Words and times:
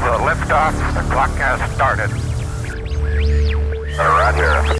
for 0.00 0.16
liftoff. 0.24 0.72
The 0.94 1.02
clock 1.12 1.30
has 1.32 1.60
started. 1.74 2.10
Roger. 3.98 4.79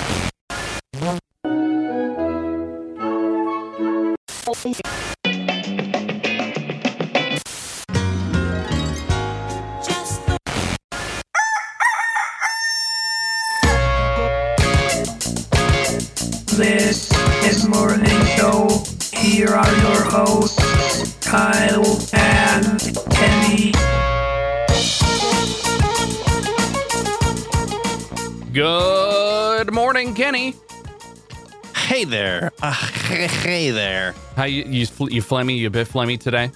Hey 32.00 32.06
there. 32.06 32.50
Uh, 32.62 32.72
hey, 33.08 33.26
hey 33.26 33.70
there. 33.72 34.14
How 34.34 34.44
you 34.44 34.64
you 34.64 34.86
you 35.10 35.22
phlegmy? 35.22 35.58
You 35.58 35.66
a 35.66 35.70
bit 35.70 35.86
phlegmy 35.86 36.18
today? 36.18 36.50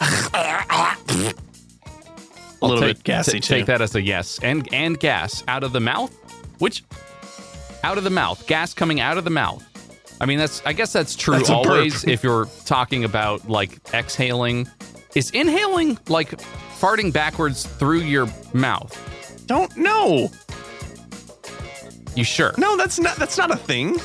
A 2.62 2.66
little 2.66 2.80
take, 2.80 2.96
bit 2.96 3.04
gassy 3.04 3.32
t- 3.32 3.40
too. 3.40 3.54
Take 3.56 3.66
that 3.66 3.82
as 3.82 3.94
a 3.94 4.00
yes. 4.00 4.38
And 4.42 4.66
and 4.72 4.98
gas 4.98 5.44
out 5.48 5.64
of 5.64 5.74
the 5.74 5.80
mouth. 5.80 6.14
Which 6.60 6.82
out 7.84 7.98
of 7.98 8.04
the 8.04 8.10
mouth? 8.10 8.46
Gas 8.46 8.72
coming 8.72 9.00
out 9.00 9.18
of 9.18 9.24
the 9.24 9.30
mouth. 9.30 9.62
I 10.18 10.24
mean, 10.24 10.38
that's 10.38 10.62
I 10.64 10.72
guess 10.72 10.94
that's 10.94 11.14
true 11.14 11.34
That's 11.34 11.50
always 11.50 12.04
if 12.04 12.24
you're 12.24 12.46
talking 12.64 13.04
about 13.04 13.50
like 13.50 13.78
exhaling. 13.92 14.66
Is 15.14 15.28
inhaling 15.32 15.98
like 16.08 16.30
farting 16.80 17.12
backwards 17.12 17.66
through 17.66 18.00
your 18.00 18.32
mouth? 18.54 19.44
Don't 19.44 19.76
know. 19.76 20.30
You 22.14 22.24
sure? 22.24 22.54
No, 22.56 22.78
that's 22.78 22.98
not 22.98 23.16
that's 23.16 23.36
not 23.36 23.50
a 23.50 23.56
thing. 23.56 23.98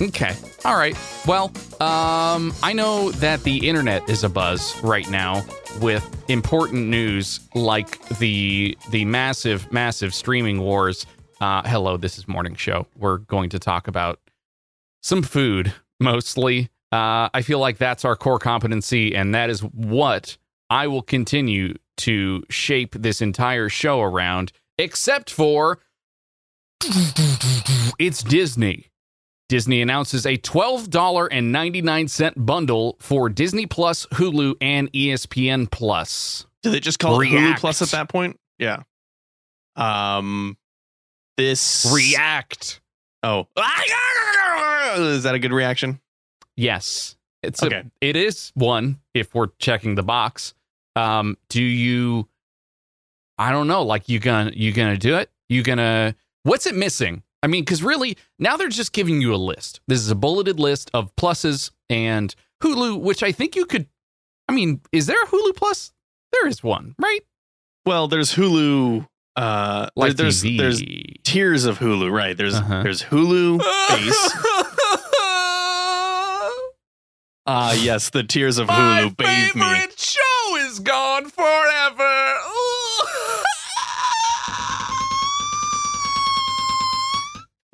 Okay. 0.00 0.34
All 0.64 0.76
right. 0.76 0.96
Well, 1.26 1.52
um, 1.80 2.52
I 2.62 2.72
know 2.74 3.12
that 3.12 3.44
the 3.44 3.68
internet 3.68 4.08
is 4.08 4.24
a 4.24 4.28
buzz 4.28 4.74
right 4.82 5.08
now 5.08 5.44
with 5.80 6.04
important 6.28 6.88
news 6.88 7.40
like 7.54 8.06
the 8.18 8.76
the 8.90 9.04
massive, 9.04 9.70
massive 9.72 10.12
streaming 10.12 10.60
wars. 10.60 11.06
Uh, 11.40 11.62
hello, 11.64 11.96
this 11.96 12.18
is 12.18 12.26
Morning 12.26 12.56
Show. 12.56 12.86
We're 12.96 13.18
going 13.18 13.50
to 13.50 13.58
talk 13.58 13.86
about 13.86 14.18
some 15.02 15.22
food 15.22 15.72
mostly. 16.00 16.70
Uh, 16.90 17.28
I 17.32 17.42
feel 17.42 17.58
like 17.60 17.78
that's 17.78 18.04
our 18.04 18.16
core 18.16 18.38
competency, 18.38 19.14
and 19.14 19.34
that 19.34 19.48
is 19.48 19.60
what 19.60 20.36
I 20.70 20.88
will 20.88 21.02
continue 21.02 21.74
to 21.98 22.42
shape 22.50 22.96
this 22.98 23.20
entire 23.20 23.68
show 23.68 24.00
around, 24.00 24.50
except 24.76 25.30
for 25.30 25.78
it's 27.98 28.22
Disney. 28.24 28.90
Disney 29.54 29.82
announces 29.82 30.26
a 30.26 30.36
$12.99 30.36 32.32
bundle 32.44 32.96
for 32.98 33.28
Disney 33.28 33.66
Plus, 33.66 34.04
Hulu, 34.06 34.56
and 34.60 34.90
ESPN 34.92 35.70
Plus. 35.70 36.44
Do 36.64 36.72
they 36.72 36.80
just 36.80 36.98
call 36.98 37.20
it 37.20 37.26
Hulu 37.28 37.56
Plus 37.58 37.80
at 37.80 37.90
that 37.90 38.08
point? 38.08 38.40
Yeah. 38.58 38.82
Um 39.76 40.56
this 41.36 41.88
React. 41.94 42.80
Oh. 43.22 43.46
Is 44.96 45.22
that 45.22 45.36
a 45.36 45.38
good 45.38 45.52
reaction? 45.52 46.00
Yes. 46.56 47.14
It's 47.44 47.62
Okay. 47.62 47.76
a, 47.76 47.84
it 48.00 48.16
is 48.16 48.50
one 48.56 48.98
if 49.14 49.36
we're 49.36 49.50
checking 49.60 49.94
the 49.94 50.02
box. 50.02 50.52
Um 50.96 51.36
do 51.48 51.62
you 51.62 52.28
I 53.38 53.52
don't 53.52 53.68
know, 53.68 53.84
like 53.84 54.08
you 54.08 54.18
gonna 54.18 54.50
you 54.52 54.72
gonna 54.72 54.96
do 54.98 55.14
it? 55.16 55.30
You 55.48 55.62
gonna 55.62 56.16
what's 56.42 56.66
it 56.66 56.74
missing? 56.74 57.22
I 57.44 57.46
mean, 57.46 57.64
cuz 57.66 57.82
really 57.82 58.16
now 58.38 58.56
they're 58.56 58.68
just 58.70 58.92
giving 58.94 59.20
you 59.20 59.34
a 59.34 59.36
list. 59.36 59.80
This 59.86 60.00
is 60.00 60.10
a 60.10 60.14
bulleted 60.14 60.58
list 60.58 60.90
of 60.94 61.14
pluses 61.16 61.70
and 61.90 62.34
Hulu, 62.62 62.98
which 63.00 63.22
I 63.22 63.32
think 63.32 63.54
you 63.54 63.66
could 63.66 63.86
I 64.48 64.52
mean, 64.54 64.80
is 64.92 65.06
there 65.06 65.22
a 65.22 65.26
Hulu 65.26 65.54
Plus? 65.56 65.92
There 66.32 66.46
is 66.48 66.62
one, 66.62 66.94
right? 66.98 67.20
Well, 67.86 68.08
there's 68.08 68.34
Hulu 68.34 69.06
uh 69.36 69.88
Like 69.94 70.16
there's 70.16 70.42
TV. 70.42 70.56
there's 70.58 70.80
tiers 71.24 71.64
of 71.66 71.78
Hulu, 71.80 72.10
right? 72.10 72.36
There's 72.36 72.54
Uh-huh. 72.54 72.82
there's 72.82 73.02
Hulu 73.02 73.58
base. 73.90 74.34
Ah, 77.46 77.74
yes, 77.74 78.08
the 78.08 78.22
tears 78.24 78.56
of 78.56 78.68
Hulu 78.68 79.14
bathe 79.18 79.54
me. 79.54 79.86
show 79.98 80.56
is 80.66 80.78
gone 80.80 81.28
forever. 81.28 82.13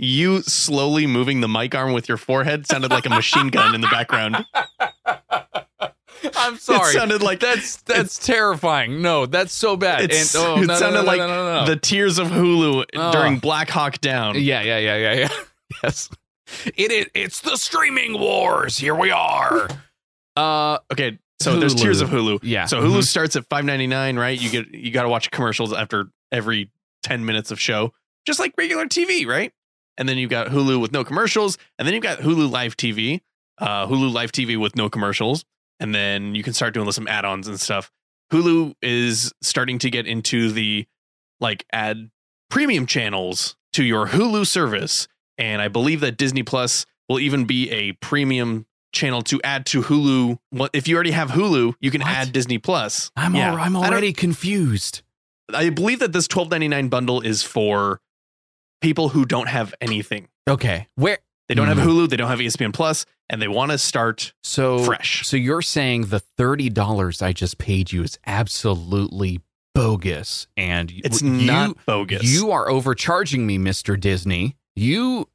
You 0.03 0.41
slowly 0.43 1.07
moving 1.07 1.43
the 1.43 1.49
mic 1.49 1.75
arm 1.75 1.93
with 1.93 2.09
your 2.09 2.17
forehead 2.17 2.67
sounded 2.67 2.91
like 2.91 3.05
a 3.05 3.11
machine 3.11 3.49
gun 3.51 3.75
in 3.75 3.83
the 3.83 3.87
background. 3.89 4.47
I'm 6.37 6.57
sorry. 6.59 6.91
It 6.91 6.99
sounded 6.99 7.23
like 7.23 7.41
that's 7.41 7.77
that's 7.83 8.19
terrifying. 8.19 9.03
No, 9.03 9.27
that's 9.27 9.53
so 9.53 9.77
bad. 9.77 10.11
And, 10.11 10.33
oh, 10.37 10.63
it 10.63 10.67
no, 10.67 10.75
sounded 10.77 11.03
no, 11.05 11.17
no, 11.27 11.55
like 11.57 11.67
the 11.67 11.77
tears 11.77 12.19
of 12.19 12.29
Hulu 12.29 12.85
Oh. 12.97 13.13
during 13.13 13.39
Black 13.39 13.69
Hawk 13.69 14.01
Down. 14.01 14.37
yeah, 14.37 14.63
yeah, 14.63 14.79
yeah, 14.79 14.97
yeah, 14.97 15.13
yeah. 15.15 15.29
Yes, 15.85 16.11
it 16.77 16.91
is. 16.91 17.07
It's 17.15 17.41
the 17.43 17.57
streaming 17.57 18.19
wars. 18.19 18.77
Here 18.79 18.95
we 18.95 19.11
are. 19.11 19.69
Uh, 20.37 20.79
Okay, 20.93 21.19
so 21.41 21.59
there's 21.61 21.75
Hulu. 21.75 21.81
tiers 21.83 22.01
of 22.01 22.09
Hulu. 22.11 22.41
Yeah. 22.43 22.67
So 22.67 22.81
Hulu 22.83 22.99
Mhm. 23.01 23.05
starts 23.05 23.37
at 23.37 23.47
five 23.49 23.65
ninety 23.65 23.87
nine, 23.87 24.17
right? 24.19 24.39
You 24.41 24.51
get 24.51 24.75
you 24.75 24.91
got 24.91 25.03
to 25.05 25.09
watch 25.09 25.31
commercials 25.31 25.73
after 25.73 26.07
every 26.33 26.71
ten 27.03 27.25
minutes 27.25 27.51
of 27.51 27.61
show, 27.61 27.93
just 28.27 28.41
like 28.41 28.53
regular 28.59 28.87
TV, 28.87 29.27
right? 29.27 29.53
And 29.99 30.09
then 30.09 30.17
you've 30.19 30.31
got 30.31 30.49
Hulu 30.49 30.81
with 30.81 30.93
no 30.93 31.05
commercials, 31.05 31.59
and 31.79 31.87
then 31.87 31.95
you've 31.95 32.03
got 32.03 32.19
Hulu 32.21 32.51
Live 32.51 32.77
TV, 32.77 33.21
uh, 33.59 33.87
Hulu 33.87 34.13
Live 34.13 34.33
TV 34.33 34.57
with 34.57 34.75
no 34.77 34.89
commercials, 34.89 35.45
and 35.79 35.95
then 35.95 36.35
you 36.35 36.43
can 36.43 36.53
start 36.55 36.73
doing 36.75 36.91
some 36.93 37.07
add 37.09 37.25
ons 37.25 37.47
and 37.49 37.61
stuff. 37.61 37.91
Hulu 38.33 38.75
is 38.81 39.33
starting 39.43 39.79
to 39.81 39.91
get 39.91 40.07
into 40.07 40.51
the 40.53 40.87
like 41.41 41.67
add 41.73 42.11
premium 42.49 42.87
channels 42.87 43.57
to 43.75 43.85
your 43.85 44.09
Hulu 44.09 44.47
service, 44.47 45.07
and 45.37 45.61
I 45.61 45.69
believe 45.69 46.01
that 46.01 46.17
Disney 46.17 46.43
Plus 46.43 46.87
will 47.09 47.21
even 47.21 47.45
be 47.45 47.71
a 47.71 47.93
premium 47.93 48.67
channel 48.93 49.23
to 49.23 49.41
add 49.43 49.67
to 49.67 49.83
Hulu. 49.83 50.39
If 50.73 50.89
you 50.89 50.95
already 50.95 51.11
have 51.13 51.31
Hulu, 51.31 51.75
you 51.81 51.91
can 51.91 52.01
What? 52.01 52.11
add 52.11 52.33
Disney 52.33 52.59
Plus. 52.59 53.11
I'm 53.17 53.35
Yeah. 53.35 53.51
al- 53.53 53.59
I'm 53.59 53.77
I 53.77 53.87
already 53.89 54.13
confused. 54.13 55.03
I 55.53 55.69
believe 55.71 55.99
that 55.99 56.13
this 56.13 56.27
twelve 56.29 56.51
ninety 56.51 56.69
nine 56.69 56.89
bundle 56.89 57.21
is 57.21 57.43
for 57.43 58.01
people 58.81 59.11
who 59.11 59.25
don't 59.25 59.49
have 59.49 59.75
anything. 59.81 60.29
Okay, 60.49 60.87
where 60.97 61.19
They 61.49 61.55
don't 61.55 61.67
have 61.67 61.79
Mhm. 61.79 61.85
Hulu, 61.87 62.09
they 62.09 62.17
don't 62.17 62.29
have 62.29 62.39
ESPN 62.41 62.73
Plus, 62.73 63.07
and 63.29 63.43
they 63.43 63.49
want 63.49 63.73
to 63.73 63.79
start 63.79 64.33
so 64.45 64.79
fresh. 64.85 65.27
So 65.27 65.37
you're 65.37 65.63
saying 65.63 66.07
the 66.07 66.21
thirty 66.21 66.69
dollars 66.71 67.21
I 67.23 67.33
just 67.33 67.59
paid 67.59 67.91
you 67.91 68.05
is 68.05 68.19
absolutely 68.27 69.41
bogus, 69.75 70.47
and 70.57 70.93
It's 71.05 71.23
you, 71.23 71.29
not 71.31 71.77
bogus. 71.87 72.23
You 72.23 72.53
are 72.53 72.69
overcharging 72.71 73.47
me, 73.47 73.59
Mister 73.59 73.97
Disney. 73.97 74.57
You, 74.77 75.29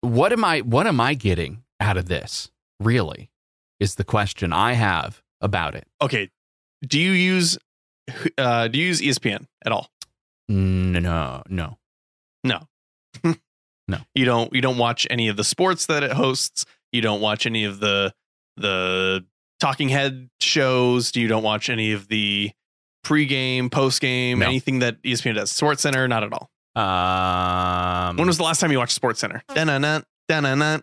what 0.00 0.32
am 0.32 0.44
I? 0.44 0.60
What 0.62 0.86
am 0.88 1.00
I 1.00 1.14
getting 1.14 1.62
out 1.78 1.96
of 1.96 2.06
this? 2.06 2.50
Really, 2.80 3.30
is 3.78 3.94
the 3.94 4.04
question 4.04 4.52
I 4.52 4.72
have 4.72 5.22
about 5.40 5.74
it. 5.76 5.86
okay? 6.02 6.30
Do 6.84 6.98
you 6.98 7.12
use 7.12 7.58
uh, 8.36 8.66
do 8.68 8.78
you 8.78 8.86
use 8.86 9.00
ESPN 9.00 9.46
at 9.64 9.70
all? 9.72 9.88
No, 10.48 11.42
no, 11.48 11.78
no. 12.42 12.68
No. 13.22 13.34
No. 13.86 13.98
You 14.14 14.24
don't 14.24 14.50
you 14.54 14.62
don't 14.62 14.78
watch 14.78 15.06
any 15.10 15.28
of 15.28 15.36
the 15.36 15.44
sports 15.44 15.84
that 15.86 16.02
it 16.02 16.12
hosts. 16.12 16.64
You 16.90 17.02
don't 17.02 17.20
watch 17.20 17.44
any 17.44 17.64
of 17.64 17.80
the 17.80 18.14
the 18.56 19.26
talking 19.60 19.90
head 19.90 20.30
shows. 20.40 21.12
Do 21.12 21.20
you 21.20 21.28
don't 21.28 21.42
watch 21.42 21.68
any 21.68 21.92
of 21.92 22.08
the 22.08 22.50
pregame, 23.04 23.68
postgame, 23.68 24.38
No. 24.38 24.46
anything 24.46 24.78
that 24.78 25.02
ESPN 25.02 25.34
does. 25.34 25.50
Sports 25.50 25.82
Center, 25.82 26.08
not 26.08 26.24
at 26.24 26.32
all. 26.32 26.48
Um, 26.82 28.16
When 28.16 28.26
was 28.26 28.38
the 28.38 28.42
last 28.42 28.60
time 28.60 28.72
you 28.72 28.78
watched 28.78 28.94
Sports 28.94 29.20
Center? 29.20 29.42
Da-na-na, 29.54 30.00
da-na-na, 30.28 30.78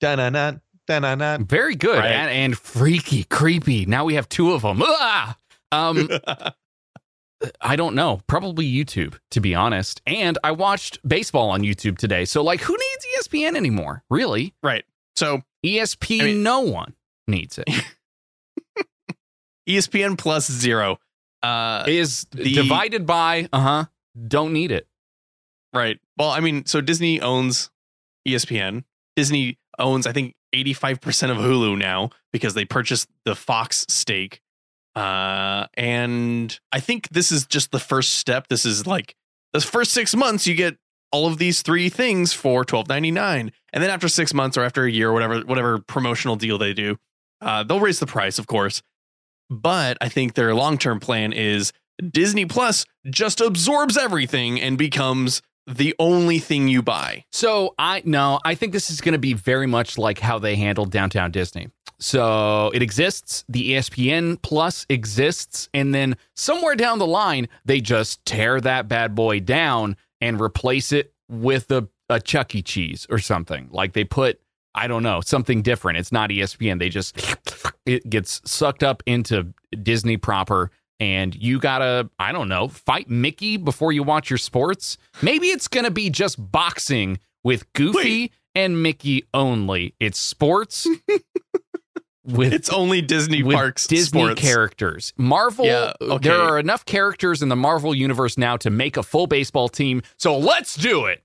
da-na-na, 0.00 0.52
da-na-na. 0.86 1.38
very 1.40 1.74
good 1.76 1.98
Right. 1.98 2.10
and, 2.12 2.30
and 2.30 2.58
freaky, 2.58 3.24
creepy. 3.24 3.86
Now 3.86 4.04
we 4.04 4.14
have 4.16 4.28
two 4.28 4.52
of 4.52 4.60
them. 4.62 4.82
Ah! 4.86 5.38
Um, 5.72 6.10
I 7.60 7.76
don't 7.76 7.94
know. 7.94 8.20
Probably 8.26 8.70
YouTube, 8.70 9.18
to 9.32 9.40
be 9.40 9.54
honest. 9.54 10.00
And 10.06 10.38
I 10.44 10.52
watched 10.52 10.98
baseball 11.06 11.50
on 11.50 11.62
YouTube 11.62 11.98
today. 11.98 12.24
So, 12.24 12.42
like, 12.42 12.60
who 12.60 12.72
needs 12.74 13.28
ESPN 13.28 13.56
anymore? 13.56 14.04
Really? 14.10 14.54
right. 14.62 14.84
So 15.16 15.42
ESP, 15.64 16.20
I 16.22 16.24
mean- 16.24 16.42
no 16.42 16.60
one 16.60 16.94
needs 17.26 17.58
it. 17.58 17.68
ESPN 19.68 20.18
plus 20.18 20.50
zero. 20.50 20.98
Uh, 21.42 21.84
Is 21.86 22.26
the- 22.30 22.54
divided 22.54 23.06
by, 23.06 23.48
uh 23.52 23.60
huh, 23.60 23.84
don't 24.28 24.52
need 24.52 24.70
it. 24.70 24.86
Right. 25.74 25.98
Well, 26.18 26.30
I 26.30 26.40
mean, 26.40 26.66
so 26.66 26.80
Disney 26.80 27.20
owns 27.20 27.70
ESPN. 28.28 28.84
Disney 29.16 29.58
owns, 29.78 30.06
I 30.06 30.12
think, 30.12 30.34
85% 30.54 31.30
of 31.30 31.38
Hulu 31.38 31.78
now 31.78 32.10
because 32.32 32.52
they 32.54 32.64
purchased 32.66 33.08
the 33.24 33.34
Fox 33.34 33.86
stake. 33.88 34.41
Uh, 34.94 35.66
and 35.74 36.58
I 36.70 36.80
think 36.80 37.08
this 37.08 37.32
is 37.32 37.46
just 37.46 37.70
the 37.70 37.78
first 37.78 38.14
step. 38.14 38.48
This 38.48 38.66
is 38.66 38.86
like 38.86 39.14
the 39.52 39.60
first 39.60 39.92
six 39.92 40.14
months, 40.14 40.46
you 40.46 40.54
get 40.54 40.76
all 41.10 41.26
of 41.26 41.38
these 41.38 41.62
three 41.62 41.88
things 41.88 42.32
for 42.32 42.64
twelve 42.64 42.88
ninety 42.88 43.10
nine, 43.10 43.52
and 43.72 43.82
then 43.82 43.90
after 43.90 44.08
six 44.08 44.32
months 44.34 44.56
or 44.56 44.62
after 44.62 44.84
a 44.84 44.90
year, 44.90 45.12
whatever 45.12 45.40
whatever 45.40 45.78
promotional 45.78 46.36
deal 46.36 46.58
they 46.58 46.72
do, 46.72 46.98
uh, 47.40 47.62
they'll 47.62 47.80
raise 47.80 48.00
the 48.00 48.06
price, 48.06 48.38
of 48.38 48.46
course. 48.46 48.82
But 49.50 49.98
I 50.00 50.08
think 50.08 50.34
their 50.34 50.54
long 50.54 50.78
term 50.78 51.00
plan 51.00 51.32
is 51.32 51.72
Disney 52.10 52.46
Plus 52.46 52.86
just 53.10 53.40
absorbs 53.40 53.96
everything 53.96 54.60
and 54.60 54.78
becomes 54.78 55.42
the 55.66 55.94
only 55.98 56.38
thing 56.38 56.68
you 56.68 56.82
buy. 56.82 57.24
So 57.30 57.74
I 57.78 58.02
no, 58.04 58.40
I 58.44 58.54
think 58.54 58.72
this 58.72 58.90
is 58.90 59.00
going 59.00 59.12
to 59.12 59.18
be 59.18 59.34
very 59.34 59.66
much 59.66 59.98
like 59.98 60.18
how 60.18 60.38
they 60.38 60.56
handled 60.56 60.90
Downtown 60.90 61.30
Disney. 61.30 61.68
So 61.98 62.70
it 62.74 62.82
exists, 62.82 63.44
the 63.48 63.72
ESPN 63.72 64.42
Plus 64.42 64.86
exists, 64.88 65.68
and 65.72 65.94
then 65.94 66.16
somewhere 66.34 66.74
down 66.74 66.98
the 66.98 67.06
line 67.06 67.48
they 67.64 67.80
just 67.80 68.24
tear 68.24 68.60
that 68.60 68.88
bad 68.88 69.14
boy 69.14 69.40
down 69.40 69.96
and 70.20 70.40
replace 70.40 70.92
it 70.92 71.12
with 71.28 71.70
a, 71.70 71.88
a 72.08 72.20
Chuck 72.20 72.54
E. 72.54 72.62
Cheese 72.62 73.06
or 73.08 73.18
something. 73.18 73.68
Like 73.70 73.92
they 73.92 74.04
put 74.04 74.40
I 74.74 74.86
don't 74.86 75.02
know, 75.02 75.20
something 75.20 75.60
different. 75.60 75.98
It's 75.98 76.12
not 76.12 76.30
ESPN. 76.30 76.78
They 76.78 76.88
just 76.88 77.16
it 77.86 78.08
gets 78.08 78.40
sucked 78.50 78.82
up 78.82 79.02
into 79.06 79.52
Disney 79.82 80.16
proper 80.16 80.70
and 81.02 81.34
you 81.34 81.58
gotta, 81.58 82.08
I 82.20 82.30
don't 82.30 82.48
know, 82.48 82.68
fight 82.68 83.10
Mickey 83.10 83.56
before 83.56 83.90
you 83.92 84.04
watch 84.04 84.30
your 84.30 84.38
sports. 84.38 84.96
Maybe 85.20 85.48
it's 85.48 85.66
gonna 85.66 85.90
be 85.90 86.10
just 86.10 86.36
boxing 86.52 87.18
with 87.42 87.70
Goofy 87.72 87.98
Wait. 88.20 88.32
and 88.54 88.80
Mickey 88.84 89.24
only. 89.34 89.94
It's 89.98 90.20
sports 90.20 90.86
with 92.24 92.52
It's 92.52 92.70
only 92.70 93.02
Disney 93.02 93.42
with 93.42 93.56
parks 93.56 93.86
Disney 93.88 94.20
sports. 94.22 94.40
characters. 94.40 95.12
Marvel, 95.16 95.66
Yeah, 95.66 95.92
okay. 96.00 96.28
there 96.28 96.40
are 96.40 96.58
enough 96.58 96.84
characters 96.84 97.42
in 97.42 97.48
the 97.48 97.56
Marvel 97.56 97.94
universe 97.94 98.38
now 98.38 98.56
to 98.58 98.70
make 98.70 98.96
a 98.96 99.02
full 99.02 99.26
baseball 99.26 99.68
team. 99.68 100.02
So 100.18 100.38
let's 100.38 100.76
do 100.76 101.06
it. 101.06 101.22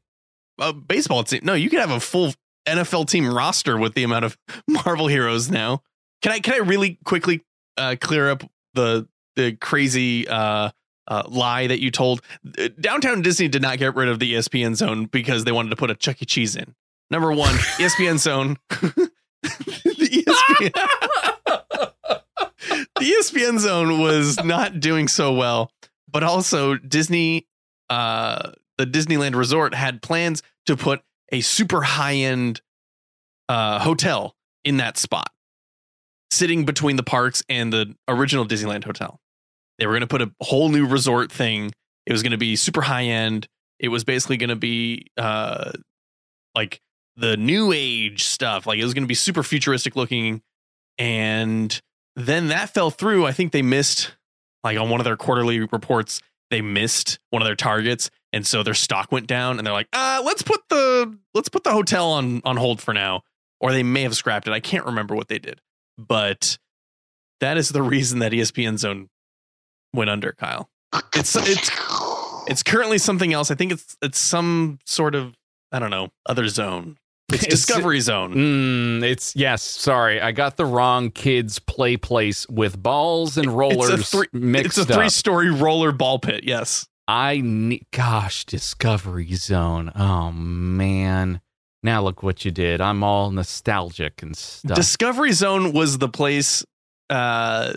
a 0.59 0.73
baseball 0.73 1.23
team. 1.23 1.41
No, 1.43 1.53
you 1.53 1.69
can 1.69 1.79
have 1.79 1.91
a 1.91 1.99
full 1.99 2.33
NFL 2.67 3.07
team 3.09 3.31
roster 3.31 3.77
with 3.77 3.93
the 3.93 4.03
amount 4.03 4.25
of 4.25 4.37
Marvel 4.67 5.05
heroes 5.07 5.51
now. 5.51 5.81
Can 6.23 6.31
I 6.31 6.39
can 6.39 6.55
I 6.55 6.57
really 6.57 6.97
quickly 7.05 7.41
uh, 7.77 7.95
clear 8.01 8.31
up 8.31 8.43
the 8.73 9.07
the 9.37 9.53
crazy 9.53 10.27
uh, 10.27 10.71
uh, 11.07 11.23
lie 11.27 11.67
that 11.67 11.79
you 11.79 11.89
told? 11.91 12.21
Uh, 12.59 12.67
Downtown 12.79 13.21
Disney 13.21 13.47
did 13.47 13.61
not 13.61 13.77
get 13.77 13.95
rid 13.95 14.09
of 14.09 14.19
the 14.19 14.33
ESPN 14.33 14.75
zone 14.75 15.05
because 15.05 15.45
they 15.45 15.53
wanted 15.53 15.69
to 15.69 15.77
put 15.77 15.89
a 15.89 15.95
Chuck 15.95 16.21
E. 16.21 16.25
Cheese 16.25 16.57
in. 16.57 16.75
Number 17.09 17.31
one, 17.31 17.53
ESPN 17.77 18.17
zone. 18.19 18.57
the 18.69 20.25
ESPN 20.27 20.73
the 22.99 23.05
ESPN 23.05 23.59
zone 23.59 24.01
was 24.01 24.43
not 24.43 24.79
doing 24.79 25.07
so 25.07 25.33
well, 25.33 25.71
but 26.11 26.23
also 26.23 26.75
Disney, 26.75 27.47
uh, 27.89 28.51
the 28.77 28.85
Disneyland 28.85 29.35
Resort 29.35 29.73
had 29.73 30.01
plans 30.01 30.43
to 30.65 30.75
put 30.75 31.01
a 31.31 31.41
super 31.41 31.81
high 31.81 32.15
end 32.15 32.61
uh, 33.49 33.79
hotel 33.79 34.35
in 34.63 34.77
that 34.77 34.97
spot, 34.97 35.31
sitting 36.31 36.65
between 36.65 36.95
the 36.95 37.03
parks 37.03 37.43
and 37.47 37.71
the 37.71 37.95
original 38.07 38.45
Disneyland 38.45 38.83
hotel. 38.83 39.19
They 39.79 39.85
were 39.85 39.93
going 39.93 40.01
to 40.01 40.07
put 40.07 40.21
a 40.21 40.31
whole 40.41 40.69
new 40.69 40.87
resort 40.87 41.31
thing. 41.31 41.71
It 42.05 42.11
was 42.11 42.23
going 42.23 42.31
to 42.31 42.37
be 42.37 42.55
super 42.55 42.81
high 42.81 43.03
end. 43.03 43.47
It 43.79 43.89
was 43.89 44.03
basically 44.03 44.37
going 44.37 44.49
to 44.49 44.55
be 44.55 45.07
uh, 45.17 45.71
like 46.55 46.81
the 47.15 47.37
new 47.37 47.71
age 47.73 48.23
stuff. 48.23 48.65
Like 48.65 48.79
it 48.79 48.83
was 48.83 48.93
going 48.93 49.03
to 49.03 49.07
be 49.07 49.15
super 49.15 49.43
futuristic 49.43 49.95
looking. 49.95 50.41
And 50.97 51.79
then 52.15 52.47
that 52.47 52.73
fell 52.73 52.89
through. 52.89 53.25
I 53.25 53.31
think 53.31 53.51
they 53.51 53.61
missed, 53.61 54.15
like 54.63 54.77
on 54.77 54.89
one 54.89 54.99
of 54.99 55.05
their 55.05 55.17
quarterly 55.17 55.59
reports, 55.59 56.21
they 56.49 56.61
missed 56.61 57.19
one 57.29 57.41
of 57.41 57.45
their 57.45 57.55
targets, 57.55 58.09
and 58.31 58.47
so 58.47 58.63
their 58.63 58.73
stock 58.73 59.11
went 59.11 59.27
down. 59.27 59.57
And 59.57 59.67
they're 59.67 59.73
like, 59.73 59.89
uh, 59.93 60.21
let's 60.25 60.41
put 60.41 60.61
the 60.69 61.17
let's 61.33 61.49
put 61.49 61.63
the 61.63 61.71
hotel 61.71 62.11
on 62.11 62.41
on 62.45 62.57
hold 62.57 62.81
for 62.81 62.93
now. 62.93 63.21
Or 63.59 63.71
they 63.71 63.83
may 63.83 64.03
have 64.03 64.15
scrapped 64.15 64.47
it. 64.47 64.53
I 64.53 64.59
can't 64.59 64.85
remember 64.85 65.15
what 65.15 65.27
they 65.27 65.39
did, 65.39 65.61
but 65.97 66.57
that 67.39 67.57
is 67.57 67.69
the 67.69 67.81
reason 67.83 68.19
that 68.19 68.31
ESPN 68.31 68.77
Zone 68.77 69.09
went 69.93 70.09
under. 70.09 70.33
Kyle, 70.33 70.69
it's 71.15 71.35
it's 71.35 71.69
it's 72.47 72.63
currently 72.63 72.97
something 72.97 73.33
else. 73.33 73.51
I 73.51 73.55
think 73.55 73.71
it's 73.71 73.97
it's 74.01 74.19
some 74.19 74.79
sort 74.85 75.15
of 75.15 75.35
I 75.71 75.79
don't 75.79 75.91
know 75.91 76.09
other 76.25 76.47
zone. 76.47 76.97
It's 77.29 77.43
It's- 77.43 77.59
Discovery 77.65 77.99
Zone. 77.99 78.33
Mm, 78.33 79.03
it's 79.03 79.35
yes. 79.35 79.61
Sorry, 79.61 80.21
I 80.21 80.31
got 80.31 80.55
the 80.55 80.65
wrong 80.65 81.11
kids 81.11 81.59
play 81.59 81.97
place 81.97 82.47
with 82.47 82.81
balls 82.81 83.37
and 83.37 83.47
rollers 83.51 84.09
three- 84.09 84.27
mixed 84.31 84.77
It's 84.77 84.89
a 84.89 84.93
three-story 84.93 85.51
roller 85.51 85.91
ball 85.91 86.19
pit. 86.19 86.45
Yes. 86.45 86.87
I 87.09 87.41
need, 87.41 87.85
gosh, 87.91 88.45
Discovery 88.45 89.33
Zone. 89.33 89.91
Oh 89.93 90.31
man, 90.31 91.41
now 91.83 92.01
look 92.01 92.23
what 92.23 92.45
you 92.45 92.51
did. 92.51 92.79
I'm 92.79 93.03
all 93.03 93.29
nostalgic 93.31 94.21
and 94.23 94.35
stuff. 94.35 94.75
Discovery 94.77 95.33
Zone 95.33 95.73
was 95.73 95.97
the 95.97 96.07
place. 96.09 96.65
Uh, 97.09 97.73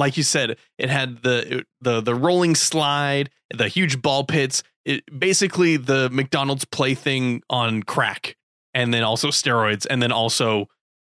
like 0.00 0.16
you 0.16 0.24
said, 0.24 0.56
it 0.78 0.90
had 0.90 1.22
the 1.22 1.64
the 1.80 2.00
the 2.00 2.14
rolling 2.14 2.56
slide, 2.56 3.30
the 3.54 3.68
huge 3.68 4.02
ball 4.02 4.24
pits. 4.24 4.64
It 4.84 5.04
basically 5.16 5.76
the 5.76 6.10
McDonald's 6.10 6.64
plaything 6.64 7.42
on 7.48 7.84
crack, 7.84 8.36
and 8.74 8.92
then 8.92 9.04
also 9.04 9.28
steroids, 9.28 9.86
and 9.88 10.02
then 10.02 10.10
also 10.10 10.66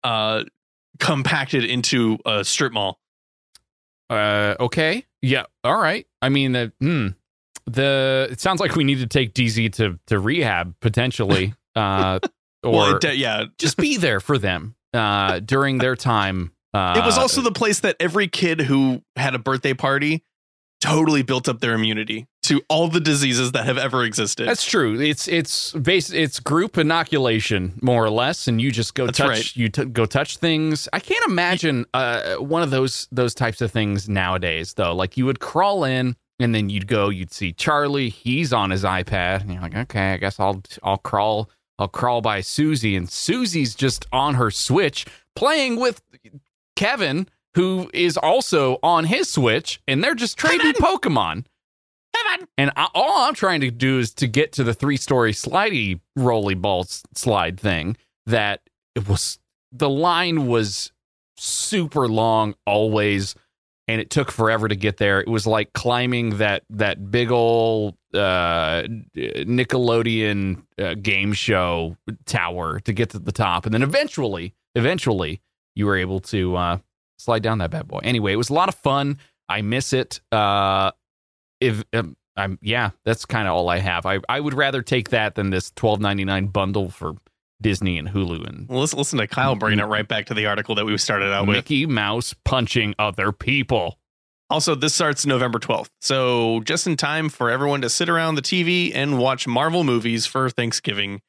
uh 0.04 0.44
compacted 1.00 1.64
into 1.64 2.18
a 2.24 2.44
strip 2.44 2.72
mall. 2.72 3.00
uh, 4.10 4.54
okay, 4.60 5.04
yeah, 5.22 5.44
all 5.64 5.76
right. 5.80 6.06
I 6.22 6.28
mean, 6.28 6.54
uh, 6.54 6.68
hmm, 6.78 7.08
the 7.66 8.28
it 8.30 8.40
sounds 8.40 8.60
like 8.60 8.76
we 8.76 8.84
need 8.84 8.98
to 8.98 9.06
take 9.06 9.34
DZ 9.34 9.72
to 9.74 9.98
to 10.06 10.18
rehab 10.18 10.74
potentially, 10.80 11.54
uh, 11.74 12.20
or 12.62 12.72
well, 12.72 12.98
de- 12.98 13.16
yeah, 13.16 13.44
just 13.58 13.76
be 13.76 13.96
there 13.96 14.20
for 14.20 14.38
them 14.38 14.76
uh, 14.92 15.40
during 15.40 15.78
their 15.78 15.96
time. 16.12 16.52
Uh, 16.74 16.94
it 16.96 17.04
was 17.04 17.16
also 17.16 17.40
the 17.40 17.52
place 17.52 17.80
that 17.80 17.96
every 18.00 18.26
kid 18.26 18.60
who 18.62 19.00
had 19.16 19.34
a 19.34 19.38
birthday 19.38 19.74
party 19.74 20.24
totally 20.80 21.22
built 21.22 21.48
up 21.48 21.60
their 21.60 21.74
immunity 21.74 22.26
to 22.42 22.60
all 22.68 22.88
the 22.88 23.00
diseases 23.00 23.52
that 23.52 23.64
have 23.64 23.78
ever 23.78 24.04
existed. 24.04 24.46
That's 24.46 24.64
true. 24.64 25.00
It's 25.00 25.28
it's 25.28 25.72
base 25.72 26.10
it's 26.10 26.40
group 26.40 26.76
inoculation 26.76 27.78
more 27.80 28.04
or 28.04 28.10
less, 28.10 28.48
and 28.48 28.60
you 28.60 28.70
just 28.70 28.94
go 28.94 29.06
That's 29.06 29.18
touch 29.18 29.28
right. 29.28 29.56
you 29.56 29.68
t- 29.70 29.86
go 29.86 30.04
touch 30.04 30.36
things. 30.36 30.88
I 30.92 31.00
can't 31.00 31.24
imagine 31.26 31.86
uh, 31.94 32.34
one 32.34 32.62
of 32.62 32.70
those 32.70 33.08
those 33.10 33.34
types 33.34 33.62
of 33.62 33.70
things 33.70 34.08
nowadays 34.08 34.74
though. 34.74 34.94
Like 34.94 35.16
you 35.16 35.24
would 35.26 35.40
crawl 35.40 35.84
in 35.84 36.16
and 36.40 36.54
then 36.54 36.68
you'd 36.68 36.88
go, 36.88 37.08
you'd 37.08 37.32
see 37.32 37.52
Charlie. 37.52 38.10
He's 38.10 38.52
on 38.52 38.70
his 38.70 38.82
iPad, 38.84 39.42
and 39.42 39.52
you're 39.52 39.62
like, 39.62 39.76
okay, 39.76 40.12
I 40.12 40.16
guess 40.18 40.38
I'll 40.38 40.62
I'll 40.82 40.98
crawl 40.98 41.48
I'll 41.78 41.88
crawl 41.88 42.20
by 42.20 42.40
Susie, 42.42 42.94
and 42.94 43.08
Susie's 43.08 43.74
just 43.74 44.06
on 44.12 44.34
her 44.34 44.50
Switch 44.50 45.06
playing 45.34 45.76
with 45.76 46.02
Kevin, 46.76 47.28
who 47.54 47.90
is 47.94 48.16
also 48.16 48.78
on 48.82 49.04
his 49.04 49.30
Switch, 49.30 49.80
and 49.86 50.02
they're 50.02 50.14
just 50.14 50.36
trading 50.36 50.72
Pokemon. 50.72 51.46
Kevin. 52.14 52.48
And 52.56 52.70
I, 52.76 52.88
all 52.94 53.26
I'm 53.26 53.34
trying 53.34 53.60
to 53.62 53.70
do 53.70 53.98
is 53.98 54.12
to 54.14 54.26
get 54.26 54.52
to 54.52 54.64
the 54.64 54.74
three 54.74 54.96
story 54.96 55.32
slidey 55.32 56.00
rolly 56.16 56.54
ball 56.54 56.84
slide 57.14 57.58
thing 57.58 57.96
that 58.26 58.60
it 58.94 59.08
was 59.08 59.38
the 59.72 59.88
line 59.88 60.46
was 60.46 60.92
super 61.36 62.06
long 62.06 62.54
always 62.66 63.34
and 63.86 64.00
it 64.00 64.10
took 64.10 64.30
forever 64.30 64.68
to 64.68 64.76
get 64.76 64.96
there. 64.96 65.20
It 65.20 65.28
was 65.28 65.46
like 65.46 65.72
climbing 65.72 66.38
that 66.38 66.62
that 66.70 67.10
big 67.10 67.30
old 67.30 67.96
uh, 68.14 68.84
Nickelodeon 69.16 70.62
uh, 70.78 70.94
game 70.94 71.32
show 71.32 71.96
tower 72.24 72.80
to 72.80 72.92
get 72.92 73.10
to 73.10 73.18
the 73.18 73.32
top, 73.32 73.66
and 73.66 73.74
then 73.74 73.82
eventually, 73.82 74.54
eventually, 74.74 75.42
you 75.74 75.86
were 75.86 75.96
able 75.96 76.20
to 76.20 76.56
uh, 76.56 76.78
slide 77.18 77.42
down 77.42 77.58
that 77.58 77.70
bad 77.70 77.88
boy. 77.88 78.00
Anyway, 78.02 78.32
it 78.32 78.36
was 78.36 78.50
a 78.50 78.54
lot 78.54 78.68
of 78.68 78.74
fun. 78.74 79.18
I 79.48 79.62
miss 79.62 79.92
it. 79.92 80.20
Uh, 80.32 80.92
if 81.60 81.82
um, 81.92 82.16
I'm, 82.36 82.58
yeah, 82.62 82.90
that's 83.04 83.24
kind 83.24 83.46
of 83.48 83.54
all 83.54 83.68
I 83.68 83.78
have. 83.78 84.06
I 84.06 84.20
I 84.28 84.40
would 84.40 84.54
rather 84.54 84.82
take 84.82 85.10
that 85.10 85.34
than 85.34 85.50
this 85.50 85.70
twelve 85.70 86.00
ninety 86.00 86.24
nine 86.24 86.46
bundle 86.46 86.90
for 86.90 87.14
Disney 87.60 87.98
and 87.98 88.08
Hulu 88.08 88.46
and 88.46 88.68
Well, 88.68 88.80
listen, 88.80 88.98
listen 88.98 89.18
to 89.18 89.26
Kyle 89.26 89.54
bringing 89.56 89.80
it 89.80 89.84
right 89.84 90.06
back 90.06 90.26
to 90.26 90.34
the 90.34 90.46
article 90.46 90.74
that 90.74 90.84
we 90.84 90.96
started 90.98 91.32
out 91.32 91.46
with. 91.46 91.56
Mickey 91.56 91.86
Mouse 91.86 92.34
punching 92.44 92.94
other 92.98 93.32
people. 93.32 93.98
Also, 94.50 94.74
this 94.74 94.94
starts 94.94 95.24
November 95.24 95.58
12th. 95.58 95.88
So, 96.02 96.60
just 96.60 96.86
in 96.86 96.96
time 96.96 97.30
for 97.30 97.50
everyone 97.50 97.80
to 97.80 97.88
sit 97.88 98.10
around 98.10 98.34
the 98.34 98.42
TV 98.42 98.92
and 98.94 99.18
watch 99.18 99.46
Marvel 99.46 99.84
movies 99.84 100.26
for 100.26 100.50
Thanksgiving 100.50 101.22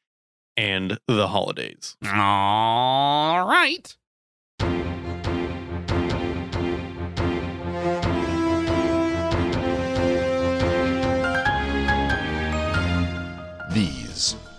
and 0.58 1.00
the 1.08 1.30
holidays. 1.30 1.96
All 2.06 3.48
right. 3.48 3.96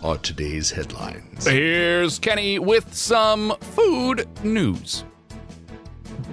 Are 0.06 0.18
today's 0.18 0.70
headlines. 0.70 1.46
Here's 1.46 2.20
Kenny 2.20 2.60
with 2.60 2.94
some 2.94 3.56
food 3.60 4.28
news. 4.44 5.04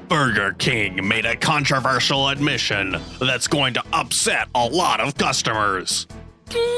Burger 0.07 0.53
King 0.59 1.07
made 1.07 1.25
a 1.25 1.35
controversial 1.35 2.29
admission 2.29 2.97
that's 3.19 3.47
going 3.47 3.73
to 3.73 3.83
upset 3.91 4.47
a 4.53 4.63
lot 4.67 4.99
of 4.99 5.15
customers. 5.15 6.05
They're 6.51 6.75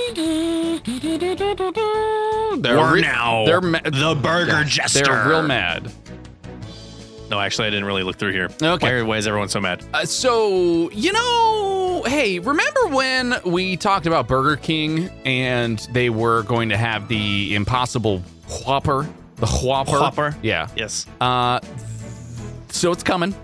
We're 2.77 2.93
re- 2.93 3.01
now 3.01 3.45
they're 3.45 3.59
ma- 3.59 3.81
the 3.83 4.17
Burger 4.21 4.63
Jester. 4.63 5.03
They're 5.03 5.27
real 5.27 5.43
mad. 5.43 5.91
No, 7.29 7.41
actually, 7.41 7.67
I 7.67 7.71
didn't 7.71 7.85
really 7.85 8.03
look 8.03 8.15
through 8.17 8.31
here. 8.31 8.49
Okay. 8.61 9.01
Why, 9.01 9.05
why 9.05 9.17
is 9.17 9.27
everyone 9.27 9.49
so 9.49 9.59
mad? 9.59 9.83
Uh, 9.93 10.05
so, 10.05 10.89
you 10.91 11.11
know, 11.11 11.84
hey, 12.03 12.39
remember 12.39 12.87
when 12.87 13.35
we 13.45 13.77
talked 13.77 14.05
about 14.05 14.27
Burger 14.27 14.55
King 14.55 15.09
and 15.25 15.79
they 15.91 16.09
were 16.09 16.43
going 16.43 16.69
to 16.69 16.77
have 16.77 17.07
the 17.07 17.55
Impossible 17.55 18.19
Whopper? 18.65 19.07
The 19.37 19.47
Whopper? 19.47 19.99
Whopper? 19.99 20.35
Yeah. 20.41 20.67
Yes. 20.75 21.05
Uh, 21.19 21.59
so 22.69 22.91
it's 22.91 23.03
coming. 23.03 23.35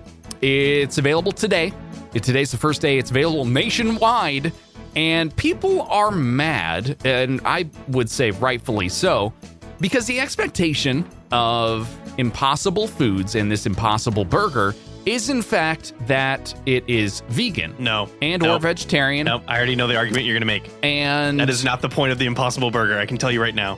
It's 0.42 0.98
available 0.98 1.32
today. 1.32 1.74
Today's 2.14 2.52
the 2.52 2.58
first 2.58 2.82
day. 2.82 2.98
It's 2.98 3.12
available 3.12 3.46
nationwide. 3.46 4.52
And 4.96 5.34
people 5.38 5.84
are 5.84 6.12
mad, 6.12 6.98
and 7.06 7.40
I 7.46 7.70
would 7.88 8.10
say 8.10 8.32
rightfully 8.32 8.90
so, 8.90 9.32
because 9.80 10.06
the 10.06 10.20
expectation 10.20 11.08
of 11.32 11.90
Impossible 12.18 12.88
Foods 12.88 13.36
and 13.36 13.50
this 13.50 13.66
Impossible 13.66 14.26
Burger 14.26 14.76
is, 15.06 15.30
in 15.30 15.42
fact, 15.42 15.94
that 16.08 16.54
it 16.66 16.84
is 16.88 17.22
vegan 17.30 17.76
No. 17.80 18.10
and 18.22 18.46
or 18.46 18.60
vegetarian. 18.60 19.26
No, 19.26 19.42
I 19.48 19.58
already 19.58 19.76
know 19.76 19.88
the 19.88 19.96
argument 19.98 20.26
you're 20.26 20.34
going 20.36 20.42
to 20.42 20.46
make. 20.46 20.70
And 20.84 21.40
That 21.40 21.50
is 21.50 21.64
not 21.64 21.82
the 21.82 21.90
point 21.90 22.12
of 22.12 22.20
the 22.20 22.26
Impossible 22.26 22.72
Burger. 22.72 22.98
I 23.00 23.06
can 23.06 23.18
tell 23.18 23.32
you 23.32 23.42
right 23.42 23.56
now. 23.56 23.78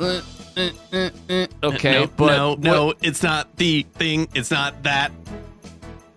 Uh, 0.00 0.20
uh, 0.56 0.70
uh, 0.92 1.10
uh, 1.30 1.46
okay, 1.62 1.92
no, 1.92 2.06
but 2.08 2.36
no, 2.36 2.54
no, 2.56 2.94
it's 3.02 3.22
not 3.22 3.54
the 3.56 3.84
thing. 3.94 4.28
It's 4.34 4.50
not 4.50 4.82
that. 4.82 5.10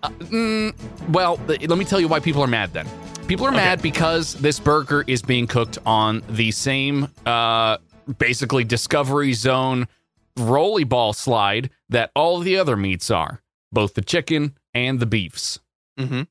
Mm, 0.02 0.74
well, 1.10 1.36
th- 1.48 1.66
let 1.68 1.78
me 1.78 1.84
tell 1.84 2.00
you 2.00 2.08
why 2.08 2.20
people 2.20 2.42
are 2.42 2.46
mad 2.48 2.72
then. 2.72 2.86
People 3.26 3.46
are 3.46 3.50
mad 3.52 3.82
because 3.82 4.34
this 4.34 4.60
burger 4.60 5.04
is 5.06 5.20
being 5.22 5.46
cooked 5.48 5.78
on 5.84 6.22
the 6.28 6.52
same, 6.52 7.08
uh, 7.24 7.78
basically 8.18 8.62
Discovery 8.62 9.32
Zone 9.32 9.88
rolly 10.36 10.84
ball 10.84 11.12
slide 11.12 11.70
that 11.88 12.10
all 12.14 12.38
the 12.40 12.56
other 12.56 12.76
meats 12.76 13.10
are, 13.10 13.40
both 13.72 13.94
the 13.94 14.02
chicken 14.02 14.56
and 14.74 15.00
the 15.00 15.06
beefs. 15.06 15.58
Mm-hmm. 15.98 16.22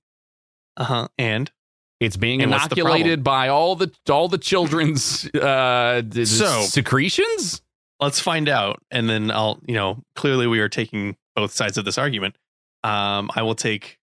Uh 0.78 0.84
huh. 0.84 1.08
And 1.18 1.52
It's 2.00 2.18
being 2.18 2.42
And 2.42 2.52
inoculated 2.54 3.24
by 3.24 3.48
all 3.48 3.76
the 3.76 3.92
all 4.10 4.28
the 4.28 4.38
children's 4.38 5.26
uh, 5.36 6.02
So- 6.26 6.62
secretions. 6.64 7.62
let's 8.00 8.20
find 8.20 8.50
out, 8.50 8.82
and 8.92 9.10
then 9.10 9.32
I'll. 9.32 9.60
You 9.68 9.76
know, 9.76 10.04
clearly 10.16 10.48
we 10.48 10.60
are 10.60 10.70
taking 10.70 11.16
both 11.36 11.52
sides 11.54 11.78
of 11.78 11.86
this 11.86 11.98
argument. 11.98 12.36
Um, 12.84 13.32
I 13.36 13.42
will 13.42 13.56
take 13.56 13.98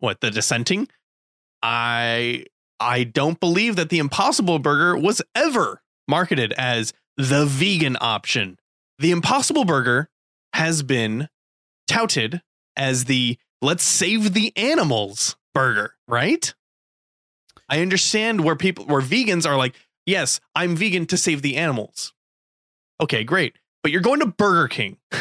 what 0.00 0.20
the 0.20 0.30
dissenting. 0.30 0.88
I 1.62 2.44
I 2.80 3.04
don't 3.04 3.38
believe 3.40 3.76
that 3.76 3.90
the 3.90 3.98
Impossible 3.98 4.58
Burger 4.58 4.96
was 4.96 5.20
ever 5.34 5.82
marketed 6.06 6.52
as 6.56 6.92
the 7.16 7.44
vegan 7.46 7.96
option. 8.00 8.58
The 8.98 9.10
Impossible 9.10 9.64
Burger 9.64 10.08
has 10.54 10.82
been 10.82 11.28
touted 11.86 12.40
as 12.78 13.04
the 13.04 13.36
let's 13.60 13.82
save 13.84 14.32
the 14.32 14.56
animals 14.56 15.36
burger, 15.54 15.94
right? 16.06 16.54
I 17.68 17.80
understand 17.82 18.44
where 18.44 18.56
people 18.56 18.86
where 18.86 19.02
vegans 19.02 19.46
are 19.46 19.56
like, 19.56 19.74
yes, 20.06 20.40
I'm 20.54 20.76
vegan 20.76 21.04
to 21.06 21.16
save 21.18 21.42
the 21.42 21.56
animals. 21.56 22.14
Okay, 23.00 23.24
great. 23.24 23.56
But 23.82 23.92
you're 23.92 24.00
going 24.00 24.20
to 24.20 24.26
Burger 24.26 24.68
King. 24.68 24.98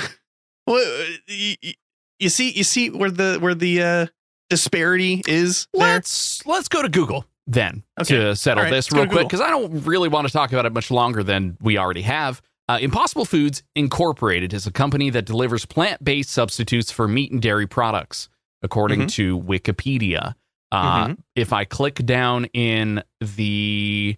Well, 0.70 1.06
you, 1.28 2.28
see 2.28 2.52
you 2.52 2.66
see 2.66 2.90
where 2.90 3.10
the 3.10 3.38
where 3.40 3.56
the 3.56 3.82
uh 3.82 4.08
disparity 4.50 5.22
is 5.26 5.70
there? 5.74 5.94
Let's 5.94 6.46
let's 6.46 6.68
go 6.68 6.82
to 6.82 6.90
Google 6.90 7.26
then 7.46 7.84
Okay. 8.02 8.18
to 8.18 8.36
settle 8.36 8.66
right, 8.66 8.70
this 8.70 8.92
real 8.92 9.08
quick 9.08 9.28
because 9.28 9.40
I 9.40 9.50
don't 9.50 9.86
really 9.86 10.10
want 10.10 10.28
to 10.28 10.34
talk 10.34 10.52
about 10.52 10.66
it 10.66 10.74
much 10.74 10.92
longer 10.92 11.24
than 11.24 11.58
we 11.62 11.78
already 11.78 12.02
have. 12.02 12.42
Uh, 12.70 12.78
Impossible 12.82 13.26
Foods 13.26 13.64
Incorporated 13.76 14.54
is 14.54 14.68
a 14.68 14.72
company 14.72 15.10
that 15.12 15.26
delivers 15.26 15.66
plant-based 15.66 16.30
substitutes 16.30 16.92
for 16.92 17.08
meat 17.08 17.32
and 17.32 17.42
dairy 17.42 17.66
products, 17.68 18.28
according 18.62 19.02
Mhm. 19.04 19.12
to 19.14 19.40
Wikipedia. 19.40 20.36
Uh, 20.72 21.08
Mhm. 21.08 21.18
If 21.36 21.54
I 21.54 21.64
click 21.64 21.96
down 22.06 22.46
in 22.54 23.04
the 23.22 24.18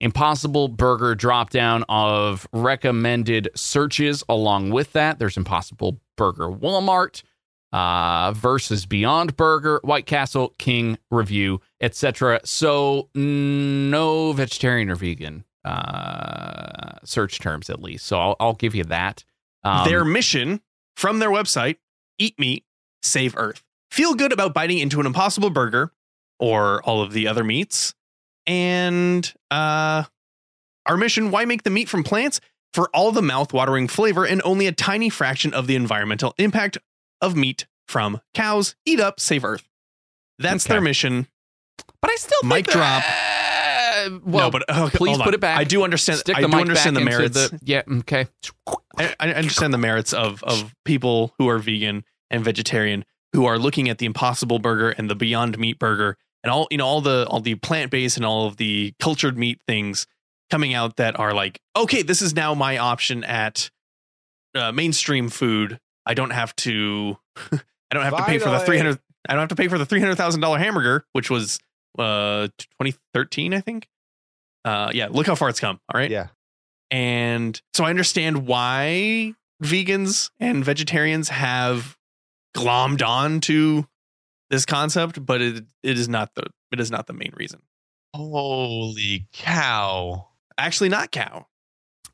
Impossible 0.00 0.68
Burger 0.68 1.14
dropdown 1.14 1.84
of 1.90 2.48
recommended 2.54 3.50
searches, 3.54 4.24
along 4.30 4.70
with 4.70 4.92
that, 4.94 5.18
there's 5.18 5.36
Impossible 5.36 6.00
Burger 6.16 6.48
Walmart 6.50 7.22
uh, 7.72 8.32
versus 8.32 8.84
Beyond 8.86 9.36
Burger, 9.36 9.78
White 9.84 10.04
Castle, 10.06 10.54
King 10.58 10.98
Review, 11.10 11.60
etc. 11.80 12.40
So 12.44 13.10
no 13.14 14.32
vegetarian 14.32 14.90
or 14.90 14.96
vegan 14.96 15.44
uh, 15.64 16.98
search 17.04 17.38
terms, 17.40 17.68
at 17.70 17.80
least. 17.82 18.06
So 18.06 18.18
I'll, 18.18 18.36
I'll 18.40 18.54
give 18.54 18.74
you 18.74 18.84
that. 18.84 19.24
Um, 19.64 19.86
their 19.88 20.04
mission 20.04 20.60
from 20.96 21.18
their 21.18 21.30
website 21.30 21.76
eat 22.18 22.38
meat 22.38 22.64
save 23.02 23.34
earth 23.36 23.62
feel 23.90 24.14
good 24.14 24.32
about 24.32 24.52
biting 24.54 24.78
into 24.78 25.00
an 25.00 25.06
impossible 25.06 25.50
burger 25.50 25.92
or 26.38 26.82
all 26.82 27.02
of 27.02 27.12
the 27.12 27.26
other 27.28 27.42
meats 27.44 27.94
and 28.46 29.32
uh 29.50 30.04
our 30.86 30.96
mission 30.96 31.30
why 31.30 31.44
make 31.44 31.62
the 31.62 31.70
meat 31.70 31.88
from 31.88 32.02
plants 32.04 32.40
for 32.72 32.88
all 32.94 33.10
the 33.12 33.22
mouth-watering 33.22 33.88
flavor 33.88 34.24
and 34.26 34.40
only 34.44 34.66
a 34.66 34.72
tiny 34.72 35.08
fraction 35.10 35.52
of 35.54 35.66
the 35.66 35.76
environmental 35.76 36.34
impact 36.38 36.78
of 37.20 37.34
meat 37.36 37.66
from 37.88 38.20
cows 38.34 38.74
eat 38.86 39.00
up 39.00 39.18
save 39.20 39.44
earth 39.44 39.68
that's 40.38 40.66
Okay. 40.66 40.74
their 40.74 40.80
mission 40.82 41.26
but 42.00 42.10
I 42.10 42.16
still 42.16 42.48
mic 42.48 42.66
drop. 42.66 43.02
Uh, 44.06 44.18
well, 44.24 44.46
no 44.46 44.50
but 44.50 44.70
okay, 44.70 44.96
please 44.96 45.18
put 45.18 45.34
it 45.34 45.40
back. 45.40 45.58
i 45.58 45.64
do 45.64 45.82
understand 45.82 46.18
stick 46.18 46.36
i 46.36 46.40
the 46.42 46.48
do 46.48 46.52
mic 46.52 46.60
understand 46.62 46.96
the 46.96 47.00
back 47.00 47.14
into 47.14 47.18
merits 47.18 47.50
The, 47.50 47.60
yeah, 47.64 47.82
okay. 48.00 48.26
I, 48.98 49.14
I 49.20 49.32
understand 49.32 49.72
the 49.74 49.78
merits 49.78 50.12
of 50.12 50.42
of 50.44 50.74
people 50.84 51.34
who 51.38 51.48
are 51.48 51.58
vegan 51.58 52.04
and 52.30 52.44
vegetarian 52.44 53.04
who 53.32 53.46
are 53.46 53.58
looking 53.58 53.88
at 53.88 53.98
the 53.98 54.06
Impossible 54.06 54.58
Burger 54.58 54.90
and 54.90 55.08
the 55.08 55.14
Beyond 55.14 55.56
Meat 55.58 55.78
Burger 55.78 56.16
and 56.42 56.50
all 56.50 56.66
you 56.70 56.78
know 56.78 56.86
all 56.86 57.00
the 57.00 57.26
all 57.28 57.40
the 57.40 57.54
plant 57.56 57.90
based 57.90 58.16
and 58.16 58.26
all 58.26 58.46
of 58.46 58.56
the 58.56 58.94
cultured 59.00 59.36
meat 59.38 59.60
things 59.66 60.06
coming 60.50 60.74
out 60.74 60.96
that 60.96 61.18
are 61.18 61.32
like 61.32 61.60
okay 61.76 62.02
this 62.02 62.22
is 62.22 62.34
now 62.34 62.54
my 62.54 62.78
option 62.78 63.22
at 63.24 63.70
uh, 64.54 64.72
mainstream 64.72 65.28
food 65.28 65.78
I 66.06 66.14
don't 66.14 66.30
have 66.30 66.54
to 66.56 67.16
I 67.52 67.58
don't 67.92 68.02
have 68.04 68.16
to 68.16 68.24
pay 68.24 68.38
for 68.38 68.50
the 68.50 68.58
three 68.60 68.76
hundred 68.78 68.98
I 69.28 69.34
don't 69.34 69.40
have 69.40 69.48
to 69.50 69.56
pay 69.56 69.68
for 69.68 69.78
the 69.78 69.86
three 69.86 70.00
hundred 70.00 70.16
thousand 70.16 70.40
dollar 70.40 70.58
hamburger 70.58 71.04
which 71.12 71.30
was 71.30 71.58
uh 71.98 72.48
2013 72.58 73.52
I 73.54 73.60
think 73.60 73.88
uh 74.64 74.90
yeah 74.94 75.08
look 75.10 75.26
how 75.26 75.34
far 75.34 75.48
it's 75.48 75.60
come 75.60 75.80
all 75.92 75.98
right 76.00 76.10
Yeah. 76.10 76.28
and 76.90 77.60
so 77.74 77.84
I 77.84 77.90
understand 77.90 78.46
why 78.46 79.34
vegans 79.62 80.30
and 80.38 80.64
vegetarians 80.64 81.28
have 81.30 81.96
glommed 82.56 83.06
on 83.06 83.40
to 83.42 83.86
this 84.50 84.66
concept, 84.66 85.24
but 85.24 85.40
it 85.40 85.64
it 85.82 85.98
is 85.98 86.08
not 86.08 86.34
the 86.34 86.44
it 86.72 86.80
is 86.80 86.90
not 86.90 87.06
the 87.06 87.12
main 87.12 87.32
reason. 87.36 87.60
Holy 88.14 89.26
cow. 89.32 90.28
Actually, 90.58 90.88
not 90.88 91.10
cow. 91.12 91.46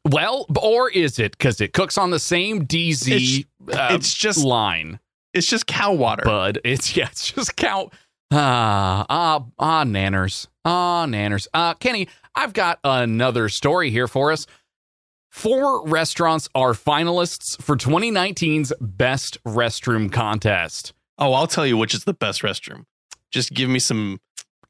Well, 0.04 0.47
or 0.62 0.90
is 0.90 1.18
it 1.18 1.33
because 1.33 1.61
it 1.61 1.73
cooks 1.73 1.99
on 1.99 2.11
the 2.11 2.18
same 2.18 2.66
DZ 2.66 3.45
uh, 3.73 3.88
it's 3.92 4.14
just 4.14 4.45
line? 4.45 5.00
it's 5.35 5.47
just 5.47 5.66
cow 5.66 5.92
water. 5.92 6.23
bud. 6.25 6.61
It's 6.64 6.97
yeah, 6.97 7.09
it's 7.11 7.33
just 7.33 7.56
cow. 7.56 7.90
Ah, 8.33 9.06
ah, 9.09 9.45
ah, 9.59 9.85
nanners. 9.85 10.47
Ah, 10.64 11.06
nanners. 11.06 11.47
Uh, 11.54 11.75
Kenny, 11.75 12.09
I've 12.35 12.52
got 12.52 12.80
another 12.83 13.49
story 13.49 13.90
here 13.90 14.09
for 14.09 14.33
us. 14.33 14.47
Four 15.30 15.87
restaurants 15.87 16.49
are 16.54 16.73
finalists 16.73 17.61
for 17.62 17.76
2019's 17.76 18.73
Best 18.80 19.42
Restroom 19.45 20.11
Contest. 20.11 20.92
oh, 21.18 21.33
I'll 21.35 21.47
tell 21.47 21.66
you 21.66 21.76
which 21.76 21.95
is 21.95 22.04
the 22.04 22.14
best 22.14 22.42
restroom. 22.42 22.85
Just 23.30 23.52
give 23.52 23.68
me 23.68 23.78
some 23.78 24.18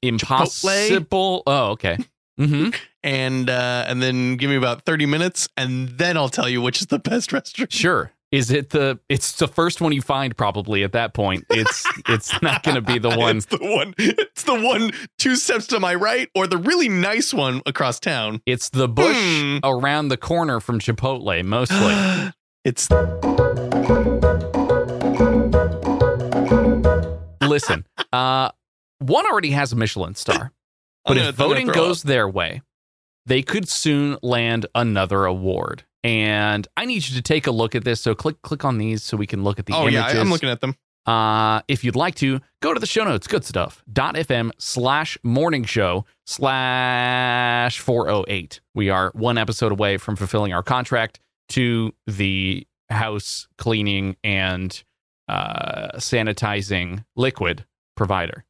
Impossible. 0.03 1.43
Oh, 1.47 1.71
okay. 1.73 1.99
Mm-hmm. 2.39 2.69
and 3.03 3.49
uh 3.49 3.87
and 3.89 4.03
then 4.03 4.37
give 4.37 4.51
me 4.51 4.57
about 4.57 4.85
30 4.85 5.07
minutes 5.07 5.49
and 5.57 5.89
then 5.89 6.19
I'll 6.19 6.29
tell 6.29 6.51
you 6.51 6.61
which 6.61 6.83
is 6.83 6.89
the 6.89 6.99
best 6.99 7.31
restroom. 7.33 7.73
Sure. 7.73 8.13
Is 8.33 8.51
it 8.51 8.71
the? 8.71 8.99
It's 9.09 9.33
the 9.37 9.47
first 9.47 9.81
one 9.81 9.93
you 9.93 10.03
find 10.03 10.37
probably 10.37 10.83
at 10.83 10.93
that 10.93 11.15
point. 11.15 11.45
It's 11.49 11.87
it's 12.09 12.43
not 12.43 12.63
going 12.65 12.75
to 12.75 12.81
be 12.81 12.99
the 12.99 13.11
one. 13.17 13.37
It's 13.37 13.47
the 13.47 13.59
one. 13.59 13.95
It's 13.99 14.43
the 14.43 14.61
one 14.61 14.91
two 15.19 15.37
steps 15.37 15.69
to 15.69 15.79
my 15.81 15.95
right 15.95 16.29
or 16.35 16.47
the 16.47 16.59
really 16.59 16.89
nice 16.89 17.33
one 17.33 17.63
across 17.67 18.01
town. 18.01 18.43
It's 18.45 18.69
the 18.71 18.89
bush 18.89 19.17
Hmm. 19.17 19.59
around 19.63 20.09
the 20.09 20.17
corner 20.17 20.59
from 20.61 20.81
Chipotle, 20.81 21.45
mostly. 21.45 22.33
it's 22.65 22.89
Listen, 27.43 27.87
uh, 28.13 28.51
one 28.99 29.25
already 29.27 29.51
has 29.53 29.73
a 29.73 29.77
Michelin 29.77 30.15
star, 30.15 30.53
but 31.05 31.13
I'm 31.13 31.17
gonna- 31.17 31.29
if 31.31 31.35
voting 31.37 31.67
goes 31.69 32.03
their 32.03 32.29
way, 32.29 32.61
they 33.25 33.41
could 33.43 33.69
soon 33.69 34.19
land 34.23 34.67
another 34.75 35.25
award. 35.25 35.85
And 36.05 36.67
I 36.77 36.85
need 36.85 37.09
you 37.09 37.17
to 37.17 37.23
take 37.23 37.47
a 37.47 37.51
look 37.51 37.75
at 37.75 37.85
this. 37.85 38.01
So 38.01 38.15
click 38.15 38.41
click 38.43 38.65
on 38.65 38.79
these 38.79 39.03
so 39.03 39.17
we 39.17 39.27
can 39.27 39.43
look 39.43 39.59
at 39.59 39.67
the 39.67 39.75
oh 39.75 39.83
images. 39.83 40.15
yeah, 40.15 40.21
I'm 40.21 40.31
looking 40.31 40.49
at 40.49 40.61
them. 40.61 40.77
Uh, 41.07 41.63
if 41.69 41.85
you'd 41.85 41.97
like 41.97 42.17
to, 42.17 42.41
go 42.61 42.75
to 42.75 42.81
the 42.81 42.87
show 42.87 43.05
notes, 43.05 43.29
good 43.29 43.45
stuff, 43.45 43.83
goodstuff.fm 43.87 44.51
slash 44.59 45.17
morning 45.23 45.65
show 45.65 46.05
slash 46.27 47.79
408. 47.79 48.61
We 48.75 48.91
are 48.91 49.13
one 49.15 49.39
episode 49.39 49.71
away 49.71 49.99
from 49.99 50.17
fulfilling 50.17 50.53
our 50.53 50.65
contract 50.65 51.21
to 51.51 51.95
the 52.09 52.67
house 52.91 53.47
cleaning 53.57 54.17
and 54.25 54.83
uh, 55.29 55.93
sanitizing 55.97 57.05
liquid 57.15 57.65
provider. 57.97 58.45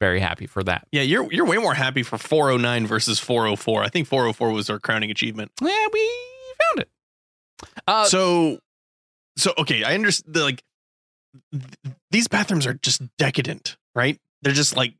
Very 0.00 0.18
happy 0.18 0.46
for 0.46 0.64
that. 0.64 0.88
Yeah, 0.90 1.02
you're 1.02 1.32
you're 1.32 1.46
way 1.46 1.56
more 1.56 1.74
happy 1.74 2.02
for 2.02 2.18
409 2.18 2.86
versus 2.86 3.20
404. 3.20 3.84
I 3.84 3.88
think 3.88 4.08
404 4.08 4.50
was 4.50 4.68
our 4.68 4.80
crowning 4.80 5.10
achievement. 5.10 5.52
Yeah, 5.62 5.86
we 5.92 6.10
found 6.62 6.80
it. 6.80 6.88
Uh, 7.86 8.04
so 8.04 8.58
so 9.36 9.52
okay, 9.58 9.84
I 9.84 9.94
understand 9.94 10.36
like 10.36 10.62
th- 11.52 11.94
these 12.10 12.28
bathrooms 12.28 12.66
are 12.66 12.74
just 12.74 13.02
decadent, 13.16 13.76
right? 13.94 14.20
They're 14.42 14.52
just 14.52 14.76
like 14.76 14.94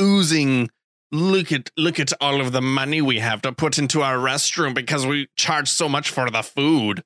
oozing 0.00 0.70
look 1.12 1.52
at 1.52 1.70
look 1.76 2.00
at 2.00 2.12
all 2.20 2.40
of 2.40 2.52
the 2.52 2.62
money 2.62 3.00
we 3.00 3.20
have 3.20 3.40
to 3.42 3.52
put 3.52 3.78
into 3.78 4.02
our 4.02 4.16
restroom 4.16 4.74
because 4.74 5.06
we 5.06 5.28
charge 5.36 5.68
so 5.68 5.88
much 5.88 6.10
for 6.10 6.28
the 6.30 6.42
food. 6.42 7.04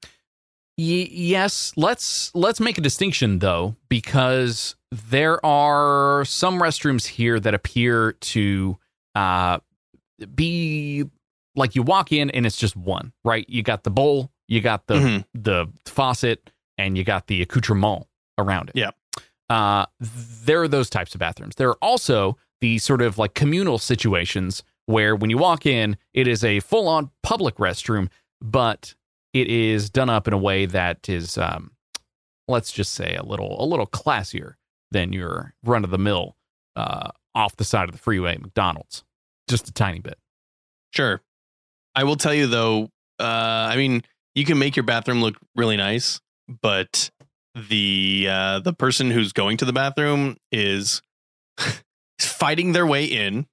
Y- 0.79 1.09
yes, 1.11 1.73
let's 1.77 2.35
let's 2.35 2.61
make 2.61 2.79
a 2.79 2.81
distinction 2.81 3.41
though, 3.41 3.77
because 3.89 4.77
there 4.93 5.45
are 5.45 6.25
some 6.25 6.61
restrooms 6.61 7.07
here 7.07 7.39
that 7.41 7.53
appear 7.53 8.13
to 8.13 8.79
uh, 9.15 9.59
be 10.35 11.05
like 11.59 11.75
you 11.75 11.83
walk 11.83 12.13
in 12.13 12.31
and 12.31 12.47
it's 12.47 12.57
just 12.57 12.77
one, 12.77 13.13
right? 13.25 13.45
You 13.49 13.63
got 13.63 13.85
the 13.85 13.91
bowl, 13.91 14.31
you 14.47 14.61
got 14.61 14.87
the 14.87 14.95
Mhm. 14.95 15.25
the 15.35 15.67
faucet, 15.87 16.51
and 16.79 16.97
you 16.97 17.05
got 17.05 17.27
the 17.27 17.43
accoutrement 17.43 18.07
around 18.39 18.71
it. 18.71 18.77
Yeah. 18.77 18.91
Uh, 19.51 19.87
there 20.01 20.63
are 20.63 20.69
those 20.69 20.89
types 20.91 21.15
of 21.15 21.19
bathrooms. 21.21 21.55
There 21.57 21.69
are 21.71 21.79
also 21.83 22.37
the 22.61 22.79
sort 22.79 23.03
of 23.03 23.19
like 23.19 23.35
communal 23.35 23.79
situations 23.79 24.63
where 24.87 25.15
when 25.17 25.31
you 25.31 25.39
walk 25.39 25.67
in, 25.67 25.97
it 26.15 26.27
is 26.29 26.45
a 26.45 26.61
full 26.61 26.89
on 26.89 27.11
public 27.23 27.57
restroom, 27.57 28.09
but 28.41 28.95
it 29.33 29.49
is 29.49 29.91
done 29.91 30.09
up 30.11 30.27
in 30.27 30.33
a 30.35 30.39
way 30.39 30.67
that 30.67 31.09
is, 31.09 31.37
um, 31.39 31.73
let's 32.47 32.73
just 32.73 32.93
say, 32.95 33.15
a 33.15 33.23
little 33.23 33.63
a 33.63 33.67
little 33.67 33.87
classier 33.87 34.55
than 34.91 35.13
your 35.13 35.55
run 35.63 35.85
of 35.85 35.91
the 35.91 35.99
mill 35.99 36.37
uh, 36.77 37.11
off 37.35 37.57
the 37.57 37.65
side 37.65 37.89
of 37.89 37.93
the 37.93 37.99
freeway 38.01 38.37
McDonald's, 38.39 39.05
just 39.49 39.69
a 39.69 39.73
tiny 39.73 39.99
bit. 40.01 40.19
Sure. 40.95 41.21
I 41.99 42.05
will 42.05 42.15
tell 42.15 42.33
you 42.33 42.47
though, 42.47 42.85
uh, 43.19 43.25
I 43.73 43.75
mean, 43.75 44.03
you 44.37 44.45
can 44.45 44.57
make 44.57 44.77
your 44.77 44.85
bathroom 44.85 45.21
look 45.21 45.35
really 45.57 45.77
nice, 45.77 46.21
but 46.63 47.11
the 47.57 48.29
uh, 48.31 48.61
the 48.61 48.73
person 48.73 49.11
who's 49.11 49.33
going 49.33 49.57
to 49.57 49.65
the 49.65 49.73
bathroom 49.73 50.37
is 50.53 51.03
fighting 52.21 52.71
their 52.71 52.87
way 52.87 53.05
in. 53.05 53.49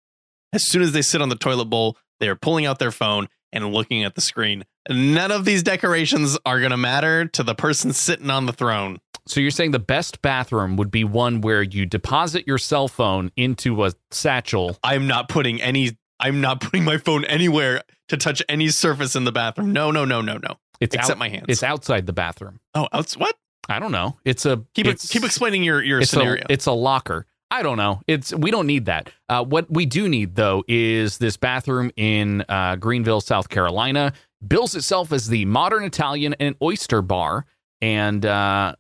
As 0.53 0.67
soon 0.67 0.83
as 0.83 0.91
they 0.91 1.01
sit 1.01 1.23
on 1.23 1.29
the 1.29 1.35
toilet 1.35 1.65
bowl, 1.65 1.97
they 2.19 2.29
are 2.29 2.35
pulling 2.35 2.67
out 2.67 2.77
their 2.77 2.91
phone 2.91 3.29
and 3.51 3.73
looking 3.73 4.03
at 4.03 4.13
the 4.13 4.21
screen. 4.21 4.63
None 4.91 5.31
of 5.31 5.43
these 5.43 5.63
decorations 5.63 6.37
are 6.45 6.59
going 6.59 6.69
to 6.69 6.77
matter 6.77 7.25
to 7.25 7.41
the 7.41 7.55
person 7.55 7.93
sitting 7.93 8.29
on 8.29 8.45
the 8.45 8.53
throne. 8.53 8.99
So 9.25 9.39
you're 9.39 9.49
saying 9.49 9.71
the 9.71 9.79
best 9.79 10.21
bathroom 10.21 10.77
would 10.77 10.91
be 10.91 11.03
one 11.03 11.41
where 11.41 11.63
you 11.63 11.87
deposit 11.87 12.45
your 12.45 12.59
cell 12.59 12.87
phone 12.87 13.31
into 13.35 13.85
a 13.85 13.93
satchel. 14.11 14.77
I'm 14.83 15.07
not 15.07 15.29
putting 15.29 15.59
any. 15.63 15.97
I'm 16.19 16.41
not 16.41 16.61
putting 16.61 16.83
my 16.83 16.97
phone 16.97 17.25
anywhere 17.25 17.81
to 18.09 18.17
touch 18.17 18.41
any 18.49 18.69
surface 18.69 19.15
in 19.15 19.23
the 19.23 19.31
bathroom. 19.31 19.73
No, 19.73 19.91
no, 19.91 20.05
no, 20.05 20.21
no, 20.21 20.37
no. 20.37 20.55
It's 20.79 20.95
Except 20.95 21.11
out- 21.11 21.17
my 21.17 21.29
hands. 21.29 21.45
It's 21.47 21.63
outside 21.63 22.05
the 22.05 22.13
bathroom. 22.13 22.59
oh, 22.73 22.87
outs 22.91 23.15
what? 23.17 23.35
I 23.67 23.79
don't 23.79 23.91
know. 23.91 24.17
It's 24.25 24.45
a 24.45 24.63
Keep 24.75 24.85
it's, 24.87 25.09
keep 25.09 25.23
explaining 25.23 25.63
your 25.63 25.81
your 25.81 26.01
it's 26.01 26.11
scenario. 26.11 26.43
A, 26.43 26.51
it's 26.51 26.65
a 26.67 26.71
locker. 26.71 27.25
I 27.49 27.63
don't 27.63 27.77
know. 27.77 28.01
It's 28.07 28.33
we 28.33 28.51
don't 28.51 28.67
need 28.67 28.85
that. 28.85 29.09
Uh, 29.29 29.43
what 29.43 29.71
we 29.71 29.85
do 29.85 30.07
need 30.09 30.35
though 30.35 30.63
is 30.67 31.17
this 31.17 31.37
bathroom 31.37 31.89
in 31.95 32.43
uh, 32.49 32.75
Greenville, 32.75 33.21
South 33.21 33.49
Carolina. 33.49 34.13
Bills 34.45 34.75
itself 34.75 35.11
as 35.11 35.29
the 35.29 35.45
modern 35.45 35.83
Italian 35.83 36.35
and 36.39 36.55
oyster 36.61 37.01
bar, 37.01 37.45
and 37.81 38.23
uh, 38.25 38.75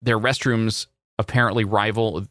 their 0.00 0.18
restrooms 0.18 0.86
apparently 1.18 1.64
rival 1.64 2.24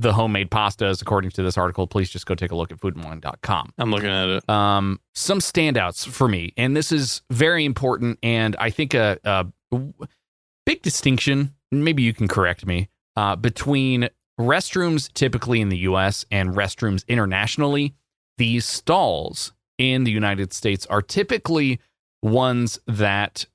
the 0.00 0.12
homemade 0.12 0.50
pastas, 0.50 1.02
according 1.02 1.30
to 1.32 1.42
this 1.42 1.58
article. 1.58 1.86
Please 1.86 2.10
just 2.10 2.26
go 2.26 2.34
take 2.34 2.50
a 2.50 2.56
look 2.56 2.72
at 2.72 2.78
foodandwine.com. 2.78 3.72
I'm 3.78 3.90
looking 3.90 4.10
at 4.10 4.28
it. 4.28 4.48
Um, 4.48 5.00
some 5.14 5.40
standouts 5.40 6.08
for 6.08 6.28
me, 6.28 6.52
and 6.56 6.76
this 6.76 6.92
is 6.92 7.22
very 7.30 7.64
important, 7.64 8.18
and 8.22 8.56
I 8.56 8.70
think 8.70 8.94
a, 8.94 9.18
a 9.24 9.46
big 10.66 10.82
distinction. 10.82 11.54
Maybe 11.70 12.02
you 12.02 12.12
can 12.12 12.28
correct 12.28 12.66
me 12.66 12.88
uh, 13.16 13.36
between 13.36 14.08
restrooms 14.40 15.12
typically 15.12 15.60
in 15.60 15.68
the 15.68 15.78
U.S. 15.78 16.24
and 16.30 16.50
restrooms 16.50 17.06
internationally. 17.06 17.94
These 18.38 18.64
stalls 18.64 19.52
in 19.78 20.04
the 20.04 20.10
United 20.10 20.52
States 20.52 20.86
are 20.86 21.02
typically 21.02 21.80
ones 22.22 22.78
that 22.86 23.46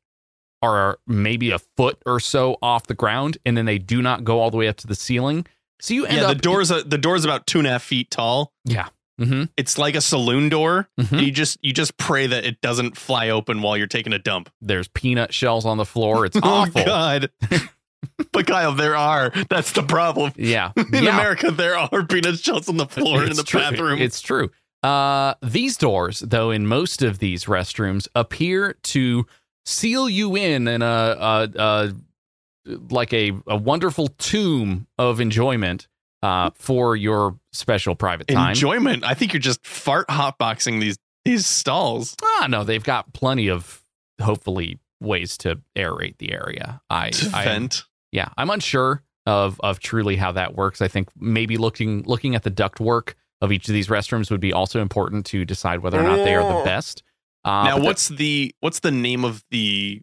are 0.62 1.00
maybe 1.06 1.52
a 1.52 1.60
foot 1.60 2.02
or 2.06 2.20
so 2.20 2.58
off 2.62 2.88
the 2.88 2.94
ground, 2.94 3.38
and 3.46 3.58
then 3.58 3.66
they 3.66 3.78
do 3.78 4.02
not 4.02 4.24
go 4.24 4.40
all 4.40 4.50
the 4.50 4.58
way 4.58 4.68
up 4.68 4.78
to 4.78 4.88
the 4.88 4.96
ceiling. 4.96 5.46
So 5.80 5.94
you 5.94 6.06
end 6.06 6.18
Yeah, 6.18 6.24
up 6.28 6.38
the 6.38 6.42
door's 6.42 6.72
a, 6.72 6.82
the 6.84 6.98
door's 6.98 7.26
about 7.26 7.48
two 7.48 7.60
and 7.60 7.68
a 7.68 7.72
half 7.72 7.84
feet 7.84 8.10
tall. 8.12 8.52
Yeah. 8.64 8.88
Mm-hmm. 9.20 9.44
It's 9.56 9.78
like 9.78 9.96
a 9.96 10.02
saloon 10.02 10.50
door. 10.50 10.90
Mhm. 11.00 11.26
You 11.26 11.32
just 11.32 11.58
you 11.62 11.72
just 11.74 11.96
pray 11.98 12.28
that 12.28 12.44
it 12.46 12.60
doesn't 12.62 12.98
fly 12.98 13.30
open 13.30 13.62
while 13.62 13.78
you're 13.78 13.88
taking 13.88 14.12
a 14.14 14.20
dump. 14.20 14.50
There's 14.62 14.88
peanut 14.90 15.34
shells 15.34 15.66
on 15.66 15.78
the 15.78 15.86
floor. 15.86 16.26
It's 16.26 16.36
Oh 16.44 16.44
awful. 16.44 16.84
God. 16.84 17.32
but 18.34 18.46
Kyle, 18.48 18.74
there 18.74 18.96
are. 18.96 19.32
That's 19.50 19.72
the 19.72 19.84
problem. 19.84 20.34
Yeah. 20.36 20.72
In 20.78 21.04
yeah. 21.04 21.14
America, 21.18 21.52
there 21.52 21.78
are 21.78 22.04
peanut 22.06 22.40
shells 22.40 22.68
on 22.70 22.78
the 22.78 22.88
floor 22.88 23.24
in 23.24 23.36
the 23.36 23.44
true. 23.44 23.60
bathroom. 23.62 24.00
It's 24.02 24.20
true. 24.22 24.52
Uh, 24.84 25.34
these 25.42 25.78
doors, 25.78 26.20
though, 26.20 26.52
in 26.52 26.68
most 26.68 27.02
of 27.02 27.18
these 27.20 27.46
restrooms, 27.46 28.08
appear 28.14 28.76
to 28.84 29.26
seal 29.66 30.08
you 30.08 30.36
in 30.36 30.68
in 30.68 30.82
a, 30.84 30.86
a, 30.86 31.50
a 31.58 31.94
like 32.90 33.14
a, 33.14 33.32
a 33.48 33.56
wonderful 33.58 34.08
tomb 34.18 34.88
of 34.98 35.20
enjoyment 35.20 35.88
uh, 36.24 36.50
for 36.56 36.96
your 36.96 37.40
special 37.54 37.96
private 37.96 38.28
time. 38.28 38.50
enjoyment. 38.50 39.04
I 39.04 39.14
think 39.14 39.34
you're 39.34 39.40
just 39.40 39.66
fart 39.66 40.08
hotboxing 40.08 40.80
these 40.80 40.98
these 41.24 41.48
stalls. 41.48 42.16
ah, 42.24 42.48
no, 42.50 42.64
they've 42.64 42.84
got 42.84 43.14
plenty 43.14 43.50
of 43.50 43.84
hopefully 44.22 44.80
ways 45.02 45.38
to 45.40 45.60
aerate 45.76 46.18
the 46.18 46.32
area. 46.32 46.82
I, 46.90 47.10
To 47.10 47.32
I 47.34 47.44
vent. 47.44 47.84
yeah, 48.12 48.30
I'm 48.38 48.50
unsure 48.50 49.04
of 49.26 49.60
of 49.62 49.80
truly 49.80 50.16
how 50.16 50.32
that 50.34 50.56
works. 50.56 50.82
I 50.82 50.88
think 50.88 51.10
maybe 51.20 51.58
looking 51.58 52.04
looking 52.04 52.36
at 52.36 52.44
the 52.44 52.50
duct 52.50 52.80
work 52.80 53.16
of 53.42 53.52
each 53.52 53.68
of 53.68 53.74
these 53.74 53.88
restrooms 53.88 54.32
would 54.32 54.40
be 54.40 54.54
also 54.54 54.82
important 54.82 55.26
to 55.28 55.46
decide 55.46 55.82
whether 55.82 56.00
or 56.00 56.04
not 56.04 56.18
they 56.18 56.36
are 56.36 56.60
the 56.60 56.64
best. 56.64 57.04
Uh, 57.44 57.66
now, 57.66 57.80
what's 57.80 58.08
the 58.10 58.54
what's 58.60 58.80
the 58.80 58.92
name 58.92 59.24
of 59.26 59.44
the 59.52 60.02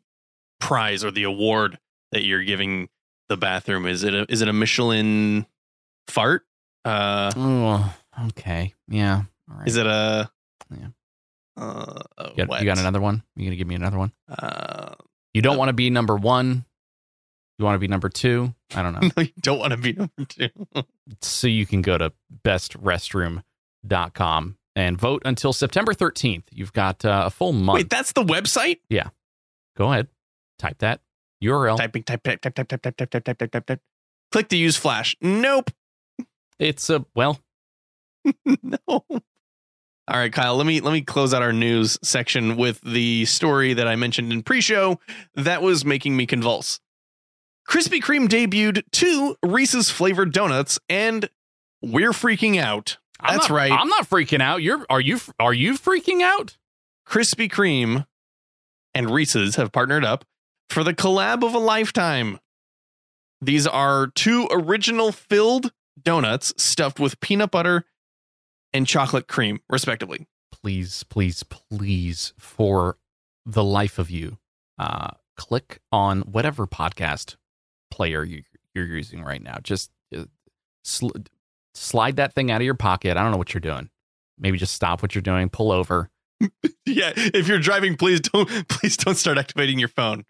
prize 0.61 1.03
or 1.05 1.11
the 1.11 1.25
award 1.25 1.79
that 2.13 2.23
you're 2.23 2.45
giving 2.45 2.89
the 3.29 3.37
bathroom? 3.37 3.87
Is 3.87 4.05
it 4.05 4.15
a 4.15 4.27
is 4.31 4.43
it 4.43 4.49
a 4.49 4.53
Michelin 4.53 5.47
fart? 6.09 6.45
Uh, 6.85 7.31
oh, 7.37 7.95
okay, 8.29 8.75
yeah. 8.89 9.23
Right. 9.49 9.67
is 9.69 9.77
it 9.77 9.87
a 9.87 10.31
Yeah. 10.71 10.89
Uh, 11.57 12.03
You 12.37 12.47
got, 12.47 12.61
you 12.61 12.67
got 12.67 12.79
another 12.79 13.01
one? 13.01 13.23
You 13.37 13.45
gonna 13.45 13.57
give 13.57 13.67
me 13.67 13.75
another 13.75 13.99
one? 13.99 14.13
Uh, 14.29 14.95
You 15.35 15.43
don't 15.43 15.55
No. 15.55 15.59
want 15.59 15.69
to 15.69 15.73
be 15.75 15.91
number 15.91 16.17
one. 16.17 16.65
You 17.59 17.65
want 17.67 17.75
to 17.77 17.79
be 17.79 17.87
number 17.89 18.09
two. 18.09 18.55
I 18.75 18.83
don't 18.83 18.95
know. 18.95 19.11
no, 19.17 19.23
you 19.23 19.33
don't 19.41 19.59
want 19.59 19.73
to 19.73 19.77
be 19.77 19.93
number 19.93 20.25
two. 20.27 20.49
so 21.21 21.47
you 21.47 21.67
can 21.67 21.83
go 21.83 21.99
to 21.99 22.13
bestrestroom.com 22.45 24.57
and 24.75 24.99
vote 24.99 25.23
until 25.25 25.53
September 25.53 25.93
13th. 25.93 26.45
You've 26.51 26.73
got 26.73 27.05
uh, 27.05 27.25
a 27.27 27.31
full 27.31 27.53
month. 27.53 27.77
Wait, 27.77 27.91
that's 27.91 28.13
the 28.13 28.25
website. 28.25 28.79
Yeah. 28.89 29.11
Go 29.77 29.93
ahead, 29.93 30.09
type 30.59 30.79
that 30.79 31.03
URL. 31.43 31.77
Typing, 31.77 32.03
type, 32.05 32.23
type, 32.23 32.41
type, 32.41 32.55
type, 32.55 32.69
type, 32.69 32.83
type, 32.83 32.97
type, 32.97 33.11
type, 33.11 33.25
type, 33.25 33.39
type, 33.39 33.51
type, 33.53 33.67
type. 33.67 33.81
Click 34.31 34.49
to 34.49 34.57
use 34.57 34.77
Flash. 34.77 35.17
Nope. 35.21 35.71
It's 36.59 36.89
a 36.91 37.05
well, 37.15 37.41
no. 38.63 38.79
All 38.89 40.19
right, 40.19 40.33
Kyle. 40.33 40.57
Let 40.57 40.67
me 40.67 40.81
let 40.81 40.93
me 40.93 41.01
close 41.03 41.33
out 41.35 41.43
our 41.43 41.53
news 41.53 41.99
section 42.03 42.57
with 42.57 42.81
the 42.83 43.25
story 43.25 43.75
that 43.75 43.87
I 43.89 43.97
mentioned 43.97 44.33
in 44.33 44.43
pre-show 44.43 44.99
that 45.35 45.63
was 45.63 45.85
making 45.85 46.17
me 46.17 46.27
convulse. 46.27 46.81
Krispy 47.69 48.01
Kreme 48.03 48.29
debuted 48.29 48.83
two 48.91 49.37
Reese's 49.45 49.91
flavored 49.91 50.33
donuts, 50.33 50.79
and 50.89 51.29
we're 51.81 52.11
freaking 52.13 52.61
out. 52.61 52.99
I'm 53.21 53.37
That's 53.37 53.49
not- 53.49 53.57
right. 53.57 53.73
I'm 53.73 53.89
not 53.89 54.09
freaking 54.09 54.41
out. 54.43 54.63
You're 54.63 54.85
are 54.91 55.01
you 55.01 55.19
are 55.39 55.55
you 55.55 55.75
freaking 55.75 56.21
out? 56.23 56.57
Krispy 57.09 57.51
Kreme 57.51 58.07
and 58.95 59.11
Reese's 59.11 59.57
have 59.57 59.73
partnered 59.73 60.05
up 60.05 60.25
for 60.73 60.83
the 60.85 60.95
collab 60.95 61.45
of 61.45 61.55
a 61.55 61.59
lifetime. 61.59 62.39
These 63.41 63.67
are 63.67 64.09
two 64.09 64.49
original 64.51 65.13
filled 65.13 65.73
donuts 66.01 66.53
stuffed 66.57 66.99
with 66.99 67.21
peanut 67.21 67.51
butter 67.51 67.85
and 68.73 68.87
chocolate 68.87 69.29
cream, 69.29 69.61
respectively. 69.69 70.27
Please, 70.51 71.05
please, 71.05 71.43
please, 71.43 72.33
for 72.39 72.97
the 73.45 73.65
life 73.65 73.99
of 73.99 74.11
you, 74.11 74.39
uh, 74.79 75.11
click 75.37 75.81
on 75.91 76.23
whatever 76.23 76.67
podcast 76.67 77.37
player 77.91 78.25
you, 78.25 78.43
you're 78.75 78.87
using 78.87 79.23
right 79.23 79.43
now. 79.43 79.59
Just 79.63 79.91
uh, 80.17 80.25
sl- 80.85 81.11
slide 81.75 82.17
that 82.17 82.33
thing 82.33 82.51
out 82.51 82.61
of 82.61 82.65
your 82.65 82.75
pocket. 82.75 83.17
I 83.17 83.23
don't 83.23 83.33
know 83.33 83.39
what 83.39 83.53
you're 83.53 83.61
doing. 83.61 83.91
Maybe 84.39 84.57
just 84.57 84.75
stop 84.75 85.03
what 85.03 85.15
you're 85.15 85.23
doing, 85.23 85.49
pull 85.51 85.73
over, 85.73 86.11
Yeah, 86.87 87.13
if 87.17 87.49
you're 87.49 87.59
driving, 87.59 87.97
please 87.97 88.21
don't 88.21 88.49
please 88.69 88.97
don't 88.97 89.15
start 89.17 89.39
activating 89.39 89.79
your 89.79 89.89
phone. 89.89 90.25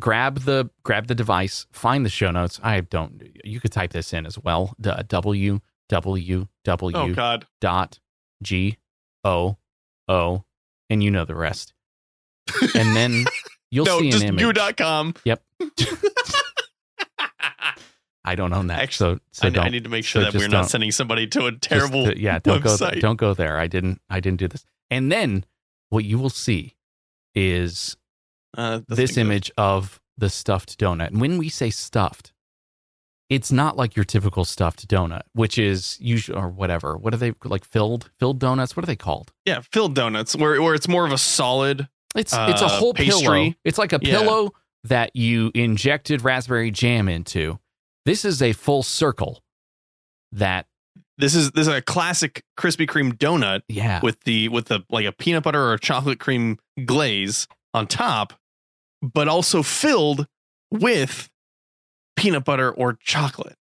Grab 0.00 0.40
the 0.40 0.70
grab 0.82 1.06
the 1.06 1.14
device, 1.14 1.66
find 1.72 2.04
the 2.04 2.10
show 2.10 2.30
notes. 2.30 2.58
I 2.62 2.80
don't. 2.80 3.22
You 3.44 3.60
could 3.60 3.72
type 3.72 3.92
this 3.92 4.12
in 4.12 4.26
as 4.26 4.38
well. 4.38 4.74
D- 4.80 4.90
W 5.08 5.60
W 5.88 6.46
W 6.64 6.96
Oh 6.96 7.14
God. 7.14 7.46
dot 7.60 8.00
G 8.42 8.78
O 9.24 9.56
O, 10.08 10.44
and 10.90 11.02
you 11.02 11.10
know 11.10 11.24
the 11.24 11.34
rest. 11.34 11.72
And 12.74 12.94
then 12.96 13.24
you'll 13.70 13.86
no, 13.86 14.00
see 14.00 14.10
just 14.10 14.22
an 14.24 14.30
image. 14.38 14.56
goo.com. 14.56 15.14
Yep. 15.24 15.42
I 18.26 18.36
don't 18.36 18.54
own 18.54 18.68
that, 18.68 18.80
Actually, 18.80 19.20
so 19.32 19.50
so 19.50 19.60
I. 19.60 19.64
I 19.66 19.68
need 19.68 19.84
to 19.84 19.90
make 19.90 20.04
sure 20.06 20.24
so 20.24 20.30
that 20.30 20.38
we're 20.38 20.48
not 20.48 20.70
sending 20.70 20.90
somebody 20.90 21.26
to 21.28 21.44
a 21.46 21.52
terrible 21.52 22.06
uh, 22.06 22.12
yeah, 22.16 22.38
don't 22.38 22.62
go. 22.62 22.70
website. 22.70 23.00
Don't 23.00 23.16
go 23.16 23.34
there. 23.34 23.58
I 23.58 23.66
didn't. 23.66 24.00
I 24.08 24.20
didn't 24.20 24.38
do 24.38 24.48
this. 24.48 24.64
And 24.90 25.12
then 25.12 25.44
what 25.90 26.04
you 26.04 26.18
will 26.18 26.30
see 26.30 26.74
is 27.34 27.98
Uh, 28.56 28.80
this 28.88 29.12
good. 29.12 29.20
image 29.20 29.50
of 29.58 30.00
the 30.16 30.30
stuffed 30.30 30.78
donut. 30.78 31.08
And 31.08 31.20
when 31.20 31.38
we 31.38 31.48
say 31.48 31.70
stuffed, 31.70 32.32
it's 33.30 33.50
not 33.50 33.76
like 33.76 33.96
your 33.96 34.04
typical 34.04 34.44
stuffed 34.44 34.86
donut, 34.86 35.22
which 35.32 35.58
is 35.58 35.96
usually 36.00 36.38
or 36.38 36.48
whatever. 36.48 36.96
What 36.96 37.14
are 37.14 37.16
they 37.16 37.32
like 37.44 37.64
filled 37.64 38.10
filled 38.18 38.38
donuts? 38.38 38.76
What 38.76 38.84
are 38.84 38.86
they 38.86 38.96
called? 38.96 39.32
Yeah, 39.44 39.60
filled 39.72 39.94
donuts 39.94 40.36
where 40.36 40.60
where 40.62 40.74
it's 40.74 40.88
more 40.88 41.04
of 41.06 41.12
a 41.12 41.18
solid. 41.18 41.88
It's 42.14 42.32
it's 42.32 42.62
a 42.62 42.66
Uh, 42.66 42.68
whole 42.68 42.94
pillow. 42.94 43.18
pastry. 43.18 43.56
It's 43.64 43.78
like 43.78 43.92
a 43.92 43.98
Yeah. 44.02 44.18
pillow 44.20 44.50
that 44.84 45.16
you 45.16 45.50
injected 45.54 46.22
raspberry 46.22 46.70
jam 46.70 47.08
into. 47.08 47.58
This 48.04 48.24
is 48.24 48.42
a 48.42 48.52
full 48.52 48.82
circle 48.82 49.42
that 50.32 50.66
This 51.16 51.34
is 51.34 51.52
this 51.52 51.66
is 51.66 51.72
a 51.74 51.80
classic 51.80 52.44
Krispy 52.58 52.86
Kreme 52.86 53.14
donut 53.16 53.62
yeah. 53.68 54.00
with 54.02 54.20
the 54.24 54.48
with 54.50 54.66
the 54.66 54.84
like 54.90 55.06
a 55.06 55.12
peanut 55.12 55.42
butter 55.44 55.70
or 55.72 55.78
chocolate 55.78 56.20
cream 56.20 56.58
glaze 56.84 57.48
on 57.72 57.86
top, 57.86 58.34
but 59.12 59.28
also 59.28 59.62
filled 59.62 60.26
with 60.70 61.30
peanut 62.16 62.44
butter 62.44 62.70
or 62.70 62.94
chocolate. 62.94 63.56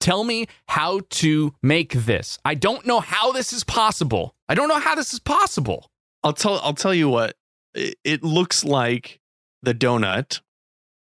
Tell 0.00 0.24
me 0.24 0.46
how 0.68 1.00
to 1.10 1.54
make 1.62 1.92
this. 1.92 2.38
I 2.44 2.54
don't 2.54 2.86
know 2.86 3.00
how 3.00 3.32
this 3.32 3.52
is 3.52 3.64
possible. 3.64 4.34
I 4.48 4.54
don't 4.54 4.68
know 4.68 4.78
how 4.78 4.94
this 4.94 5.12
is 5.12 5.18
possible. 5.18 5.90
I'll 6.22 6.32
tell 6.32 6.60
I'll 6.60 6.74
tell 6.74 6.94
you 6.94 7.08
what. 7.08 7.36
It, 7.74 7.96
it 8.04 8.22
looks 8.22 8.64
like 8.64 9.20
the 9.62 9.74
donut 9.74 10.40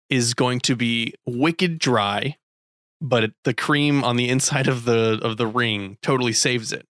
is 0.10 0.34
going 0.34 0.60
to 0.62 0.76
be 0.76 1.14
wicked 1.26 1.78
dry, 1.80 2.38
but 3.02 3.26
it, 3.26 3.34
the 3.44 3.54
cream 3.54 4.04
on 4.04 4.16
the 4.16 4.30
inside 4.30 4.68
of 4.68 4.86
the 4.86 5.20
of 5.22 5.38
the 5.38 5.48
ring 5.48 5.98
totally 6.02 6.34
saves 6.34 6.72
it. 6.72 6.88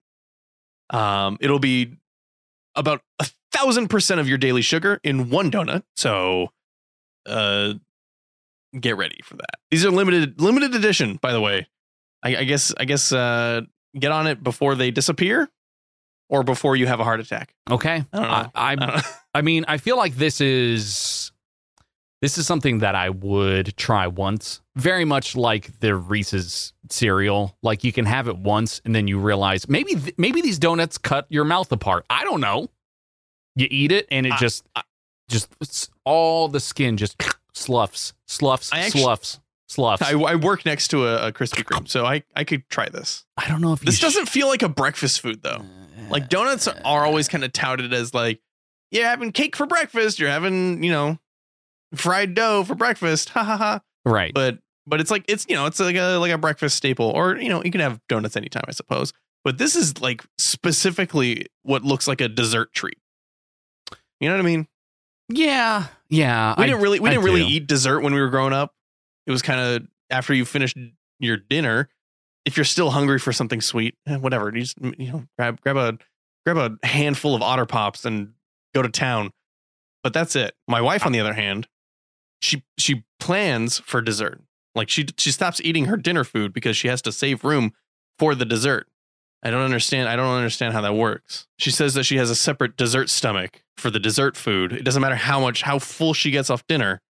Um, 0.89 1.37
it'll 1.41 1.59
be 1.59 1.97
about 2.75 3.01
a 3.19 3.27
thousand 3.53 3.87
percent 3.87 4.19
of 4.19 4.27
your 4.27 4.37
daily 4.37 4.61
sugar 4.61 4.99
in 5.03 5.29
one 5.29 5.51
donut. 5.51 5.83
So, 5.95 6.49
uh, 7.25 7.73
get 8.79 8.97
ready 8.97 9.19
for 9.23 9.35
that. 9.35 9.59
These 9.71 9.85
are 9.85 9.91
limited 9.91 10.41
limited 10.41 10.75
edition, 10.75 11.17
by 11.21 11.31
the 11.31 11.41
way. 11.41 11.67
I, 12.23 12.37
I 12.37 12.43
guess 12.43 12.73
I 12.77 12.85
guess 12.85 13.11
uh, 13.11 13.61
get 13.97 14.11
on 14.11 14.27
it 14.27 14.43
before 14.43 14.75
they 14.75 14.91
disappear, 14.91 15.49
or 16.29 16.43
before 16.43 16.75
you 16.75 16.87
have 16.87 16.99
a 16.99 17.03
heart 17.03 17.19
attack. 17.19 17.53
Okay. 17.69 18.03
I 18.11 18.17
don't 18.17 18.27
know. 18.27 18.29
I, 18.29 18.49
I 18.55 18.75
don't 18.75 18.87
know. 18.95 19.01
I 19.35 19.41
mean, 19.41 19.65
I 19.67 19.77
feel 19.77 19.97
like 19.97 20.15
this 20.15 20.41
is 20.41 21.31
this 22.21 22.37
is 22.37 22.47
something 22.47 22.79
that 22.79 22.95
I 22.95 23.09
would 23.09 23.75
try 23.75 24.07
once. 24.07 24.61
Very 24.75 25.03
much 25.05 25.35
like 25.35 25.79
the 25.81 25.95
Reese's 25.95 26.71
cereal. 26.89 27.57
Like 27.61 27.83
you 27.83 27.91
can 27.91 28.05
have 28.05 28.27
it 28.27 28.37
once 28.37 28.81
and 28.85 28.95
then 28.95 29.07
you 29.07 29.19
realize 29.19 29.67
maybe 29.67 29.95
th- 29.95 30.15
maybe 30.17 30.41
these 30.41 30.57
donuts 30.57 30.97
cut 30.97 31.27
your 31.29 31.43
mouth 31.43 31.71
apart. 31.71 32.05
I 32.09 32.23
don't 32.23 32.39
know. 32.41 32.69
You 33.55 33.67
eat 33.69 33.91
it 33.91 34.07
and 34.11 34.25
it 34.25 34.33
I- 34.33 34.37
just 34.37 34.65
I- 34.75 34.83
just 35.29 35.89
all 36.05 36.47
the 36.47 36.59
skin 36.59 36.97
just 36.97 37.21
sloughs, 37.53 38.13
sloughs, 38.27 38.69
I 38.73 38.79
actu- 38.81 38.99
sloughs, 38.99 39.39
sloughs. 39.67 40.01
I, 40.01 40.11
I 40.13 40.35
work 40.35 40.65
next 40.65 40.89
to 40.89 41.07
a, 41.07 41.27
a 41.27 41.31
Krispy 41.31 41.63
Kreme, 41.63 41.87
so 41.87 42.05
I, 42.05 42.23
I 42.35 42.43
could 42.43 42.67
try 42.69 42.89
this. 42.89 43.25
I 43.37 43.47
don't 43.47 43.61
know 43.61 43.73
if 43.73 43.79
This 43.79 43.97
sh- 43.97 44.01
doesn't 44.01 44.27
feel 44.27 44.47
like 44.47 44.61
a 44.63 44.69
breakfast 44.69 45.21
food 45.21 45.41
though. 45.41 45.61
Uh, 45.61 46.09
like 46.09 46.29
donuts 46.29 46.67
are 46.67 47.03
uh, 47.03 47.07
always 47.07 47.27
kind 47.27 47.43
of 47.43 47.53
touted 47.53 47.93
as 47.93 48.13
like 48.13 48.41
you're 48.91 49.05
having 49.05 49.31
cake 49.31 49.55
for 49.55 49.65
breakfast, 49.65 50.19
you're 50.19 50.29
having 50.29 50.83
you 50.83 50.91
know 50.91 51.17
fried 51.95 52.33
dough 52.35 52.63
for 52.63 52.75
breakfast, 52.75 53.29
ha 53.29 53.43
ha 53.43 53.57
ha. 53.57 53.81
right. 54.05 54.33
But 54.33 54.59
but 54.85 54.99
it's 54.99 55.09
like 55.09 55.23
it's 55.29 55.45
you 55.47 55.55
know 55.55 55.65
it's 55.65 55.79
like 55.79 55.95
a 55.95 56.17
like 56.17 56.31
a 56.31 56.37
breakfast 56.37 56.75
staple, 56.75 57.09
or 57.09 57.37
you 57.37 57.49
know 57.49 57.63
you 57.63 57.71
can 57.71 57.81
have 57.81 57.99
donuts 58.09 58.35
anytime, 58.35 58.63
I 58.67 58.71
suppose. 58.71 59.13
But 59.45 59.57
this 59.57 59.75
is 59.75 60.01
like 60.01 60.23
specifically 60.37 61.47
what 61.63 61.83
looks 61.83 62.07
like 62.07 62.21
a 62.21 62.27
dessert 62.27 62.73
treat. 62.73 62.97
You 64.23 64.29
know 64.29 64.35
what 64.35 64.41
I 64.43 64.45
mean? 64.45 64.67
yeah, 65.29 65.87
yeah. 66.09 66.55
We 66.57 66.63
I- 66.63 66.67
didn't 66.67 66.81
really 66.81 66.99
we 66.99 67.09
I 67.09 67.13
didn't 67.13 67.25
really 67.25 67.43
eat 67.43 67.67
dessert 67.67 68.01
when 68.01 68.13
we 68.13 68.21
were 68.21 68.29
growing 68.29 68.53
up. 68.53 68.73
It 69.27 69.31
was 69.31 69.41
kind 69.41 69.59
of 69.59 69.87
after 70.09 70.33
you 70.33 70.45
finished 70.45 70.77
your 71.19 71.37
dinner. 71.37 71.89
If 72.45 72.57
you're 72.57 72.65
still 72.65 72.89
hungry 72.91 73.19
for 73.19 73.31
something 73.33 73.61
sweet, 73.61 73.95
eh, 74.07 74.17
whatever, 74.17 74.49
you 74.53 74.61
just 74.61 74.77
you 74.97 75.11
know 75.11 75.25
grab 75.37 75.59
grab 75.61 75.77
a 75.77 75.97
grab 76.45 76.77
a 76.83 76.87
handful 76.87 77.35
of 77.35 77.41
Otter 77.41 77.65
Pops 77.65 78.05
and 78.05 78.33
go 78.73 78.81
to 78.81 78.89
town. 78.89 79.31
But 80.03 80.13
that's 80.13 80.35
it. 80.35 80.53
My 80.67 80.81
wife, 80.81 81.05
on 81.05 81.11
the 81.11 81.19
other 81.19 81.33
hand, 81.33 81.67
she 82.41 82.63
she 82.77 83.03
plans 83.19 83.79
for 83.79 84.01
dessert. 84.01 84.41
Like 84.75 84.89
she 84.89 85.05
she 85.17 85.31
stops 85.31 85.61
eating 85.63 85.85
her 85.85 85.97
dinner 85.97 86.23
food 86.23 86.53
because 86.53 86.75
she 86.77 86.87
has 86.87 87.01
to 87.03 87.11
save 87.11 87.43
room 87.43 87.71
for 88.19 88.35
the 88.35 88.45
dessert. 88.45 88.87
I 89.43 89.51
don't 89.51 89.61
understand. 89.61 90.07
I 90.07 90.15
don't 90.15 90.35
understand 90.35 90.73
how 90.73 90.81
that 90.81 90.95
works. 90.95 91.47
She 91.59 91.69
says 91.69 91.93
that 91.95 92.05
she 92.05 92.15
has 92.15 92.29
a 92.29 92.35
separate 92.35 92.77
dessert 92.77 93.09
stomach 93.09 93.61
for 93.77 93.91
the 93.91 93.99
dessert 93.99 94.37
food. 94.37 94.71
It 94.71 94.83
doesn't 94.83 95.01
matter 95.01 95.15
how 95.15 95.39
much 95.41 95.63
how 95.63 95.79
full 95.79 96.13
she 96.13 96.31
gets 96.31 96.49
off 96.49 96.65
dinner. 96.65 97.01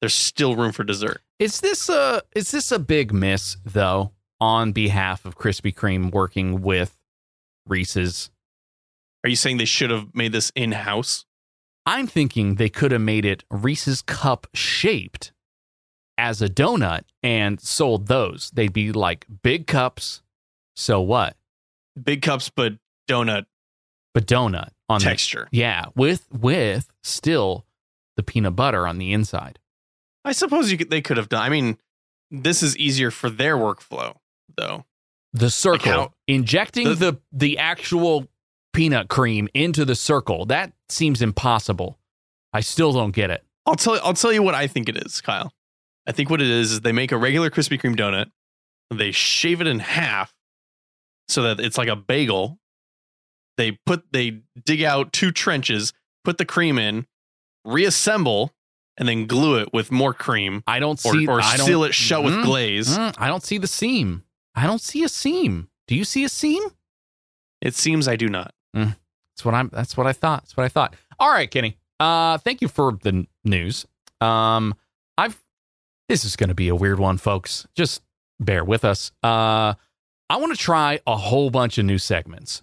There's 0.00 0.14
still 0.14 0.56
room 0.56 0.72
for 0.72 0.84
dessert. 0.84 1.20
Is 1.38 1.60
this 1.60 1.88
a 1.90 2.22
is 2.34 2.50
this 2.50 2.72
a 2.72 2.78
big 2.78 3.12
miss 3.12 3.58
though 3.64 4.12
on 4.40 4.72
behalf 4.72 5.26
of 5.26 5.36
Krispy 5.36 5.74
Kreme 5.74 6.10
working 6.10 6.62
with 6.62 6.96
Reese's? 7.66 8.30
Are 9.22 9.28
you 9.28 9.36
saying 9.36 9.58
they 9.58 9.64
should 9.66 9.90
have 9.90 10.14
made 10.14 10.32
this 10.32 10.50
in 10.54 10.72
house? 10.72 11.26
I'm 11.84 12.06
thinking 12.06 12.54
they 12.54 12.68
could 12.70 12.90
have 12.92 13.02
made 13.02 13.26
it 13.26 13.44
Reese's 13.50 14.00
cup 14.00 14.46
shaped 14.54 15.32
as 16.16 16.40
a 16.40 16.48
donut 16.48 17.02
and 17.22 17.60
sold 17.60 18.06
those. 18.06 18.50
They'd 18.54 18.72
be 18.72 18.92
like 18.92 19.26
big 19.42 19.66
cups. 19.66 20.22
So 20.74 21.00
what? 21.00 21.36
Big 22.02 22.22
cups, 22.22 22.50
but 22.54 22.74
donut 23.08 23.46
But 24.14 24.26
donut 24.26 24.70
on 24.88 24.98
the 25.00 25.04
texture. 25.04 25.48
yeah, 25.50 25.86
with 25.94 26.26
with 26.32 26.88
still 27.02 27.64
the 28.16 28.22
peanut 28.22 28.56
butter 28.56 28.86
on 28.86 28.98
the 28.98 29.12
inside. 29.12 29.58
I 30.24 30.32
suppose 30.32 30.70
you 30.72 30.78
could, 30.78 30.90
they 30.90 31.00
could 31.02 31.16
have 31.18 31.28
done. 31.28 31.42
I 31.42 31.48
mean, 31.48 31.78
this 32.30 32.62
is 32.62 32.76
easier 32.76 33.10
for 33.10 33.30
their 33.30 33.56
workflow, 33.56 34.16
though. 34.56 34.84
The 35.32 35.50
circle 35.50 35.90
how- 35.92 36.12
injecting 36.26 36.88
the- 36.88 36.94
the 36.94 37.20
the 37.32 37.58
actual 37.58 38.26
peanut 38.72 39.08
cream 39.08 39.48
into 39.54 39.84
the 39.84 39.94
circle 39.94 40.44
that 40.46 40.72
seems 40.88 41.22
impossible. 41.22 41.98
I 42.52 42.60
still 42.60 42.92
don't 42.92 43.12
get 43.12 43.30
it. 43.30 43.44
I'll 43.64 43.74
tell 43.74 43.98
I'll 44.02 44.14
tell 44.14 44.32
you 44.32 44.42
what 44.42 44.54
I 44.54 44.66
think 44.66 44.88
it 44.88 44.96
is, 45.06 45.20
Kyle. 45.20 45.52
I 46.06 46.12
think 46.12 46.30
what 46.30 46.40
it 46.40 46.48
is 46.48 46.72
is 46.72 46.80
they 46.82 46.92
make 46.92 47.10
a 47.12 47.16
regular 47.16 47.50
Krispy 47.50 47.80
Kreme 47.80 47.96
donut, 47.96 48.30
they 48.94 49.10
shave 49.10 49.60
it 49.60 49.66
in 49.66 49.80
half 49.80 50.32
so 51.28 51.42
that 51.42 51.60
it's 51.60 51.78
like 51.78 51.88
a 51.88 51.96
bagel. 51.96 52.58
They 53.56 53.72
put 53.72 54.04
they 54.12 54.42
dig 54.64 54.82
out 54.82 55.12
two 55.12 55.30
trenches, 55.32 55.92
put 56.24 56.38
the 56.38 56.44
cream 56.44 56.78
in, 56.78 57.06
reassemble, 57.64 58.52
and 58.96 59.08
then 59.08 59.26
glue 59.26 59.58
it 59.58 59.72
with 59.72 59.90
more 59.90 60.12
cream 60.14 60.62
I 60.66 60.78
don't 60.78 61.04
or, 61.04 61.12
see 61.14 61.26
or 61.26 61.40
I 61.40 61.56
seal 61.56 61.84
it 61.84 61.94
shut 61.94 62.22
with 62.24 62.34
Mm, 62.34 62.44
glaze. 62.44 62.96
mm, 62.96 63.14
I 63.18 63.28
don't 63.28 63.42
see 63.42 63.58
the 63.58 63.66
seam. 63.66 64.24
I 64.54 64.66
don't 64.66 64.80
see 64.80 65.02
a 65.04 65.08
seam. 65.08 65.68
Do 65.86 65.94
you 65.94 66.04
see 66.04 66.24
a 66.24 66.28
seam? 66.28 66.62
It 67.60 67.74
seems 67.74 68.08
I 68.08 68.16
do 68.16 68.28
not. 68.28 68.52
That's 68.74 69.44
what 69.44 69.54
I'm. 69.54 69.68
That's 69.72 69.96
what 69.96 70.06
I 70.06 70.12
thought. 70.12 70.42
That's 70.44 70.56
what 70.56 70.64
I 70.64 70.68
thought. 70.68 70.94
All 71.18 71.30
right, 71.30 71.50
Kenny. 71.50 71.76
Uh, 72.00 72.38
thank 72.38 72.60
you 72.62 72.68
for 72.68 72.92
the 73.02 73.26
news. 73.44 73.86
Um, 74.20 74.74
I've. 75.18 75.42
This 76.08 76.24
is 76.24 76.36
going 76.36 76.48
to 76.48 76.54
be 76.54 76.68
a 76.68 76.74
weird 76.74 76.98
one, 76.98 77.18
folks. 77.18 77.66
Just 77.74 78.00
bear 78.40 78.64
with 78.64 78.84
us. 78.84 79.12
Uh, 79.22 79.74
I 80.28 80.36
want 80.36 80.52
to 80.52 80.58
try 80.58 81.00
a 81.06 81.16
whole 81.16 81.50
bunch 81.50 81.78
of 81.78 81.84
new 81.84 81.98
segments, 81.98 82.62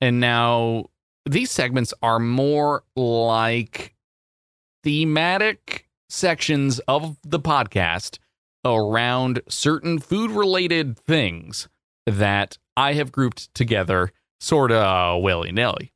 and 0.00 0.20
now 0.20 0.86
these 1.28 1.50
segments 1.50 1.92
are 2.02 2.18
more 2.18 2.84
like 2.96 3.94
thematic 4.84 5.88
sections 6.08 6.78
of 6.80 7.16
the 7.22 7.40
podcast 7.40 8.18
around 8.64 9.40
certain 9.48 9.98
food 9.98 10.30
related 10.30 10.98
things 10.98 11.68
that 12.06 12.58
I 12.76 12.94
have 12.94 13.12
grouped 13.12 13.52
together 13.54 14.12
sort 14.40 14.72
of 14.72 15.22
willy 15.22 15.52
nilly. 15.52 15.92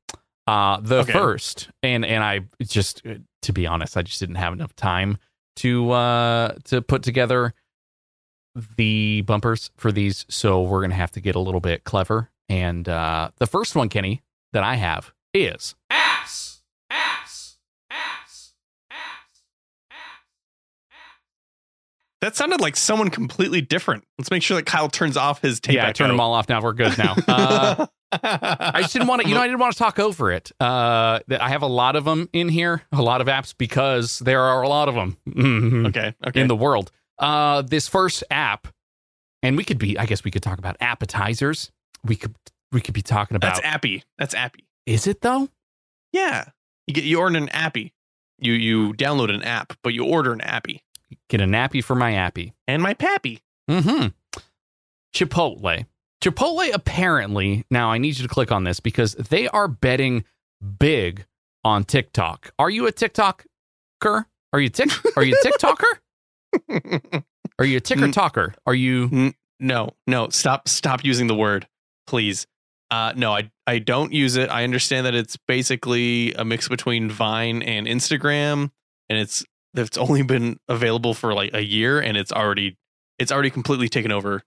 Uh, 0.46 0.78
the 0.80 0.96
Okay. 1.00 1.12
first, 1.12 1.68
and 1.82 2.04
and 2.04 2.22
I 2.22 2.40
just 2.62 3.02
to 3.42 3.52
be 3.52 3.66
honest, 3.66 3.96
I 3.96 4.02
just 4.02 4.20
didn't 4.20 4.34
have 4.36 4.52
enough 4.52 4.74
time 4.76 5.16
to 5.56 5.90
uh 5.92 6.54
to 6.64 6.82
put 6.82 7.02
together 7.02 7.54
the 8.76 9.22
bumpers 9.22 9.70
for 9.76 9.90
these, 9.92 10.24
so 10.28 10.62
we're 10.62 10.80
gonna 10.82 10.94
have 10.94 11.12
to 11.12 11.20
get 11.20 11.34
a 11.34 11.40
little 11.40 11.60
bit 11.60 11.84
clever. 11.84 12.30
And 12.48 12.88
uh, 12.88 13.30
the 13.38 13.46
first 13.46 13.74
one, 13.74 13.88
Kenny, 13.88 14.22
that 14.52 14.62
I 14.62 14.76
have 14.76 15.12
is 15.32 15.74
apps, 15.90 16.60
apps, 16.92 17.56
apps, 17.90 18.52
apps, 18.92 19.40
That 22.20 22.36
sounded 22.36 22.60
like 22.60 22.76
someone 22.76 23.10
completely 23.10 23.60
different. 23.60 24.04
Let's 24.18 24.30
make 24.30 24.42
sure 24.42 24.56
that 24.56 24.66
Kyle 24.66 24.88
turns 24.88 25.16
off 25.16 25.42
his 25.42 25.60
tape. 25.60 25.76
yeah, 25.76 25.88
I 25.88 25.92
turned 25.92 26.10
them 26.10 26.20
all 26.20 26.32
off 26.32 26.48
now. 26.48 26.60
We're 26.62 26.72
good 26.72 26.96
now. 26.98 27.88
Uh, 28.16 28.70
I 28.72 28.82
just 28.82 28.92
didn't 28.92 29.08
want 29.08 29.22
to, 29.22 29.28
you 29.28 29.34
know, 29.34 29.40
I 29.40 29.46
didn't 29.48 29.58
want 29.58 29.72
to 29.72 29.78
talk 29.78 29.98
over 29.98 30.30
it. 30.30 30.52
Uh, 30.60 31.18
that 31.26 31.42
I 31.42 31.48
have 31.48 31.62
a 31.62 31.66
lot 31.66 31.96
of 31.96 32.04
them 32.04 32.28
in 32.32 32.48
here, 32.48 32.82
a 32.92 33.02
lot 33.02 33.20
of 33.20 33.26
apps 33.26 33.52
because 33.58 34.20
there 34.20 34.40
are 34.40 34.62
a 34.62 34.68
lot 34.68 34.88
of 34.88 34.94
them 34.94 35.16
okay. 35.88 36.14
Okay. 36.24 36.40
in 36.40 36.46
the 36.46 36.54
world. 36.54 36.92
Uh, 37.18 37.62
this 37.62 37.88
first 37.88 38.24
app, 38.30 38.68
and 39.42 39.56
we 39.56 39.64
could 39.64 39.78
be, 39.78 39.98
I 39.98 40.06
guess 40.06 40.24
we 40.24 40.30
could 40.30 40.42
talk 40.42 40.58
about 40.58 40.76
appetizers. 40.80 41.70
We 42.04 42.16
could, 42.16 42.34
we 42.72 42.80
could 42.80 42.94
be 42.94 43.02
talking 43.02 43.36
about. 43.36 43.54
That's 43.54 43.66
Appy. 43.66 44.04
That's 44.18 44.34
Appy. 44.34 44.64
is 44.86 45.06
it 45.06 45.20
though? 45.20 45.48
Yeah. 46.12 46.44
You 46.86 46.94
get 46.94 47.04
you 47.04 47.20
order 47.20 47.38
an 47.38 47.48
Appy. 47.50 47.92
You 48.38 48.52
you 48.52 48.92
download 48.94 49.32
an 49.32 49.42
app, 49.42 49.74
but 49.82 49.94
you 49.94 50.04
order 50.04 50.32
an 50.32 50.40
Appy. 50.40 50.82
Get 51.28 51.40
a 51.40 51.44
nappy 51.44 51.82
for 51.82 51.94
my 51.94 52.12
appy. 52.14 52.52
And 52.66 52.82
my 52.82 52.94
Pappy. 52.94 53.42
Mm-hmm. 53.70 54.08
Chipotle. 55.14 55.86
Chipotle 56.22 56.74
apparently, 56.74 57.64
now 57.70 57.90
I 57.90 57.98
need 57.98 58.18
you 58.18 58.26
to 58.26 58.32
click 58.32 58.50
on 58.50 58.64
this 58.64 58.80
because 58.80 59.14
they 59.14 59.46
are 59.48 59.68
betting 59.68 60.24
big 60.78 61.26
on 61.62 61.84
TikTok. 61.84 62.50
Are 62.58 62.70
you 62.70 62.86
a 62.86 62.92
TikToker? 62.92 64.24
Are 64.52 64.60
you 64.60 64.68
tick 64.68 64.90
are 65.16 65.22
you 65.22 65.34
a 65.34 65.46
TikToker? 65.46 65.98
Are 67.58 67.64
you 67.64 67.76
a 67.76 67.80
ticker 67.80 68.02
Mm. 68.06 68.12
talker? 68.12 68.54
Are 68.66 68.74
you 68.74 69.32
no, 69.60 69.90
no, 70.06 70.28
stop 70.30 70.68
stop 70.68 71.04
using 71.04 71.26
the 71.26 71.34
word, 71.34 71.66
please. 72.06 72.46
Uh 72.90 73.12
no, 73.16 73.32
I 73.32 73.50
I 73.66 73.78
don't 73.78 74.12
use 74.12 74.36
it. 74.36 74.50
I 74.50 74.64
understand 74.64 75.06
that 75.06 75.14
it's 75.14 75.36
basically 75.48 76.32
a 76.34 76.44
mix 76.44 76.68
between 76.68 77.10
Vine 77.10 77.62
and 77.62 77.86
Instagram 77.86 78.70
and 79.08 79.18
it's 79.18 79.44
it's 79.74 79.96
only 79.98 80.22
been 80.22 80.58
available 80.68 81.14
for 81.14 81.32
like 81.34 81.54
a 81.54 81.62
year 81.64 82.00
and 82.00 82.16
it's 82.16 82.32
already 82.32 82.76
it's 83.18 83.32
already 83.32 83.50
completely 83.50 83.88
taken 83.88 84.12
over 84.12 84.42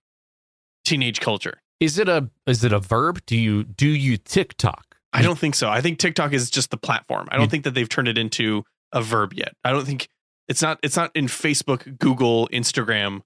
teenage 0.86 1.20
culture. 1.20 1.62
is 1.80 1.98
it 1.98 2.08
a 2.10 2.30
is 2.46 2.64
it 2.64 2.74
a 2.74 2.80
verb? 2.80 3.22
Do 3.26 3.38
you 3.38 3.64
do 3.64 3.88
you 3.88 4.18
TikTok? 4.18 4.96
I 5.14 5.22
don't 5.22 5.40
think 5.40 5.56
so. 5.56 5.70
I 5.70 5.82
think 5.82 5.98
TikTok 6.00 6.34
is 6.34 6.50
just 6.50 6.70
the 6.70 6.78
platform. 6.78 7.28
I 7.32 7.36
don't 7.36 7.46
You- 7.46 7.50
think 7.50 7.64
that 7.64 7.74
they've 7.74 7.90
turned 7.90 8.08
it 8.10 8.18
into 8.18 8.64
a 8.92 9.02
verb 9.02 9.34
yet. 9.34 9.54
I 9.66 9.72
don't 9.72 9.86
think 9.86 10.08
it's 10.48 10.62
not 10.62 10.80
it's 10.84 10.96
not 10.96 11.12
in 11.16 11.28
Facebook, 11.28 11.98
Google, 12.00 12.48
Instagram 12.54 13.22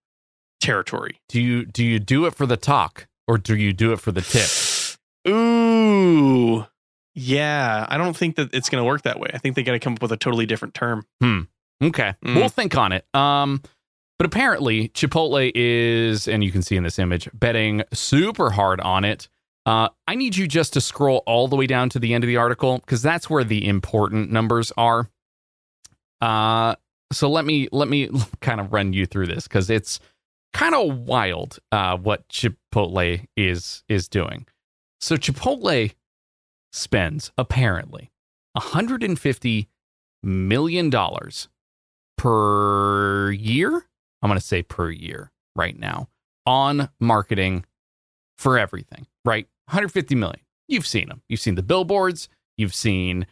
territory. 0.59 1.19
Do 1.29 1.41
you 1.41 1.65
do 1.65 1.83
you 1.83 1.99
do 1.99 2.25
it 2.25 2.35
for 2.35 2.45
the 2.45 2.57
talk 2.57 3.07
or 3.27 3.37
do 3.37 3.55
you 3.55 3.73
do 3.73 3.93
it 3.93 3.99
for 3.99 4.11
the 4.11 4.21
tip? 4.21 4.49
Ooh. 5.31 6.65
Yeah, 7.13 7.85
I 7.89 7.97
don't 7.97 8.15
think 8.15 8.37
that 8.37 8.53
it's 8.53 8.69
going 8.69 8.81
to 8.81 8.85
work 8.85 9.01
that 9.01 9.19
way. 9.19 9.29
I 9.33 9.37
think 9.37 9.55
they 9.55 9.63
got 9.63 9.73
to 9.73 9.79
come 9.79 9.93
up 9.93 10.01
with 10.01 10.11
a 10.13 10.17
totally 10.17 10.45
different 10.45 10.73
term. 10.73 11.05
Hmm. 11.19 11.41
Okay, 11.83 12.13
Mm. 12.23 12.35
we'll 12.35 12.47
think 12.49 12.77
on 12.77 12.91
it. 12.93 13.05
Um, 13.13 13.61
but 14.17 14.25
apparently 14.27 14.89
Chipotle 14.89 15.51
is, 15.55 16.27
and 16.27 16.43
you 16.43 16.51
can 16.51 16.61
see 16.61 16.75
in 16.75 16.83
this 16.83 16.99
image, 16.99 17.27
betting 17.33 17.83
super 17.91 18.51
hard 18.51 18.79
on 18.79 19.03
it. 19.03 19.27
Uh, 19.65 19.89
I 20.07 20.15
need 20.15 20.37
you 20.37 20.47
just 20.47 20.73
to 20.73 20.81
scroll 20.81 21.23
all 21.25 21.47
the 21.47 21.55
way 21.55 21.65
down 21.67 21.89
to 21.89 21.99
the 21.99 22.13
end 22.13 22.23
of 22.23 22.27
the 22.27 22.37
article 22.37 22.77
because 22.79 23.01
that's 23.01 23.29
where 23.29 23.43
the 23.43 23.67
important 23.67 24.31
numbers 24.31 24.71
are. 24.77 25.09
Uh, 26.21 26.75
so 27.11 27.29
let 27.29 27.45
me 27.45 27.67
let 27.71 27.87
me 27.87 28.09
kind 28.41 28.59
of 28.59 28.71
run 28.73 28.93
you 28.93 29.05
through 29.05 29.27
this 29.27 29.47
because 29.47 29.69
it's 29.69 29.99
kind 30.53 30.75
of 30.75 30.97
wild 30.99 31.59
uh, 31.71 31.97
what 31.97 32.27
Chipotle 32.29 33.25
is 33.35 33.83
is 33.87 34.07
doing. 34.07 34.45
So 34.99 35.17
Chipotle 35.17 35.93
spends 36.71 37.31
apparently 37.37 38.11
150 38.53 39.69
million 40.23 40.89
dollars 40.89 41.49
per 42.17 43.31
year. 43.31 43.87
I'm 44.21 44.29
going 44.29 44.39
to 44.39 44.45
say 44.45 44.61
per 44.61 44.89
year 44.91 45.31
right 45.55 45.77
now 45.77 46.09
on 46.45 46.89
marketing 46.99 47.65
for 48.37 48.57
everything, 48.57 49.07
right? 49.25 49.47
150 49.65 50.15
million. 50.15 50.41
You've 50.67 50.87
seen 50.87 51.09
them. 51.09 51.21
You've 51.27 51.39
seen 51.39 51.55
the 51.55 51.63
billboards. 51.63 52.29
You've 52.57 52.75
seen, 52.75 53.25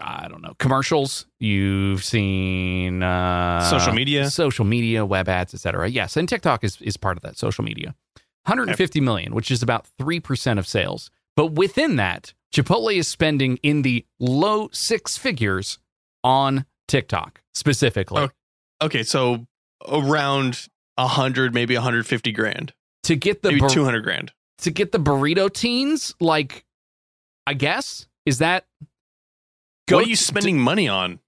I 0.00 0.26
don't 0.28 0.40
know, 0.42 0.54
commercials. 0.58 1.26
You've 1.38 2.02
seen 2.04 3.02
uh, 3.02 3.60
Social 3.68 3.92
media. 3.92 4.30
social 4.30 4.64
media, 4.64 5.04
web 5.04 5.28
ads, 5.28 5.52
etc. 5.54 5.88
Yes, 5.88 6.16
and 6.16 6.28
TikTok 6.28 6.64
is 6.64 6.80
is 6.80 6.96
part 6.96 7.16
of 7.16 7.22
that 7.22 7.36
social 7.36 7.64
media. 7.64 7.94
150 8.46 9.00
million, 9.00 9.34
which 9.34 9.50
is 9.50 9.62
about 9.62 9.86
three 9.98 10.18
percent 10.20 10.58
of 10.58 10.66
sales. 10.66 11.10
But 11.36 11.52
within 11.52 11.96
that, 11.96 12.32
Chipotle 12.54 12.94
is 12.96 13.06
spending 13.08 13.58
in 13.62 13.82
the 13.82 14.04
low 14.18 14.68
six 14.72 15.16
figures 15.16 15.78
on 16.24 16.64
TikTok 16.88 17.42
specifically 17.54 18.22
Oh. 18.22 18.30
Okay, 18.82 19.02
so 19.04 19.46
around 19.88 20.68
100, 20.96 21.54
maybe 21.54 21.74
150 21.74 22.32
grand. 22.32 22.72
to 23.04 23.14
get 23.16 23.42
the 23.42 23.48
maybe 23.50 23.60
bur- 23.60 23.68
200 23.68 24.00
grand. 24.02 24.32
to 24.58 24.70
get 24.70 24.90
the 24.92 24.98
burrito 24.98 25.52
teens. 25.52 26.14
Like, 26.20 26.64
I 27.46 27.54
guess 27.54 28.06
is 28.26 28.38
that 28.38 28.64
what 29.96 30.06
are 30.06 30.08
you 30.08 30.16
spending 30.16 30.58
money 30.58 30.88
on? 30.88 31.20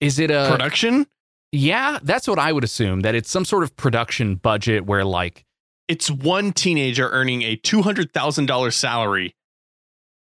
Is 0.00 0.18
it 0.18 0.30
a 0.30 0.48
Production? 0.50 1.06
Yeah, 1.50 1.98
that's 2.02 2.28
what 2.28 2.38
I 2.38 2.52
would 2.52 2.64
assume. 2.64 3.00
That 3.00 3.14
it's 3.14 3.30
some 3.30 3.44
sort 3.44 3.62
of 3.62 3.74
production 3.76 4.36
budget 4.36 4.84
where, 4.86 5.04
like, 5.04 5.44
It's 5.88 6.10
one 6.10 6.52
teenager 6.52 7.08
earning 7.08 7.42
a 7.42 7.56
$200,000 7.56 8.72
salary 8.74 9.34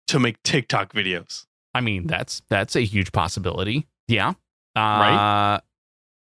to 0.09 0.19
make 0.21 0.41
TikTok 0.45 0.93
videos. 0.93 1.47
I 1.75 1.81
mean, 1.81 2.07
that's 2.07 2.43
that's 2.49 2.75
a 2.77 2.81
huge 2.83 3.13
possibility. 3.13 3.87
Yeah. 4.09 4.31
Uh, 4.75 4.81
Right? 4.81 5.61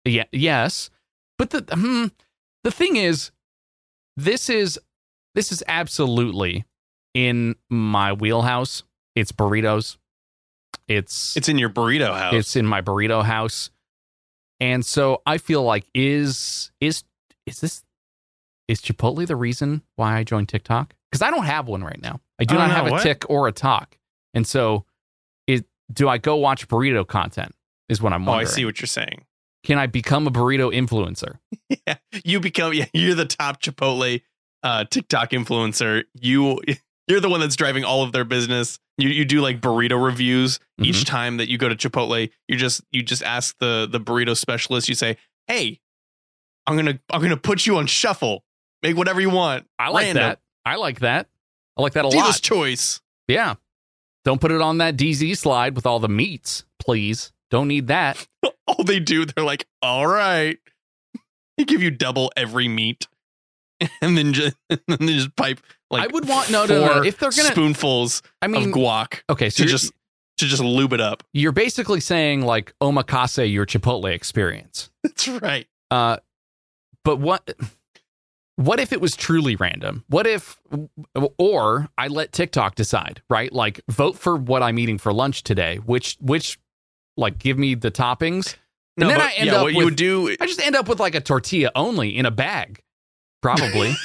Yeah. 0.04 0.24
Yes. 0.32 0.90
But 1.38 1.50
the 1.50 1.60
hmm, 1.72 2.06
the 2.64 2.70
thing 2.70 2.96
is, 2.96 3.30
this 4.16 4.50
is 4.50 4.78
this 5.34 5.52
is 5.52 5.62
absolutely 5.68 6.64
in 7.14 7.54
my 7.70 8.12
wheelhouse. 8.12 8.82
It's 9.14 9.32
burritos. 9.32 9.96
It's 10.88 11.36
It's 11.36 11.48
in 11.48 11.58
your 11.58 11.70
burrito 11.70 12.12
house. 12.16 12.34
it's 12.34 12.56
in 12.56 12.66
my 12.66 12.80
burrito 12.82 13.24
house, 13.24 13.70
and 14.60 14.84
so 14.84 15.22
I 15.26 15.38
feel 15.38 15.62
like 15.62 15.84
is 15.94 16.70
is 16.80 17.02
is 17.46 17.60
this 17.60 17.82
is 18.68 18.80
Chipotle 18.80 19.26
the 19.26 19.36
reason 19.36 19.82
why 19.96 20.16
I 20.18 20.24
joined 20.24 20.48
TikTok? 20.48 20.94
Because 21.10 21.22
I 21.22 21.30
don't 21.30 21.44
have 21.44 21.68
one 21.68 21.82
right 21.84 22.00
now. 22.00 22.20
I 22.40 22.44
do 22.44 22.54
Oh, 22.54 22.58
not 22.58 22.68
no, 22.68 22.74
have 22.74 22.86
a 22.88 22.90
what? 22.90 23.02
tick 23.02 23.24
or 23.28 23.48
a 23.48 23.52
talk, 23.52 23.98
and 24.34 24.46
so 24.46 24.84
it 25.46 25.64
do 25.92 26.08
I 26.08 26.18
go 26.18 26.36
watch 26.36 26.68
burrito 26.68 27.06
content? 27.06 27.54
Is 27.88 28.00
what 28.02 28.12
I'm 28.12 28.28
oh, 28.28 28.32
I 28.32 28.44
see 28.44 28.64
what 28.64 28.80
you're 28.80 28.86
saying. 28.88 29.24
Can 29.64 29.78
I 29.78 29.86
become 29.86 30.26
a 30.26 30.30
burrito 30.30 30.72
influencer? 30.74 31.38
Yeah, 31.86 31.96
you 32.24 32.38
become 32.40 32.72
yeah, 32.74 32.86
you're 32.92 33.14
the 33.16 33.24
top 33.26 33.60
Chipotle 33.60 34.22
uh, 34.62 34.84
TikTok 34.84 35.30
influencer. 35.30 36.04
You 36.14 36.60
you're 37.08 37.20
the 37.20 37.28
one 37.28 37.40
that's 37.40 37.56
driving 37.56 37.84
all 37.84 38.02
of 38.04 38.12
their 38.12 38.24
business. 38.24 38.78
You 38.98 39.10
you 39.10 39.24
do 39.24 39.40
like 39.40 39.60
burrito 39.60 40.02
reviews 40.02 40.58
each 40.80 40.96
mm-hmm. 40.96 41.04
time 41.04 41.36
that 41.36 41.50
you 41.50 41.58
go 41.58 41.68
to 41.68 41.76
Chipotle. 41.76 42.30
You 42.48 42.56
just 42.56 42.82
you 42.90 43.02
just 43.02 43.22
ask 43.22 43.56
the 43.58 43.86
the 43.90 44.00
burrito 44.00 44.36
specialist. 44.36 44.88
You 44.88 44.94
say, 44.94 45.18
"Hey, 45.46 45.80
I'm 46.66 46.76
gonna 46.76 46.98
I'm 47.10 47.20
gonna 47.20 47.36
put 47.36 47.66
you 47.66 47.76
on 47.76 47.86
shuffle. 47.86 48.42
Make 48.82 48.96
whatever 48.96 49.20
you 49.20 49.30
want. 49.30 49.66
I 49.78 49.90
like 49.90 50.06
Random. 50.06 50.22
that. 50.22 50.40
I 50.64 50.76
like 50.76 51.00
that. 51.00 51.28
I 51.76 51.82
like 51.82 51.92
that 51.92 52.06
a 52.06 52.08
Dealer's 52.08 52.26
lot. 52.26 52.40
choice." 52.40 53.00
Yeah. 53.28 53.54
Don't 54.24 54.40
put 54.40 54.50
it 54.50 54.60
on 54.60 54.78
that 54.78 54.96
DZ 54.96 55.36
slide 55.36 55.76
with 55.76 55.86
all 55.86 56.00
the 56.00 56.08
meats, 56.08 56.64
please. 56.80 57.32
Don't 57.50 57.68
need 57.68 57.86
that. 57.88 58.26
All 58.66 58.82
they 58.82 58.98
do, 58.98 59.24
they're 59.24 59.44
like, 59.44 59.66
"All 59.80 60.06
right." 60.06 60.58
They 61.56 61.64
give 61.64 61.80
you 61.80 61.90
double 61.90 62.32
every 62.36 62.66
meat, 62.66 63.06
and 64.00 64.16
then 64.16 64.32
just 64.32 64.56
and 64.70 64.80
then 64.86 65.08
just 65.08 65.34
pipe 65.36 65.60
like 65.90 66.02
I 66.02 66.06
would 66.12 66.28
want 66.28 66.50
no, 66.50 66.66
no, 66.66 66.80
no, 66.80 66.94
no. 66.96 67.02
If 67.02 67.18
they're 67.18 67.30
gonna, 67.30 67.50
spoonfuls 67.50 68.22
I 68.42 68.46
mean, 68.46 68.70
of 68.70 68.74
guac 68.74 69.20
okay, 69.30 69.50
so 69.50 69.64
to 69.64 69.70
just 69.70 69.92
to 70.38 70.46
just 70.46 70.62
lube 70.62 70.92
it 70.92 71.00
up. 71.00 71.22
you're 71.32 71.52
basically 71.52 72.00
saying 72.00 72.42
like 72.42 72.74
omakase 72.80 73.50
your 73.50 73.66
Chipotle 73.66 74.12
experience. 74.12 74.90
That's 75.02 75.28
right. 75.28 75.66
Uh, 75.90 76.18
but 77.04 77.18
what? 77.18 77.54
What 78.56 78.80
if 78.80 78.92
it 78.92 79.02
was 79.02 79.14
truly 79.14 79.54
random? 79.54 80.04
What 80.08 80.26
if, 80.26 80.58
or 81.36 81.88
I 81.98 82.08
let 82.08 82.32
TikTok 82.32 82.74
decide, 82.74 83.20
right? 83.28 83.52
Like 83.52 83.82
vote 83.90 84.18
for 84.18 84.34
what 84.34 84.62
I'm 84.62 84.78
eating 84.78 84.96
for 84.96 85.12
lunch 85.12 85.42
today. 85.42 85.76
Which, 85.76 86.16
which, 86.20 86.58
like, 87.18 87.38
give 87.38 87.58
me 87.58 87.74
the 87.74 87.90
toppings. 87.90 88.56
And 88.98 89.10
then 89.10 89.18
but 89.18 89.26
I 89.26 89.32
end 89.32 89.48
yeah, 89.48 89.56
up 89.56 89.62
what 89.64 89.74
you 89.74 89.84
would 89.84 89.96
do. 89.96 90.34
I 90.40 90.46
just 90.46 90.60
end 90.60 90.74
up 90.74 90.88
with 90.88 90.98
like 91.00 91.14
a 91.14 91.20
tortilla 91.20 91.70
only 91.74 92.16
in 92.16 92.24
a 92.24 92.30
bag, 92.30 92.82
probably. 93.42 93.94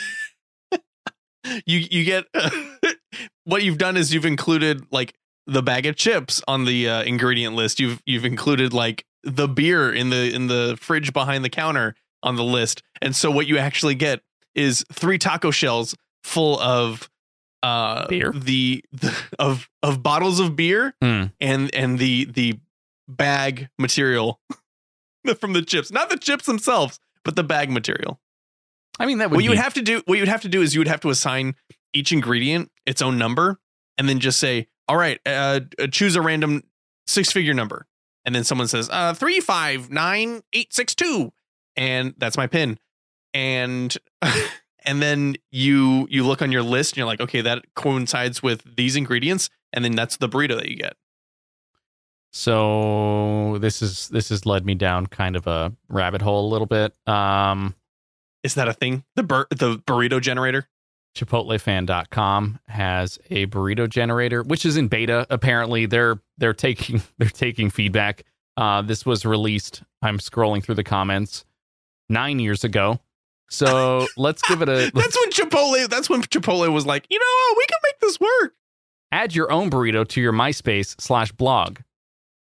You 1.65 1.79
you 1.89 2.05
get 2.05 2.25
what 3.45 3.63
you've 3.63 3.79
done 3.79 3.97
is 3.97 4.13
you've 4.13 4.25
included 4.27 4.85
like 4.91 5.15
the 5.47 5.63
bag 5.63 5.85
of 5.87 5.95
chips 5.95 6.41
on 6.47 6.65
the 6.65 6.87
uh, 6.87 7.03
ingredient 7.03 7.55
list. 7.55 7.79
You've 7.79 7.99
you've 8.05 8.25
included 8.25 8.73
like 8.73 9.05
the 9.23 9.47
beer 9.47 9.91
in 9.91 10.11
the 10.11 10.33
in 10.33 10.47
the 10.47 10.77
fridge 10.79 11.13
behind 11.13 11.43
the 11.43 11.49
counter. 11.49 11.95
on 12.23 12.35
the 12.35 12.43
list. 12.43 12.83
And 13.01 13.15
so 13.15 13.31
what 13.31 13.47
you 13.47 13.57
actually 13.57 13.95
get 13.95 14.21
is 14.53 14.85
three 14.93 15.17
taco 15.17 15.49
shells 15.49 15.95
full 16.23 16.59
of 16.59 17.09
uh 17.63 18.07
Beer? 18.07 18.31
the, 18.31 18.83
the 18.91 19.11
of 19.39 19.67
of 19.81 20.03
bottles 20.03 20.39
of 20.39 20.55
beer 20.55 20.93
Hmm. 21.01 21.23
and 21.39 21.73
and 21.73 21.97
the 21.97 22.25
the 22.25 22.59
bag 23.07 23.69
material 23.79 24.39
from 25.39 25.53
the 25.53 25.63
chips. 25.63 25.91
Not 25.91 26.11
the 26.11 26.17
chips 26.17 26.45
themselves, 26.45 26.99
but 27.25 27.35
the 27.35 27.43
bag 27.43 27.71
material. 27.71 28.19
I 29.01 29.05
mean, 29.07 29.17
that 29.17 29.31
would 29.31 29.37
What 29.37 29.43
you 29.43 29.49
would 29.49 29.57
have 29.57 29.73
to 29.73 29.81
do, 29.81 30.03
what 30.05 30.15
you 30.15 30.21
would 30.21 30.29
have 30.29 30.41
to 30.41 30.49
do 30.49 30.61
is 30.61 30.75
you 30.75 30.79
would 30.79 30.87
have 30.87 31.01
to 31.01 31.09
assign 31.09 31.55
each 31.91 32.11
ingredient 32.11 32.71
its 32.85 33.01
own 33.01 33.17
number, 33.17 33.59
and 33.97 34.07
then 34.07 34.19
just 34.19 34.39
say, 34.39 34.67
"All 34.87 34.95
right, 34.95 35.19
uh, 35.25 35.61
uh, 35.79 35.87
choose 35.87 36.15
a 36.15 36.21
random 36.21 36.63
six-figure 37.07 37.53
number." 37.55 37.87
And 38.25 38.35
then 38.35 38.43
someone 38.43 38.67
says, 38.67 38.89
"Uh, 38.91 39.13
three 39.15 39.39
five 39.39 39.89
nine 39.89 40.41
eight 40.53 40.71
six 40.73 40.93
two, 40.93 41.33
and 41.75 42.13
that's 42.17 42.37
my 42.37 42.45
pin." 42.45 42.77
And 43.33 43.97
and 44.85 45.01
then 45.01 45.35
you 45.51 46.07
you 46.11 46.25
look 46.25 46.43
on 46.43 46.51
your 46.51 46.63
list, 46.63 46.93
and 46.93 46.97
you're 46.97 47.07
like, 47.07 47.21
"Okay, 47.21 47.41
that 47.41 47.65
coincides 47.75 48.43
with 48.43 48.63
these 48.77 48.95
ingredients," 48.95 49.49
and 49.73 49.83
then 49.83 49.95
that's 49.95 50.17
the 50.17 50.29
burrito 50.29 50.55
that 50.57 50.69
you 50.69 50.75
get. 50.75 50.93
So 52.33 53.57
this 53.59 53.81
is 53.81 54.07
this 54.09 54.29
has 54.29 54.45
led 54.45 54.65
me 54.65 54.75
down 54.75 55.07
kind 55.07 55.35
of 55.35 55.47
a 55.47 55.73
rabbit 55.89 56.21
hole 56.21 56.47
a 56.47 56.51
little 56.51 56.67
bit. 56.67 56.93
Um, 57.07 57.75
Is 58.43 58.55
that 58.55 58.67
a 58.67 58.73
thing? 58.73 59.03
The 59.15 59.23
bur- 59.23 59.47
the 59.49 59.77
burrito 59.77 60.21
generator. 60.21 60.67
ChipotleFan.com 61.15 62.59
has 62.67 63.19
a 63.29 63.45
burrito 63.47 63.89
generator, 63.89 64.43
which 64.43 64.65
is 64.65 64.77
in 64.77 64.87
beta. 64.87 65.27
Apparently, 65.29 65.85
they're 65.85 66.19
they're 66.37 66.53
taking 66.53 67.01
they're 67.17 67.29
taking 67.29 67.69
feedback. 67.69 68.23
Uh, 68.57 68.81
this 68.81 69.05
was 69.05 69.25
released. 69.25 69.83
I'm 70.01 70.19
scrolling 70.19 70.63
through 70.63 70.75
the 70.75 70.83
comments 70.83 71.45
nine 72.09 72.39
years 72.39 72.63
ago. 72.63 72.99
So 73.49 74.07
let's 74.17 74.41
give 74.43 74.61
it 74.61 74.69
a 74.69 74.91
That's 74.93 75.17
when 75.17 75.31
Chipotle. 75.31 75.89
That's 75.89 76.09
when 76.09 76.21
Chipotle 76.23 76.71
was 76.71 76.85
like, 76.85 77.05
you 77.09 77.19
know, 77.19 77.55
we 77.57 77.65
can 77.65 77.79
make 77.83 77.99
this 77.99 78.19
work. 78.19 78.53
add 79.11 79.35
your 79.35 79.51
own 79.51 79.69
burrito 79.69 80.07
to 80.07 80.21
your 80.21 80.33
MySpace 80.33 80.99
slash 80.99 81.31
blog. 81.31 81.79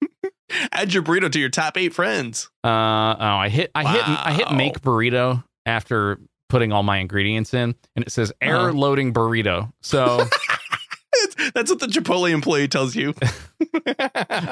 Add 0.72 0.94
your 0.94 1.02
burrito 1.02 1.32
to 1.32 1.40
your 1.40 1.50
top 1.50 1.78
eight 1.78 1.94
friends. 1.94 2.50
Uh, 2.64 2.68
oh, 2.68 3.16
I 3.18 3.50
hit 3.50 3.72
I 3.74 3.92
hit 3.92 4.04
I 4.06 4.34
hit 4.34 4.52
make 4.52 4.82
burrito 4.82 5.44
after 5.66 6.20
putting 6.50 6.72
all 6.72 6.84
my 6.84 6.98
ingredients 6.98 7.54
in, 7.54 7.76
and 7.96 8.06
it 8.06 8.12
says 8.12 8.32
error 8.42 8.70
Uh-huh. 8.70 8.78
loading 8.78 9.14
burrito. 9.14 9.72
So 9.82 10.18
That's 11.54 11.70
what 11.70 11.80
the 11.80 11.88
Chipotle 11.88 12.30
employee 12.32 12.68
tells 12.68 12.96
you. 12.96 13.14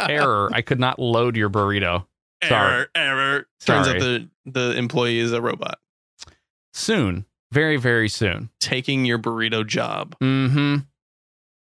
error, 0.09 0.49
I 0.53 0.61
could 0.61 0.79
not 0.79 0.99
load 0.99 1.35
your 1.35 1.49
burrito. 1.49 2.05
Sorry. 2.43 2.73
Error, 2.73 2.87
error. 2.95 3.47
Turns 3.65 3.85
Sorry. 3.87 3.97
out 3.97 4.01
the 4.01 4.29
the 4.45 4.77
employee 4.77 5.19
is 5.19 5.31
a 5.31 5.41
robot 5.41 5.77
Soon, 6.73 7.25
very 7.51 7.77
very 7.77 8.09
soon. 8.09 8.49
taking 8.59 9.05
your 9.05 9.19
burrito 9.19 9.65
job. 9.65 10.15
Mm-hmm. 10.19 10.77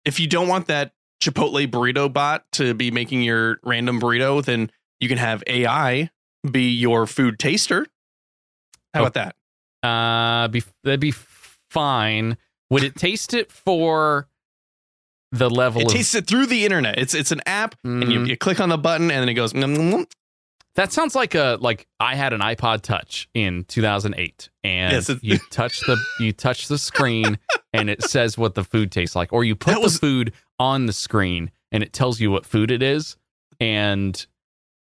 If 0.05 0.21
you 0.21 0.27
don't 0.27 0.49
want 0.49 0.67
that 0.67 0.93
Chipotle 1.23 1.67
burrito 1.67 2.13
bot 2.13 2.45
to 2.53 2.75
be 2.75 2.91
making 2.91 3.23
your 3.23 3.59
random 3.65 4.01
burrito, 4.01 4.45
then 4.45 4.71
you 5.01 5.09
can 5.09 5.19
have 5.19 5.43
AI 5.47 6.11
be 6.51 6.71
your 6.71 7.07
food 7.07 7.39
taster. 7.39 7.87
How 8.97 9.03
Oh. 9.05 9.07
about 9.07 9.15
that? 9.83 9.89
Uh, 9.89 10.49
be 10.49 10.63
that'd 10.85 11.01
be 11.01 11.13
fine. 11.71 12.37
Would 12.71 12.83
it 12.83 12.97
taste 12.97 13.35
it 13.35 13.53
for 13.53 14.29
the 15.33 15.51
level 15.51 15.81
It 15.83 15.87
of? 15.89 15.93
tastes 15.93 16.15
it 16.15 16.27
through 16.27 16.47
the 16.47 16.65
internet. 16.65 16.99
It's 16.99 17.15
it's 17.15 17.31
an 17.33 17.41
app, 17.47 17.75
and 17.85 18.11
you, 18.13 18.21
Mm. 18.21 18.29
you 18.29 18.37
click 18.37 18.59
on 18.61 18.69
the 18.69 18.79
button, 18.79 19.11
and 19.11 19.21
then 19.21 19.29
it 19.29 19.35
goes. 19.35 19.53
That 20.75 20.93
sounds 20.93 21.15
like 21.15 21.35
a 21.35 21.57
like 21.61 21.87
I 22.01 22.17
had 22.17 22.33
an 22.33 22.41
iPod 22.41 22.83
Touch 22.83 23.29
in 23.35 23.65
2008, 23.65 24.51
and 24.63 24.93
Yes, 24.93 25.11
you 25.23 25.39
touch 25.51 25.81
the 25.81 25.97
you 26.21 26.33
touch 26.33 26.69
the 26.69 26.77
screen, 26.79 27.39
and 27.73 27.89
it 27.89 28.03
says 28.03 28.37
what 28.37 28.55
the 28.55 28.65
food 28.65 28.91
tastes 28.93 29.17
like, 29.17 29.33
or 29.33 29.43
you 29.45 29.57
put 29.57 29.81
was- 29.81 29.95
the 29.95 29.99
food 30.01 30.33
on 30.59 30.87
the 30.87 30.93
screen, 30.93 31.51
and 31.73 31.83
it 31.83 31.93
tells 31.93 32.21
you 32.21 32.31
what 32.31 32.45
food 32.45 32.71
it 32.71 32.83
is, 32.83 33.17
and 33.61 34.27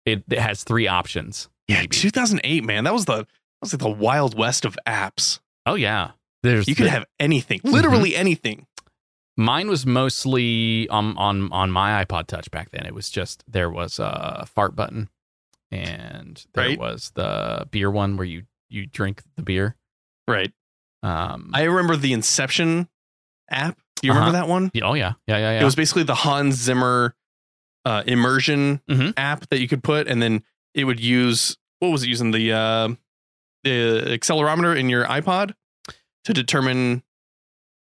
it, 0.07 0.25
it 0.31 0.39
has 0.39 0.65
three 0.65 0.89
options. 0.89 1.49
Yeah, 1.69 1.81
maybe. 1.81 1.89
2008, 1.97 2.65
man. 2.65 2.85
That 2.85 2.93
was 2.95 3.05
the 3.05 3.27
was 3.61 3.73
like 3.73 3.81
the 3.81 3.89
wild 3.91 4.37
west 4.39 4.65
of 4.65 4.79
apps. 4.87 5.41
Oh 5.67 5.75
yeah, 5.75 6.13
there's 6.43 6.69
You 6.69 6.75
could 6.75 6.87
the- 6.87 6.91
have 6.91 7.05
anything, 7.19 7.59
Mm-hmm. 7.61 7.75
literally 7.75 8.17
anything. 8.17 8.67
Mine 9.37 9.69
was 9.69 9.87
mostly 9.87 10.89
on 10.89 11.17
on 11.17 11.53
on 11.53 11.71
my 11.71 12.05
iPod 12.05 12.27
Touch 12.27 12.51
back 12.51 12.71
then. 12.71 12.87
It 12.87 12.95
was 12.95 13.09
just 13.11 13.45
there 13.47 13.71
was 13.71 13.99
a 14.01 14.47
fart 14.53 14.75
button, 14.75 15.09
and 15.71 16.45
there 16.55 16.69
Right. 16.71 16.79
was 16.79 17.13
the 17.15 17.67
beer 17.71 17.91
one 17.91 18.17
where 18.17 18.27
you 18.27 18.45
you 18.69 18.87
drink 18.87 19.23
the 19.37 19.43
beer. 19.43 19.77
Right. 20.27 20.53
Um, 21.03 21.51
I 21.55 21.63
remember 21.63 21.97
the 21.97 22.13
Inception 22.13 22.89
app. 23.51 23.79
Do 23.97 24.07
you 24.07 24.13
Uh-huh. 24.13 24.21
remember 24.21 24.39
that 24.39 24.49
one? 24.49 24.71
oh 24.83 24.95
yeah, 24.95 25.13
yeah, 25.27 25.39
yeah, 25.39 25.53
yeah. 25.53 25.61
It 25.61 25.65
was 25.65 25.75
basically 25.77 26.03
the 26.03 26.15
Hans 26.17 26.57
Zimmer 26.57 27.15
uh, 27.85 28.03
immersion 28.07 28.83
Mhm. 28.91 29.15
app 29.17 29.49
that 29.49 29.61
you 29.61 29.69
could 29.69 29.83
put, 29.83 30.07
and 30.09 30.21
then 30.21 30.43
it 30.75 30.85
would 30.85 31.01
use 31.01 31.57
what 31.79 31.89
was 31.91 32.03
it 32.03 32.09
using 32.09 32.33
the 32.33 32.53
uh, 32.53 32.89
the 33.69 34.19
accelerometer 34.19 34.79
in 34.79 34.89
your 34.89 35.05
iPod 35.05 35.55
to 36.25 36.33
determine 36.33 37.03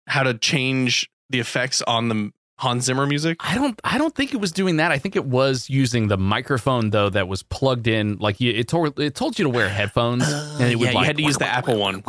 how 0.08 0.24
to 0.24 0.34
change 0.34 1.10
the 1.30 1.40
effects 1.40 1.82
on 1.84 2.10
the 2.10 2.32
Hans 2.58 2.86
Zimmer 2.86 3.08
music. 3.08 3.38
I 3.40 3.56
don't 3.56 3.80
I 3.84 3.98
don't 3.98 4.14
think 4.14 4.36
it 4.36 4.38
was 4.38 4.52
doing 4.52 4.78
that. 4.78 4.92
I 4.92 5.00
think 5.00 5.16
it 5.16 5.26
was 5.26 5.68
using 5.68 6.10
the 6.10 6.18
microphone 6.18 6.92
though 6.92 7.10
that 7.10 7.28
was 7.28 7.42
plugged 7.42 7.88
in. 7.88 8.18
Like 8.18 8.40
you, 8.40 8.52
it 8.52 8.68
told 8.68 9.00
it 9.00 9.16
told 9.16 9.40
you 9.40 9.44
to 9.44 9.50
wear 9.50 9.68
headphones, 9.68 10.32
and 10.32 10.72
it 10.72 10.76
would 10.76 10.94
yeah, 10.94 11.00
you 11.00 11.06
had 11.06 11.18
to 11.18 11.24
use 11.24 11.38
the 11.38 11.48
Apple 11.48 11.78
one. 11.78 12.04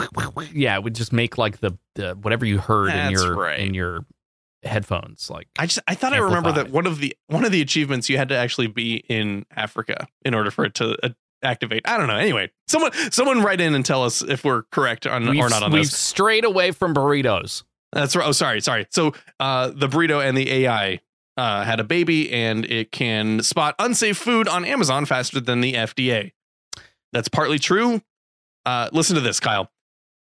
Yeah, 0.53 0.75
it 0.75 0.83
would 0.83 0.95
just 0.95 1.11
make 1.11 1.39
like 1.39 1.61
the, 1.61 1.79
the 1.95 2.19
whatever 2.21 2.45
you 2.45 2.59
heard 2.59 2.91
in 2.91 3.13
your 3.13 3.35
right. 3.35 3.61
in 3.61 3.73
your 3.73 4.05
headphones. 4.63 5.31
Like 5.31 5.49
I 5.59 5.65
just 5.67 5.81
I 5.89 5.95
thought 5.95 6.13
I 6.13 6.19
remember 6.19 6.53
that 6.53 6.71
one 6.71 6.87
of 6.87 6.99
the 6.99 7.17
one 7.29 7.47
of 7.47 7.53
the 7.53 7.63
achievements 7.63 8.11
you 8.11 8.19
had 8.19 8.29
to 8.29 8.37
actually 8.37 8.67
be 8.67 8.97
in 9.09 9.47
Africa 9.57 10.07
in 10.23 10.35
order 10.35 10.51
for 10.51 10.67
it 10.67 10.75
to 10.75 10.99
uh, 11.03 11.11
activate. 11.43 11.83
I 11.85 11.97
don't 11.97 12.07
know. 12.07 12.17
Anyway, 12.17 12.51
someone 12.69 12.93
someone 13.11 13.43
write 13.43 13.61
in 13.61 13.75
and 13.75 13.85
tell 13.85 14.05
us 14.05 14.23
if 14.23 14.45
we're 14.45 14.63
correct 14.71 15.07
on 15.07 15.29
we've, 15.29 15.41
or 15.41 15.49
not 15.49 15.63
on 15.63 15.73
we've 15.73 15.85
this. 15.85 15.97
strayed 15.97 16.45
away 16.45 16.71
from 16.71 16.95
burritos. 16.95 17.65
That's 17.93 18.17
right. 18.17 18.27
Oh, 18.27 18.33
sorry, 18.33 18.61
sorry. 18.61 18.87
So 18.91 19.13
uh, 19.39 19.69
the 19.75 19.89
burrito 19.89 20.27
and 20.27 20.37
the 20.37 20.51
AI 20.51 21.01
uh, 21.37 21.65
had 21.65 21.81
a 21.81 21.85
baby, 21.85 22.33
and 22.33 22.65
it 22.65 22.93
can 22.93 23.43
spot 23.43 23.75
unsafe 23.79 24.17
food 24.17 24.49
on 24.49 24.65
Amazon 24.65 25.05
faster 25.05 25.41
than 25.41 25.61
the 25.61 25.75
FDA. 25.75 26.33
That's 27.13 27.29
partly 27.29 27.59
true. 27.59 28.01
Uh, 28.65 28.89
listen 28.93 29.15
to 29.17 29.21
this, 29.21 29.41
Kyle. 29.41 29.71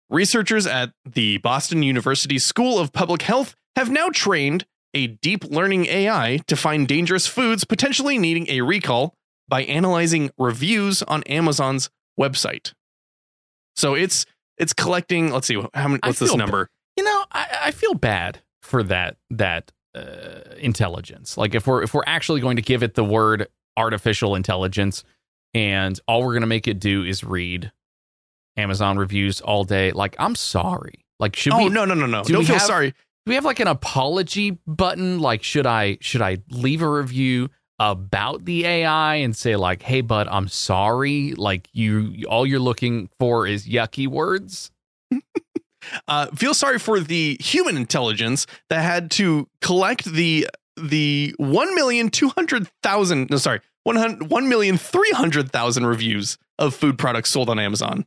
Researchers 0.09 0.67
at 0.67 0.91
the 1.05 1.37
Boston 1.37 1.83
University 1.83 2.37
School 2.37 2.79
of 2.79 2.91
Public 2.91 3.21
Health 3.21 3.55
have 3.77 3.89
now 3.89 4.09
trained 4.09 4.65
a 4.93 5.07
deep 5.07 5.45
learning 5.45 5.85
AI 5.85 6.39
to 6.47 6.57
find 6.57 6.85
dangerous 6.85 7.27
foods 7.27 7.63
potentially 7.63 8.17
needing 8.17 8.49
a 8.49 8.59
recall 8.59 9.15
by 9.51 9.63
analyzing 9.63 10.31
reviews 10.39 11.03
on 11.03 11.21
Amazon's 11.23 11.91
website. 12.19 12.73
So 13.75 13.93
it's 13.93 14.25
it's 14.57 14.73
collecting. 14.73 15.31
Let's 15.31 15.45
see 15.45 15.61
how 15.75 15.89
many. 15.89 15.99
What's 16.03 16.19
this 16.19 16.33
number? 16.33 16.69
You 16.97 17.03
know, 17.03 17.25
I, 17.31 17.47
I 17.65 17.71
feel 17.71 17.93
bad 17.93 18.41
for 18.63 18.81
that 18.83 19.17
that 19.29 19.71
uh, 19.93 20.55
intelligence. 20.57 21.37
Like 21.37 21.53
if 21.53 21.67
we're 21.67 21.83
if 21.83 21.93
we're 21.93 22.03
actually 22.07 22.41
going 22.41 22.55
to 22.55 22.61
give 22.61 22.81
it 22.81 22.95
the 22.95 23.03
word 23.03 23.47
artificial 23.77 24.35
intelligence, 24.35 25.03
and 25.53 25.99
all 26.07 26.21
we're 26.21 26.33
going 26.33 26.41
to 26.41 26.47
make 26.47 26.67
it 26.67 26.79
do 26.79 27.03
is 27.03 27.23
read 27.23 27.71
Amazon 28.57 28.97
reviews 28.97 29.41
all 29.41 29.63
day, 29.65 29.91
like 29.91 30.15
I'm 30.17 30.35
sorry. 30.35 31.05
Like 31.19 31.35
should 31.35 31.53
oh 31.53 31.57
we? 31.65 31.69
no 31.69 31.85
no 31.85 31.93
no 31.93 32.05
no! 32.05 32.23
do 32.23 32.33
Don't 32.33 32.45
feel 32.45 32.55
have- 32.55 32.61
sorry. 32.65 32.91
Do 32.91 33.29
we 33.29 33.35
have 33.35 33.45
like 33.45 33.59
an 33.59 33.67
apology 33.67 34.57
button? 34.65 35.19
Like 35.19 35.43
should 35.43 35.67
I 35.67 35.97
should 36.01 36.21
I 36.21 36.39
leave 36.49 36.81
a 36.81 36.89
review 36.89 37.49
about 37.81 38.45
the 38.45 38.63
AI 38.65 39.15
and 39.15 39.35
say 39.35 39.55
like, 39.55 39.81
hey 39.81 40.01
bud, 40.01 40.27
I'm 40.29 40.47
sorry. 40.47 41.33
Like 41.33 41.67
you 41.73 42.25
all 42.29 42.45
you're 42.45 42.59
looking 42.59 43.09
for 43.19 43.47
is 43.47 43.67
yucky 43.67 44.07
words. 44.07 44.71
Uh, 46.07 46.27
feel 46.27 46.53
sorry 46.53 46.77
for 46.77 46.99
the 46.99 47.35
human 47.41 47.75
intelligence 47.75 48.45
that 48.69 48.83
had 48.83 49.09
to 49.09 49.47
collect 49.61 50.05
the 50.05 50.47
the 50.77 51.33
one 51.37 51.73
million 51.73 52.09
two 52.09 52.29
hundred 52.29 52.69
thousand. 52.83 53.31
No, 53.31 53.37
sorry, 53.37 53.61
one 53.83 53.95
hundred 53.95 54.29
one 54.29 54.47
million 54.47 54.77
three 54.77 55.11
hundred 55.11 55.51
thousand 55.51 55.87
reviews 55.87 56.37
of 56.59 56.75
food 56.75 56.99
products 56.99 57.31
sold 57.31 57.49
on 57.49 57.57
Amazon, 57.57 58.05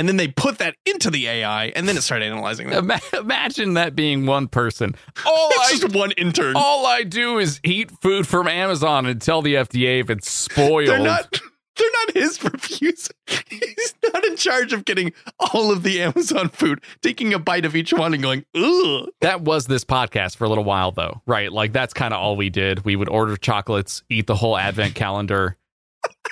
and 0.00 0.08
then 0.08 0.16
they 0.16 0.28
put 0.28 0.56
that 0.58 0.74
into 0.86 1.10
the 1.10 1.26
AI, 1.28 1.66
and 1.66 1.86
then 1.86 1.96
it 1.98 2.00
started 2.02 2.24
analyzing. 2.32 2.72
Ima- 2.72 3.00
Imagine 3.12 3.74
that 3.74 3.94
being 3.94 4.24
one 4.24 4.48
person. 4.48 4.94
All 5.26 5.50
I 5.60 5.74
just 5.76 5.94
one 5.94 6.10
intern. 6.12 6.54
all 6.56 6.86
I 6.86 7.02
do 7.04 7.38
is 7.38 7.60
eat 7.62 7.90
food 8.00 8.26
from 8.26 8.48
Amazon 8.48 9.04
and 9.04 9.20
tell 9.20 9.42
the 9.42 9.54
FDA 9.56 10.00
if 10.00 10.08
it's 10.08 10.30
spoiled. 10.30 10.88
They're 10.88 10.98
not. 10.98 11.38
They're 11.76 11.88
not 12.06 12.14
his 12.14 12.42
reviews. 12.44 13.08
He's 13.48 13.94
not 14.12 14.22
in 14.26 14.36
charge 14.36 14.72
of 14.74 14.84
getting 14.84 15.12
all 15.38 15.70
of 15.72 15.82
the 15.82 16.02
Amazon 16.02 16.50
food, 16.50 16.82
taking 17.00 17.32
a 17.32 17.38
bite 17.38 17.64
of 17.64 17.74
each 17.74 17.92
one 17.92 18.12
and 18.12 18.22
going, 18.22 18.44
ugh. 18.54 19.08
That 19.22 19.42
was 19.42 19.66
this 19.66 19.82
podcast 19.84 20.36
for 20.36 20.44
a 20.44 20.48
little 20.48 20.64
while, 20.64 20.90
though, 20.92 21.22
right? 21.26 21.50
Like 21.50 21.72
that's 21.72 21.94
kind 21.94 22.12
of 22.12 22.20
all 22.20 22.36
we 22.36 22.50
did. 22.50 22.84
We 22.84 22.96
would 22.96 23.08
order 23.08 23.36
chocolates, 23.36 24.02
eat 24.10 24.26
the 24.26 24.34
whole 24.34 24.58
advent 24.58 24.94
calendar, 24.94 25.56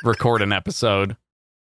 record 0.05 0.43
an 0.43 0.53
episode. 0.53 1.17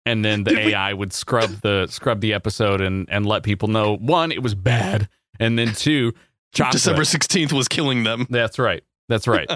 And 0.05 0.23
then 0.23 0.43
the 0.43 0.51
Did 0.51 0.65
we- 0.65 0.73
AI 0.73 0.93
would 0.93 1.13
scrub 1.13 1.49
the 1.61 1.87
scrub 1.87 2.21
the 2.21 2.33
episode 2.33 2.81
and 2.81 3.07
and 3.09 3.25
let 3.25 3.43
people 3.43 3.67
know 3.67 3.95
one 3.95 4.31
it 4.31 4.43
was 4.43 4.55
bad, 4.55 5.09
and 5.39 5.57
then 5.57 5.73
two 5.73 6.13
chocolate. 6.53 6.73
December 6.73 7.01
16th 7.03 7.51
was 7.53 7.67
killing 7.67 8.03
them. 8.03 8.27
That's 8.29 8.59
right. 8.59 8.83
That's 9.09 9.27
right. 9.27 9.49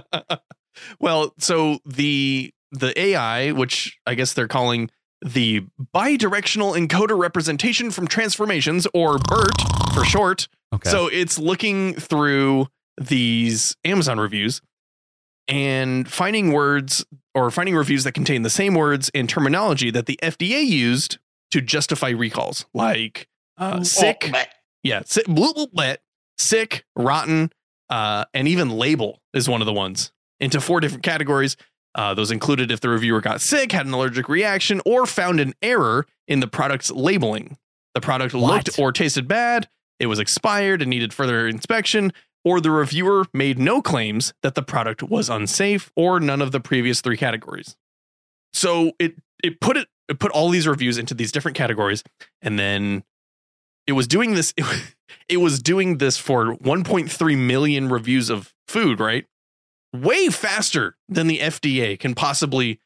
well, 1.00 1.34
so 1.38 1.80
the 1.86 2.54
the 2.72 3.00
AI, 3.00 3.52
which 3.52 3.98
I 4.06 4.16
guess 4.16 4.34
they're 4.34 4.48
calling 4.48 4.90
the 5.26 5.66
bidirectional 5.94 6.78
encoder 6.78 7.20
representation 7.20 7.92
from 7.92 8.08
transformations 8.08 8.88
or 8.94 9.18
BERT 9.18 9.62
for 9.94 10.06
short. 10.06 10.48
Okay. 10.74 10.90
So 10.90 11.08
it's 11.08 11.38
looking 11.38 11.94
through 11.96 12.68
these 13.02 13.76
Amazon 13.84 14.20
reviews 14.20 14.62
and 15.50 16.10
finding 16.10 16.54
words 16.54 17.06
or 17.36 17.52
finding 17.52 17.76
reviews 17.76 18.04
that 18.06 18.14
contain 18.14 18.44
the 18.44 18.50
same 18.50 18.76
words 18.76 19.12
and 19.14 19.28
terminology 19.28 19.92
that 19.92 20.06
the 20.06 20.18
FDA 20.22 20.64
used 20.66 21.18
to 21.52 21.60
justify 21.60 22.10
recalls, 22.12 22.66
like 22.74 23.28
uh, 23.58 23.84
sick, 23.84 24.32
yeah, 24.84 25.02
sick, 25.06 25.26
bleh, 25.26 25.54
bleh, 25.54 25.68
bleh, 25.74 25.98
sick, 26.38 26.86
rotten, 26.96 27.52
uh, 27.90 28.26
and 28.34 28.48
even 28.48 28.70
label 28.70 29.20
is 29.34 29.50
one 29.50 29.62
of 29.62 29.66
the 29.66 29.74
ones 29.74 30.12
into 30.40 30.62
four 30.62 30.80
different 30.80 31.04
categories. 31.04 31.58
Uh, 31.96 32.14
those 32.14 32.30
included 32.30 32.70
if 32.72 32.80
the 32.82 32.88
reviewer 32.90 33.20
got 33.20 33.42
sick, 33.42 33.72
had 33.72 33.88
an 33.88 33.94
allergic 33.94 34.30
reaction, 34.30 34.80
or 34.86 35.08
found 35.08 35.40
an 35.40 35.54
error 35.62 36.06
in 36.28 36.40
the 36.40 36.48
product's 36.48 36.92
labeling. 36.92 37.58
The 37.96 38.02
product 38.02 38.36
What? 38.36 38.68
looked 38.68 38.80
or 38.80 38.92
tasted 38.92 39.28
bad, 39.28 39.68
it 40.00 40.06
was 40.06 40.20
expired 40.20 40.82
and 40.84 40.90
needed 40.90 41.14
further 41.14 41.48
inspection, 41.48 42.14
or 42.50 42.60
the 42.60 42.72
reviewer 42.72 43.26
made 43.32 43.60
no 43.60 43.80
claims 43.80 44.34
that 44.42 44.56
the 44.56 44.64
product 44.64 45.04
was 45.04 45.30
unsafe, 45.30 45.92
or 45.96 46.20
none 46.20 46.42
of 46.42 46.52
the 46.52 46.60
previous 46.60 47.00
three 47.00 47.16
categories. 47.16 47.78
So 48.54 48.94
it 48.98 49.14
it 49.44 49.62
put 49.62 49.78
it 49.78 49.88
it 50.08 50.18
put 50.18 50.32
all 50.32 50.50
these 50.50 50.68
reviews 50.68 50.98
into 50.98 51.14
these 51.14 51.32
different 51.32 51.56
categories, 51.56 52.04
and 52.42 52.58
then 52.58 53.04
it 53.86 53.92
was 53.92 54.08
doing 54.08 54.34
this. 54.34 54.54
It, 55.28 55.38
was 55.38 55.60
doing 55.60 55.98
this 55.98 56.18
for 56.18 56.56
1.3 56.56 57.38
million 57.38 57.90
reviews 57.90 58.30
of 58.30 58.54
food, 58.68 59.00
right? 59.00 59.26
Way 59.94 60.30
faster 60.30 60.96
than 61.08 61.28
the 61.28 61.40
FDA 61.40 62.00
can 62.00 62.14
possibly 62.16 62.80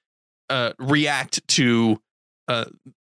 uh, 0.49 0.71
react 0.77 1.45
to, 1.49 2.01
uh, 2.47 2.65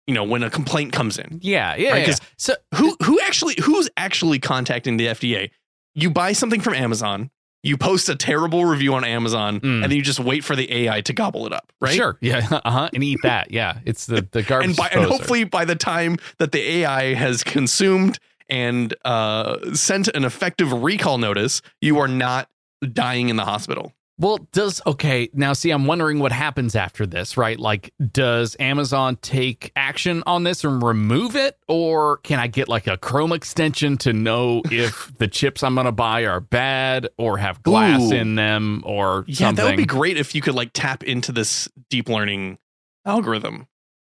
you 0.07 0.13
know, 0.13 0.23
when 0.23 0.43
a 0.43 0.49
complaint 0.49 0.93
comes 0.93 1.17
in. 1.17 1.39
yeah, 1.41 1.75
yeah. 1.75 1.91
Right, 1.91 2.07
yeah. 2.07 2.15
So 2.37 2.53
Who 2.75 2.95
who 3.03 3.19
actually 3.21 3.55
who's 3.61 3.89
actually 3.97 4.39
contacting 4.39 4.97
the 4.97 5.07
FDA? 5.07 5.51
You 5.95 6.09
buy 6.09 6.33
something 6.33 6.61
from 6.61 6.73
Amazon, 6.73 7.29
you 7.61 7.77
post 7.77 8.09
a 8.09 8.15
terrible 8.15 8.65
review 8.65 8.93
on 8.95 9.03
Amazon, 9.05 9.59
Mm. 9.59 9.83
and 9.83 9.83
then 9.83 9.91
you 9.93 10.01
just 10.01 10.19
wait 10.19 10.43
for 10.43 10.55
the 10.55 10.71
AI 10.71 11.01
to 11.01 11.13
gobble 11.13 11.45
it 11.47 11.53
up, 11.53 11.71
right? 11.79 11.93
Sure. 11.95 12.17
Yeah. 12.21 12.47
Uh 12.65 12.71
huh. 12.71 12.89
And 12.93 13.03
eat 13.03 13.19
that. 13.23 13.51
Yeah. 13.51 13.77
It's 13.85 14.05
the 14.05 14.27
the 14.31 14.43
garbage. 14.43 14.69
and, 14.69 14.75
by, 14.77 14.89
and 14.91 15.05
hopefully 15.05 15.43
by 15.45 15.65
the 15.65 15.75
time 15.75 16.17
that 16.39 16.51
the 16.51 16.59
AI 16.79 17.13
has 17.13 17.43
consumed 17.43 18.19
and 18.49 18.93
uh, 19.05 19.73
sent 19.73 20.09
an 20.09 20.25
effective 20.25 20.71
recall 20.73 21.17
notice, 21.17 21.61
you 21.81 21.99
are 21.99 22.07
not 22.09 22.49
dying 22.91 23.29
in 23.29 23.37
the 23.37 23.45
hospital. 23.45 23.93
Well, 24.19 24.47
does 24.51 24.79
okay 24.85 25.29
now? 25.33 25.53
See, 25.53 25.71
I'm 25.71 25.85
wondering 25.87 26.19
what 26.19 26.31
happens 26.31 26.75
after 26.75 27.05
this, 27.07 27.35
right? 27.35 27.59
Like, 27.59 27.93
does 28.11 28.55
Amazon 28.59 29.15
take 29.17 29.71
action 29.75 30.21
on 30.27 30.43
this 30.43 30.63
and 30.63 30.83
remove 30.83 31.35
it, 31.35 31.57
or 31.67 32.17
can 32.17 32.39
I 32.39 32.45
get 32.47 32.69
like 32.69 32.85
a 32.85 32.95
Chrome 32.95 33.33
extension 33.33 33.97
to 33.99 34.13
know 34.13 34.61
if 34.71 35.11
the 35.17 35.27
chips 35.27 35.63
I'm 35.63 35.73
going 35.73 35.85
to 35.85 35.91
buy 35.91 36.25
are 36.25 36.39
bad 36.39 37.09
or 37.17 37.37
have 37.39 37.63
glass 37.63 38.01
Ooh. 38.01 38.13
in 38.15 38.35
them 38.35 38.83
or 38.85 39.25
Yeah, 39.27 39.47
something? 39.47 39.55
that 39.65 39.71
would 39.71 39.77
be 39.77 39.85
great 39.85 40.17
if 40.17 40.35
you 40.35 40.41
could 40.41 40.55
like 40.55 40.69
tap 40.73 41.03
into 41.03 41.31
this 41.31 41.67
deep 41.89 42.07
learning 42.07 42.59
algorithm 43.05 43.67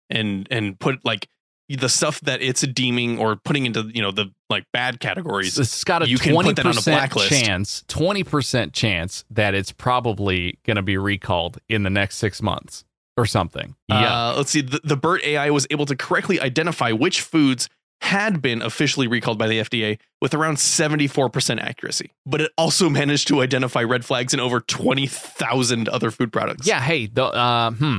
and 0.08 0.48
and 0.50 0.78
put 0.80 1.04
like 1.04 1.28
the 1.76 1.88
stuff 1.88 2.20
that 2.22 2.42
it's 2.42 2.62
deeming 2.62 3.18
or 3.18 3.36
putting 3.36 3.66
into 3.66 3.90
you 3.94 4.02
know 4.02 4.10
the 4.10 4.32
like 4.48 4.64
bad 4.72 5.00
categories. 5.00 5.58
It's 5.58 5.84
got 5.84 6.02
a 6.02 6.08
You 6.08 6.18
can 6.18 6.34
put 6.34 6.56
that 6.56 6.66
on 6.66 6.76
a 6.76 6.82
blacklist. 6.82 7.28
chance, 7.28 7.84
twenty 7.88 8.24
percent 8.24 8.72
chance 8.72 9.24
that 9.30 9.54
it's 9.54 9.72
probably 9.72 10.58
going 10.66 10.76
to 10.76 10.82
be 10.82 10.96
recalled 10.98 11.58
in 11.68 11.82
the 11.82 11.90
next 11.90 12.16
six 12.16 12.42
months 12.42 12.84
or 13.16 13.26
something. 13.26 13.76
Yeah, 13.88 14.30
Uh, 14.30 14.34
let's 14.36 14.50
see. 14.50 14.62
The, 14.62 14.80
the 14.82 14.96
BERT 14.96 15.24
AI 15.24 15.50
was 15.50 15.66
able 15.70 15.86
to 15.86 15.96
correctly 15.96 16.40
identify 16.40 16.92
which 16.92 17.20
foods 17.20 17.68
had 18.02 18.40
been 18.40 18.62
officially 18.62 19.06
recalled 19.06 19.36
by 19.38 19.46
the 19.46 19.58
FDA 19.60 19.98
with 20.22 20.32
around 20.32 20.56
74% 20.56 21.60
accuracy. 21.60 22.12
But 22.24 22.40
it 22.40 22.50
also 22.56 22.88
managed 22.88 23.28
to 23.28 23.42
identify 23.42 23.82
red 23.82 24.06
flags 24.06 24.32
in 24.32 24.40
over 24.40 24.60
20,000 24.60 25.88
other 25.88 26.10
food 26.10 26.32
products. 26.32 26.66
yeah. 26.66 26.80
Hey, 26.80 27.06
the 27.06 27.24
uh, 27.24 27.70
hmm. 27.72 27.98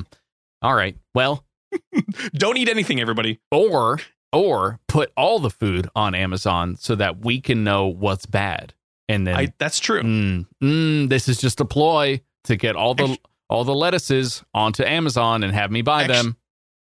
All 0.63 0.74
right. 0.74 0.95
Well, 1.13 1.45
Don't 2.34 2.57
eat 2.57 2.69
anything, 2.69 2.99
everybody. 2.99 3.39
or 3.51 3.99
or 4.34 4.80
put 4.88 5.11
all 5.17 5.39
the 5.39 5.49
food 5.49 5.89
on 5.95 6.15
Amazon 6.15 6.76
so 6.78 6.95
that 6.95 7.24
we 7.24 7.41
can 7.41 7.63
know 7.63 7.88
what's 7.88 8.26
bad, 8.26 8.74
and 9.09 9.28
then 9.28 9.36
I, 9.36 9.53
that's 9.57 9.80
true. 9.80 10.01
mm, 10.01 10.45
mm, 10.63 11.09
this 11.09 11.28
is 11.28 11.39
just 11.39 11.59
a 11.59 11.65
ploy 11.65 12.22
to 12.45 12.55
get 12.55 12.76
all 12.76 12.93
the 12.95 13.03
Actu- 13.03 13.22
all 13.49 13.63
the 13.65 13.76
lettuces 13.76 14.43
onto 14.53 14.84
Amazon 14.84 15.43
and 15.43 15.53
have 15.53 15.72
me 15.72 15.82
buy 15.82 16.03
Actu- 16.03 16.13
them. 16.13 16.38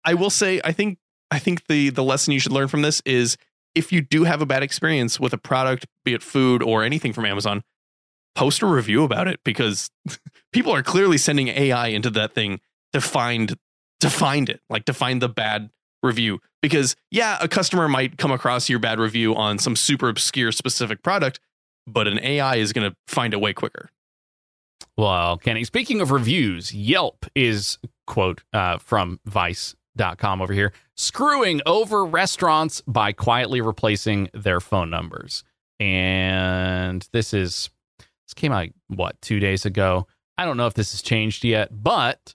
I 0.05 0.14
will 0.14 0.30
say, 0.30 0.61
I 0.64 0.72
think, 0.72 0.99
I 1.30 1.39
think 1.39 1.66
the 1.66 1.91
the 1.91 2.03
lesson 2.03 2.32
you 2.32 2.41
should 2.41 2.53
learn 2.53 2.68
from 2.68 2.82
this 2.82 3.03
is 3.05 3.37
if 3.74 3.93
you 3.93 4.01
do 4.01 4.24
have 4.24 4.41
a 4.41 4.47
bad 4.47 4.62
experience 4.62 5.18
with 5.20 5.32
a 5.32 5.39
product, 5.39 5.87
be 6.05 6.14
it 6.14 6.22
food 6.22 6.62
or 6.62 6.82
anything 6.82 7.12
from 7.12 7.26
Amazon, 7.26 7.62
post 8.35 8.62
a 8.62 8.66
review 8.66 9.05
about 9.05 9.28
it 9.28 9.41
because 9.45 9.91
people 10.53 10.72
are 10.72 10.82
clearly 10.82 11.18
sending 11.18 11.49
AI 11.49 11.89
into 11.89 12.09
that 12.11 12.32
thing 12.32 12.61
to 12.93 13.01
find 13.01 13.57
to 14.01 14.11
find 14.11 14.49
it, 14.49 14.61
like 14.68 14.84
to 14.86 14.92
find 14.92 15.22
the 15.22 15.28
bad 15.28 15.70
review. 16.03 16.40
Because 16.62 16.97
yeah, 17.11 17.38
a 17.40 17.49
customer 17.49 17.88
might 17.88 18.18
come 18.18 18.30
across 18.30 18.68
your 18.68 18.78
bad 18.78 18.99
review 18.99 19.34
on 19.34 19.59
some 19.59 19.76
super 19.76 20.09
obscure 20.09 20.53
specific 20.53 21.03
product, 21.03 21.40
but 21.86 22.07
an 22.07 22.18
AI 22.20 22.57
is 22.57 22.72
going 22.72 22.90
to 22.90 22.97
find 23.07 23.34
it 23.34 23.40
way 23.40 23.53
quicker. 23.53 23.90
Well, 24.97 25.38
Kenny, 25.38 25.64
speaking 25.64 26.01
of 26.01 26.11
reviews, 26.11 26.72
Yelp 26.72 27.26
is, 27.34 27.78
quote, 28.07 28.42
uh, 28.53 28.78
from 28.78 29.18
Vice.com 29.24 30.40
over 30.40 30.53
here, 30.53 30.72
screwing 30.97 31.61
over 31.66 32.05
restaurants 32.05 32.80
by 32.86 33.12
quietly 33.12 33.61
replacing 33.61 34.28
their 34.32 34.61
phone 34.61 34.90
numbers. 34.90 35.42
And 35.80 37.07
this 37.12 37.34
is, 37.34 37.70
this 37.99 38.34
came 38.34 38.53
out, 38.53 38.68
what, 38.86 39.20
two 39.20 39.40
days 39.40 39.66
ago? 39.66 40.07
I 40.38 40.45
don't 40.45 40.57
know 40.57 40.66
if 40.66 40.74
this 40.74 40.92
has 40.92 41.03
changed 41.03 41.45
yet, 41.45 41.70
but 41.72 42.34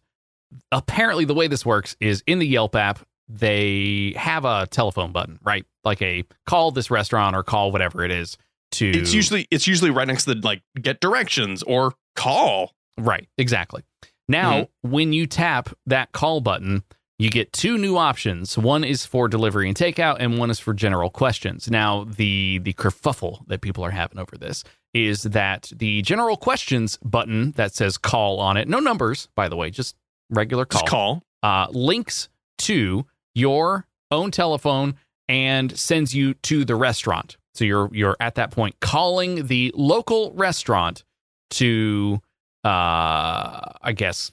apparently 0.72 1.26
the 1.26 1.34
way 1.34 1.48
this 1.48 1.66
works 1.66 1.96
is 2.00 2.24
in 2.28 2.40
the 2.40 2.48
Yelp 2.48 2.76
app, 2.76 3.00
they 3.28 4.14
have 4.18 4.46
a 4.46 4.68
telephone 4.68 5.12
button, 5.12 5.40
right? 5.44 5.66
Like 5.84 6.02
a 6.02 6.24
call 6.48 6.72
this 6.72 6.90
restaurant 6.92 7.36
or 7.36 7.44
call 7.44 7.72
whatever 7.72 8.04
it 8.04 8.12
is 8.12 8.38
to. 8.74 8.90
It's 8.90 9.14
usually 9.14 9.48
it's 9.52 9.68
usually 9.68 9.92
right 9.92 10.08
next 10.08 10.26
to 10.26 10.36
the 10.36 10.42
like 10.46 10.62
get 10.82 11.00
directions 11.00 11.64
or 11.64 11.94
call. 12.16 12.74
Right, 12.98 13.28
exactly. 13.38 13.84
Now, 14.28 14.62
Mm-hmm. 14.62 14.92
when 14.92 15.14
you 15.14 15.26
tap 15.26 15.70
that 15.88 16.12
call 16.12 16.42
button, 16.42 16.84
you 17.18 17.30
get 17.30 17.52
two 17.54 17.78
new 17.78 17.98
options. 17.98 18.58
One 18.58 18.84
is 18.84 19.06
for 19.06 19.28
delivery 19.28 19.68
and 19.68 19.76
takeout, 19.78 20.18
and 20.20 20.38
one 20.38 20.50
is 20.50 20.60
for 20.60 20.74
general 20.74 21.10
questions. 21.10 21.70
Now, 21.70 22.04
the 22.06 22.60
the 22.64 22.74
kerfuffle 22.74 23.46
that 23.48 23.62
people 23.62 23.84
are 23.86 23.92
having 23.92 24.20
over 24.20 24.38
this 24.38 24.64
is 24.94 25.24
that 25.24 25.72
the 25.76 26.02
general 26.02 26.36
questions 26.38 26.98
button 27.04 27.52
that 27.52 27.74
says 27.76 27.98
call 27.98 28.40
on 28.40 28.58
it, 28.58 28.68
no 28.68 28.80
numbers, 28.80 29.28
by 29.36 29.48
the 29.48 29.56
way, 29.56 29.70
just 29.70 29.96
regular 30.30 30.66
call, 30.66 30.82
Just 30.82 30.92
call. 30.92 31.24
Uh, 31.44 31.68
links 31.72 32.30
to 32.60 33.06
your 33.36 33.88
own 34.12 34.32
telephone 34.32 34.96
and 35.28 35.78
sends 35.78 36.14
you 36.14 36.34
to 36.34 36.66
the 36.66 36.76
restaurant. 36.76 37.38
So 37.54 37.66
you're 37.66 37.90
you're 37.94 38.18
at 38.20 38.36
that 38.36 38.52
point 38.52 38.80
calling 38.80 39.48
the 39.48 39.72
local 39.76 40.32
restaurant 40.34 41.04
to 41.52 42.20
uh 42.64 43.62
I 43.82 43.94
guess 43.96 44.32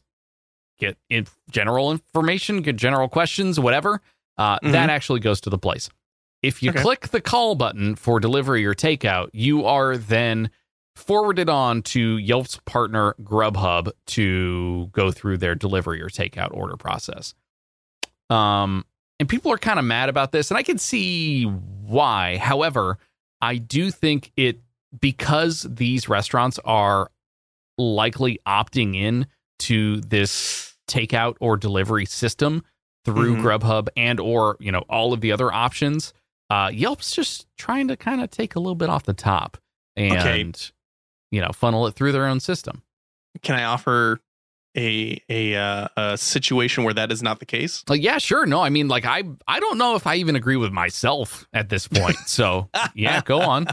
get 0.78 0.96
in 1.08 1.26
general 1.50 1.90
information, 1.92 2.62
get 2.62 2.76
general 2.76 3.08
questions, 3.08 3.58
whatever. 3.60 4.00
Uh 4.38 4.58
Mhm. 4.60 4.72
that 4.72 4.90
actually 4.90 5.20
goes 5.20 5.40
to 5.42 5.50
the 5.50 5.58
place. 5.58 5.88
If 6.42 6.62
you 6.62 6.70
Okay. 6.70 6.82
click 6.82 7.08
the 7.08 7.20
call 7.20 7.54
button 7.54 7.94
for 7.96 8.20
delivery 8.20 8.64
or 8.66 8.74
takeout, 8.74 9.30
you 9.32 9.64
are 9.64 9.96
then 9.96 10.50
forwarded 10.96 11.48
on 11.48 11.82
to 11.82 12.16
Yelp's 12.16 12.58
partner 12.64 13.14
Grubhub 13.22 13.92
to 14.06 14.88
go 14.92 15.10
through 15.12 15.38
their 15.38 15.54
delivery 15.54 16.00
or 16.02 16.08
takeout 16.08 16.48
order 16.52 16.76
process. 16.76 17.34
Um, 18.30 18.84
and 19.20 19.28
people 19.28 19.52
are 19.52 19.58
kind 19.58 19.78
of 19.78 19.84
mad 19.84 20.08
about 20.08 20.32
this, 20.32 20.50
and 20.50 20.58
I 20.58 20.62
can 20.62 20.78
see 20.78 21.44
why. 21.44 22.38
However, 22.38 22.98
I 23.40 23.56
do 23.56 23.90
think 23.90 24.32
it 24.36 24.60
because 24.98 25.66
these 25.68 26.08
restaurants 26.08 26.58
are 26.64 27.10
likely 27.78 28.40
opting 28.46 28.96
in 28.96 29.26
to 29.60 30.00
this 30.00 30.74
takeout 30.88 31.36
or 31.40 31.56
delivery 31.56 32.06
system 32.06 32.64
through 33.04 33.36
Mhm. 33.36 33.42
Grubhub 33.42 33.88
and 33.96 34.18
or 34.18 34.56
you 34.60 34.72
know 34.72 34.84
all 34.88 35.12
of 35.12 35.20
the 35.20 35.30
other 35.32 35.52
options. 35.52 36.12
Uh, 36.50 36.70
Yelp's 36.72 37.14
just 37.14 37.46
trying 37.58 37.88
to 37.88 37.96
kind 37.96 38.20
of 38.22 38.30
take 38.30 38.54
a 38.54 38.58
little 38.60 38.74
bit 38.74 38.88
off 38.88 39.02
the 39.04 39.12
top 39.14 39.58
and 39.96 40.18
Okay. 40.18 40.42
You 41.30 41.40
know 41.40 41.50
funnel 41.52 41.86
it 41.86 41.94
through 41.94 42.12
their 42.12 42.26
own 42.26 42.40
system. 42.40 42.82
Can 43.42 43.54
I 43.54 43.64
offer 43.64 44.20
a 44.76 45.20
a 45.28 45.54
uh, 45.56 45.88
a 45.96 46.18
situation 46.18 46.84
where 46.84 46.94
that 46.94 47.10
is 47.10 47.22
not 47.22 47.40
the 47.40 47.46
case? 47.46 47.82
Like, 47.88 48.02
yeah, 48.02 48.18
sure. 48.18 48.46
No, 48.46 48.60
I 48.60 48.68
mean, 48.68 48.88
like, 48.88 49.04
I 49.04 49.24
I 49.48 49.60
don't 49.60 49.78
know 49.78 49.96
if 49.96 50.06
I 50.06 50.16
even 50.16 50.36
agree 50.36 50.56
with 50.56 50.72
myself 50.72 51.46
at 51.52 51.68
this 51.68 51.88
point. 51.88 52.16
So, 52.26 52.68
yeah, 52.94 53.22
go 53.22 53.40
on. 53.40 53.66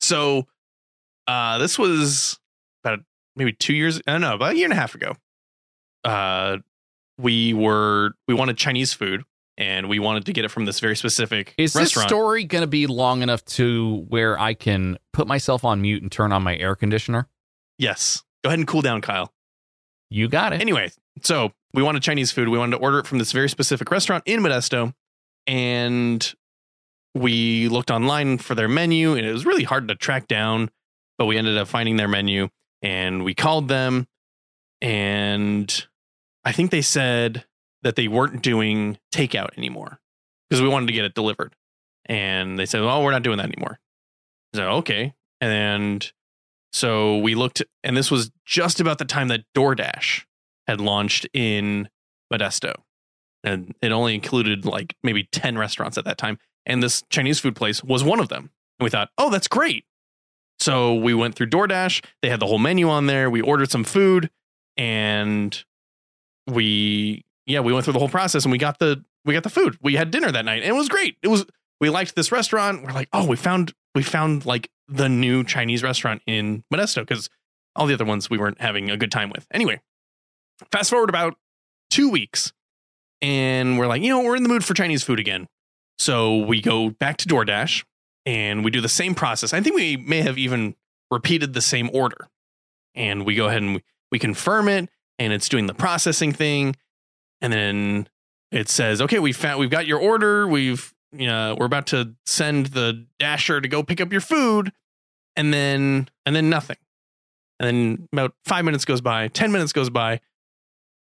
So, 0.00 0.46
uh, 1.26 1.58
this 1.58 1.78
was 1.78 2.38
about 2.82 3.00
maybe 3.36 3.52
two 3.52 3.74
years. 3.74 4.00
I 4.06 4.12
don't 4.12 4.20
know, 4.20 4.34
about 4.34 4.52
a 4.52 4.56
year 4.56 4.66
and 4.66 4.72
a 4.72 4.76
half 4.76 4.94
ago. 4.94 5.14
Uh, 6.04 6.58
we 7.18 7.54
were 7.54 8.12
we 8.26 8.34
wanted 8.34 8.56
Chinese 8.56 8.92
food, 8.92 9.22
and 9.56 9.88
we 9.88 9.98
wanted 9.98 10.26
to 10.26 10.32
get 10.32 10.44
it 10.44 10.48
from 10.50 10.64
this 10.64 10.80
very 10.80 10.96
specific 10.96 11.54
Is 11.58 11.72
this 11.72 11.80
restaurant. 11.96 12.08
story 12.08 12.44
going 12.44 12.62
to 12.62 12.66
be 12.68 12.86
long 12.86 13.22
enough 13.22 13.44
to 13.46 14.04
where 14.08 14.38
I 14.38 14.54
can 14.54 14.98
put 15.12 15.26
myself 15.26 15.64
on 15.64 15.80
mute 15.82 16.02
and 16.02 16.10
turn 16.10 16.32
on 16.32 16.42
my 16.42 16.56
air 16.56 16.74
conditioner? 16.76 17.28
yes. 17.78 18.22
Go 18.42 18.48
ahead 18.48 18.58
and 18.58 18.68
cool 18.68 18.82
down, 18.82 19.00
Kyle. 19.00 19.32
You 20.10 20.28
got 20.28 20.52
it. 20.52 20.60
Anyway, 20.60 20.90
so 21.22 21.52
we 21.72 21.82
wanted 21.82 22.02
Chinese 22.02 22.30
food. 22.30 22.48
We 22.50 22.58
wanted 22.58 22.76
to 22.76 22.82
order 22.82 22.98
it 22.98 23.06
from 23.06 23.16
this 23.18 23.32
very 23.32 23.48
specific 23.48 23.90
restaurant 23.90 24.22
in 24.26 24.40
Modesto, 24.40 24.92
and 25.46 26.34
we 27.14 27.68
looked 27.68 27.90
online 27.90 28.36
for 28.36 28.54
their 28.54 28.68
menu, 28.68 29.14
and 29.14 29.24
it 29.26 29.32
was 29.32 29.46
really 29.46 29.64
hard 29.64 29.88
to 29.88 29.94
track 29.94 30.28
down. 30.28 30.70
But 31.16 31.24
we 31.24 31.38
ended 31.38 31.56
up 31.56 31.66
finding 31.68 31.96
their 31.96 32.06
menu, 32.06 32.48
and 32.82 33.24
we 33.24 33.34
called 33.34 33.68
them, 33.68 34.06
and 34.82 35.86
I 36.44 36.52
think 36.52 36.70
they 36.70 36.82
said 36.82 37.44
that 37.84 37.96
they 37.96 38.08
weren't 38.08 38.42
doing 38.42 38.98
takeout 39.12 39.56
anymore 39.56 40.00
because 40.48 40.60
we 40.60 40.68
wanted 40.68 40.86
to 40.86 40.92
get 40.92 41.04
it 41.04 41.14
delivered, 41.14 41.54
and 42.06 42.58
they 42.58 42.66
said, 42.66 42.80
"Oh, 42.80 43.02
we're 43.02 43.12
not 43.12 43.22
doing 43.22 43.38
that 43.38 43.46
anymore." 43.46 43.78
So 44.54 44.68
okay, 44.70 45.14
and 45.40 46.12
so 46.72 47.18
we 47.18 47.36
looked, 47.36 47.62
and 47.84 47.96
this 47.96 48.10
was 48.10 48.32
just 48.44 48.80
about 48.80 48.98
the 48.98 49.04
time 49.04 49.28
that 49.28 49.44
DoorDash 49.56 50.24
had 50.66 50.80
launched 50.80 51.26
in 51.32 51.88
Modesto. 52.32 52.74
And 53.42 53.74
it 53.82 53.92
only 53.92 54.14
included 54.14 54.64
like 54.64 54.96
maybe 55.02 55.28
10 55.30 55.58
restaurants 55.58 55.98
at 55.98 56.04
that 56.04 56.18
time. 56.18 56.38
And 56.66 56.82
this 56.82 57.02
Chinese 57.10 57.40
food 57.40 57.54
place 57.54 57.84
was 57.84 58.02
one 58.02 58.20
of 58.20 58.28
them. 58.28 58.50
And 58.78 58.84
we 58.84 58.90
thought, 58.90 59.10
oh, 59.18 59.30
that's 59.30 59.48
great. 59.48 59.84
So 60.58 60.94
we 60.94 61.14
went 61.14 61.34
through 61.34 61.48
DoorDash. 61.48 62.04
They 62.22 62.30
had 62.30 62.40
the 62.40 62.46
whole 62.46 62.58
menu 62.58 62.88
on 62.88 63.06
there. 63.06 63.28
We 63.28 63.40
ordered 63.40 63.70
some 63.70 63.84
food 63.84 64.30
and 64.76 65.62
we, 66.46 67.23
yeah, 67.46 67.60
we 67.60 67.72
went 67.72 67.84
through 67.84 67.92
the 67.92 67.98
whole 67.98 68.08
process 68.08 68.44
and 68.44 68.52
we 68.52 68.58
got 68.58 68.78
the, 68.78 69.04
we 69.24 69.34
got 69.34 69.42
the 69.42 69.50
food. 69.50 69.78
We 69.80 69.94
had 69.94 70.10
dinner 70.10 70.30
that 70.30 70.44
night 70.44 70.62
and 70.62 70.68
it 70.68 70.74
was 70.74 70.88
great. 70.88 71.16
It 71.22 71.28
was, 71.28 71.44
we 71.80 71.90
liked 71.90 72.14
this 72.14 72.32
restaurant. 72.32 72.84
We're 72.84 72.92
like, 72.92 73.08
oh, 73.12 73.26
we 73.26 73.36
found, 73.36 73.74
we 73.94 74.02
found 74.02 74.46
like 74.46 74.70
the 74.88 75.08
new 75.08 75.44
Chinese 75.44 75.82
restaurant 75.82 76.22
in 76.26 76.64
Modesto 76.72 77.02
because 77.02 77.28
all 77.76 77.86
the 77.86 77.94
other 77.94 78.04
ones 78.04 78.30
we 78.30 78.38
weren't 78.38 78.60
having 78.60 78.90
a 78.90 78.96
good 78.96 79.10
time 79.10 79.30
with. 79.30 79.46
Anyway, 79.50 79.80
fast 80.70 80.90
forward 80.90 81.08
about 81.08 81.36
two 81.90 82.08
weeks, 82.08 82.52
and 83.20 83.78
we're 83.78 83.86
like, 83.86 84.02
you 84.02 84.08
know, 84.08 84.22
we're 84.22 84.36
in 84.36 84.42
the 84.42 84.48
mood 84.48 84.64
for 84.64 84.74
Chinese 84.74 85.02
food 85.02 85.18
again. 85.18 85.48
So 85.98 86.38
we 86.38 86.60
go 86.60 86.90
back 86.90 87.16
to 87.18 87.28
DoorDash 87.28 87.84
and 88.26 88.64
we 88.64 88.70
do 88.70 88.80
the 88.80 88.88
same 88.88 89.14
process. 89.14 89.52
I 89.52 89.60
think 89.60 89.76
we 89.76 89.96
may 89.96 90.22
have 90.22 90.38
even 90.38 90.74
repeated 91.10 91.54
the 91.54 91.60
same 91.60 91.90
order. 91.92 92.28
And 92.94 93.24
we 93.24 93.34
go 93.34 93.46
ahead 93.46 93.62
and 93.62 93.76
we, 93.76 93.82
we 94.12 94.18
confirm 94.18 94.68
it, 94.68 94.88
and 95.18 95.32
it's 95.32 95.48
doing 95.48 95.66
the 95.66 95.74
processing 95.74 96.32
thing. 96.32 96.76
And 97.44 97.52
then 97.52 98.08
it 98.50 98.70
says, 98.70 99.02
okay, 99.02 99.18
we 99.18 99.32
found 99.34 99.60
we've 99.60 99.68
got 99.68 99.86
your 99.86 99.98
order. 99.98 100.48
We've 100.48 100.94
you 101.12 101.26
know, 101.26 101.54
we're 101.60 101.66
about 101.66 101.88
to 101.88 102.14
send 102.24 102.66
the 102.66 103.06
dasher 103.18 103.60
to 103.60 103.68
go 103.68 103.82
pick 103.82 104.00
up 104.00 104.10
your 104.10 104.22
food. 104.22 104.72
And 105.36 105.52
then 105.52 106.08
and 106.24 106.34
then 106.34 106.48
nothing. 106.48 106.78
And 107.60 107.66
then 107.66 108.08
about 108.14 108.34
five 108.46 108.64
minutes 108.64 108.86
goes 108.86 109.02
by 109.02 109.28
ten 109.28 109.52
minutes 109.52 109.74
goes 109.74 109.90
by. 109.90 110.20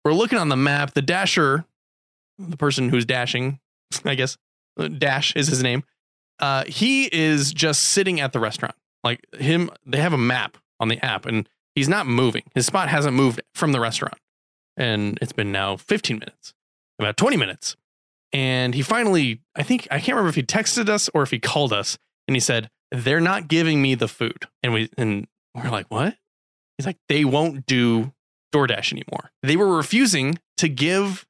We're 0.04 0.14
looking 0.14 0.38
on 0.38 0.48
the 0.48 0.56
map. 0.56 0.94
The 0.94 1.02
dasher 1.02 1.64
the 2.38 2.56
person 2.56 2.88
who's 2.88 3.04
dashing 3.04 3.60
i 4.04 4.14
guess 4.16 4.36
uh, 4.80 4.88
dash 4.88 5.36
is 5.36 5.46
his 5.46 5.62
name 5.62 5.84
uh, 6.40 6.64
he 6.66 7.04
is 7.14 7.52
just 7.52 7.82
sitting 7.82 8.18
at 8.18 8.32
the 8.32 8.40
restaurant. 8.40 8.74
Like 9.04 9.24
him 9.38 9.70
they 9.86 9.98
have 9.98 10.12
a 10.12 10.18
map 10.18 10.58
on 10.80 10.88
the 10.88 11.02
app 11.04 11.24
and 11.24 11.48
he's 11.76 11.88
not 11.88 12.08
moving. 12.08 12.42
His 12.52 12.66
spot 12.66 12.88
hasn't 12.88 13.14
moved 13.14 13.40
from 13.54 13.70
the 13.70 13.78
restaurant 13.78 14.18
and 14.76 15.18
it's 15.20 15.32
been 15.32 15.52
now 15.52 15.76
15 15.76 16.18
minutes 16.18 16.54
about 16.98 17.16
20 17.16 17.36
minutes 17.36 17.76
and 18.32 18.74
he 18.74 18.82
finally, 18.82 19.40
I 19.54 19.62
think, 19.62 19.86
I 19.90 19.98
can't 19.98 20.16
remember 20.16 20.30
if 20.30 20.34
he 20.34 20.42
texted 20.42 20.88
us 20.88 21.10
or 21.12 21.22
if 21.22 21.30
he 21.30 21.38
called 21.38 21.72
us 21.72 21.98
and 22.26 22.34
he 22.34 22.40
said, 22.40 22.70
they're 22.90 23.20
not 23.20 23.48
giving 23.48 23.82
me 23.82 23.94
the 23.94 24.08
food. 24.08 24.46
And 24.62 24.72
we, 24.72 24.90
and 24.96 25.26
we're 25.54 25.70
like, 25.70 25.86
what? 25.88 26.16
He's 26.78 26.86
like, 26.86 26.98
they 27.08 27.24
won't 27.24 27.66
do 27.66 28.12
DoorDash 28.54 28.92
anymore. 28.92 29.30
They 29.42 29.56
were 29.56 29.76
refusing 29.76 30.38
to 30.58 30.68
give, 30.68 31.26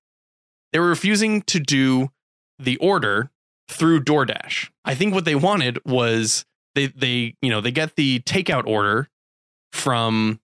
they 0.72 0.78
were 0.78 0.88
refusing 0.88 1.42
to 1.42 1.58
do 1.58 2.10
the 2.58 2.76
order 2.76 3.30
through 3.68 4.04
DoorDash. 4.04 4.70
I 4.84 4.94
think 4.94 5.14
what 5.14 5.24
they 5.24 5.34
wanted 5.34 5.84
was 5.84 6.44
they, 6.74 6.86
they, 6.86 7.34
you 7.42 7.50
know, 7.50 7.60
they 7.60 7.72
get 7.72 7.96
the 7.96 8.20
takeout 8.20 8.66
order 8.66 9.08
from 9.72 10.40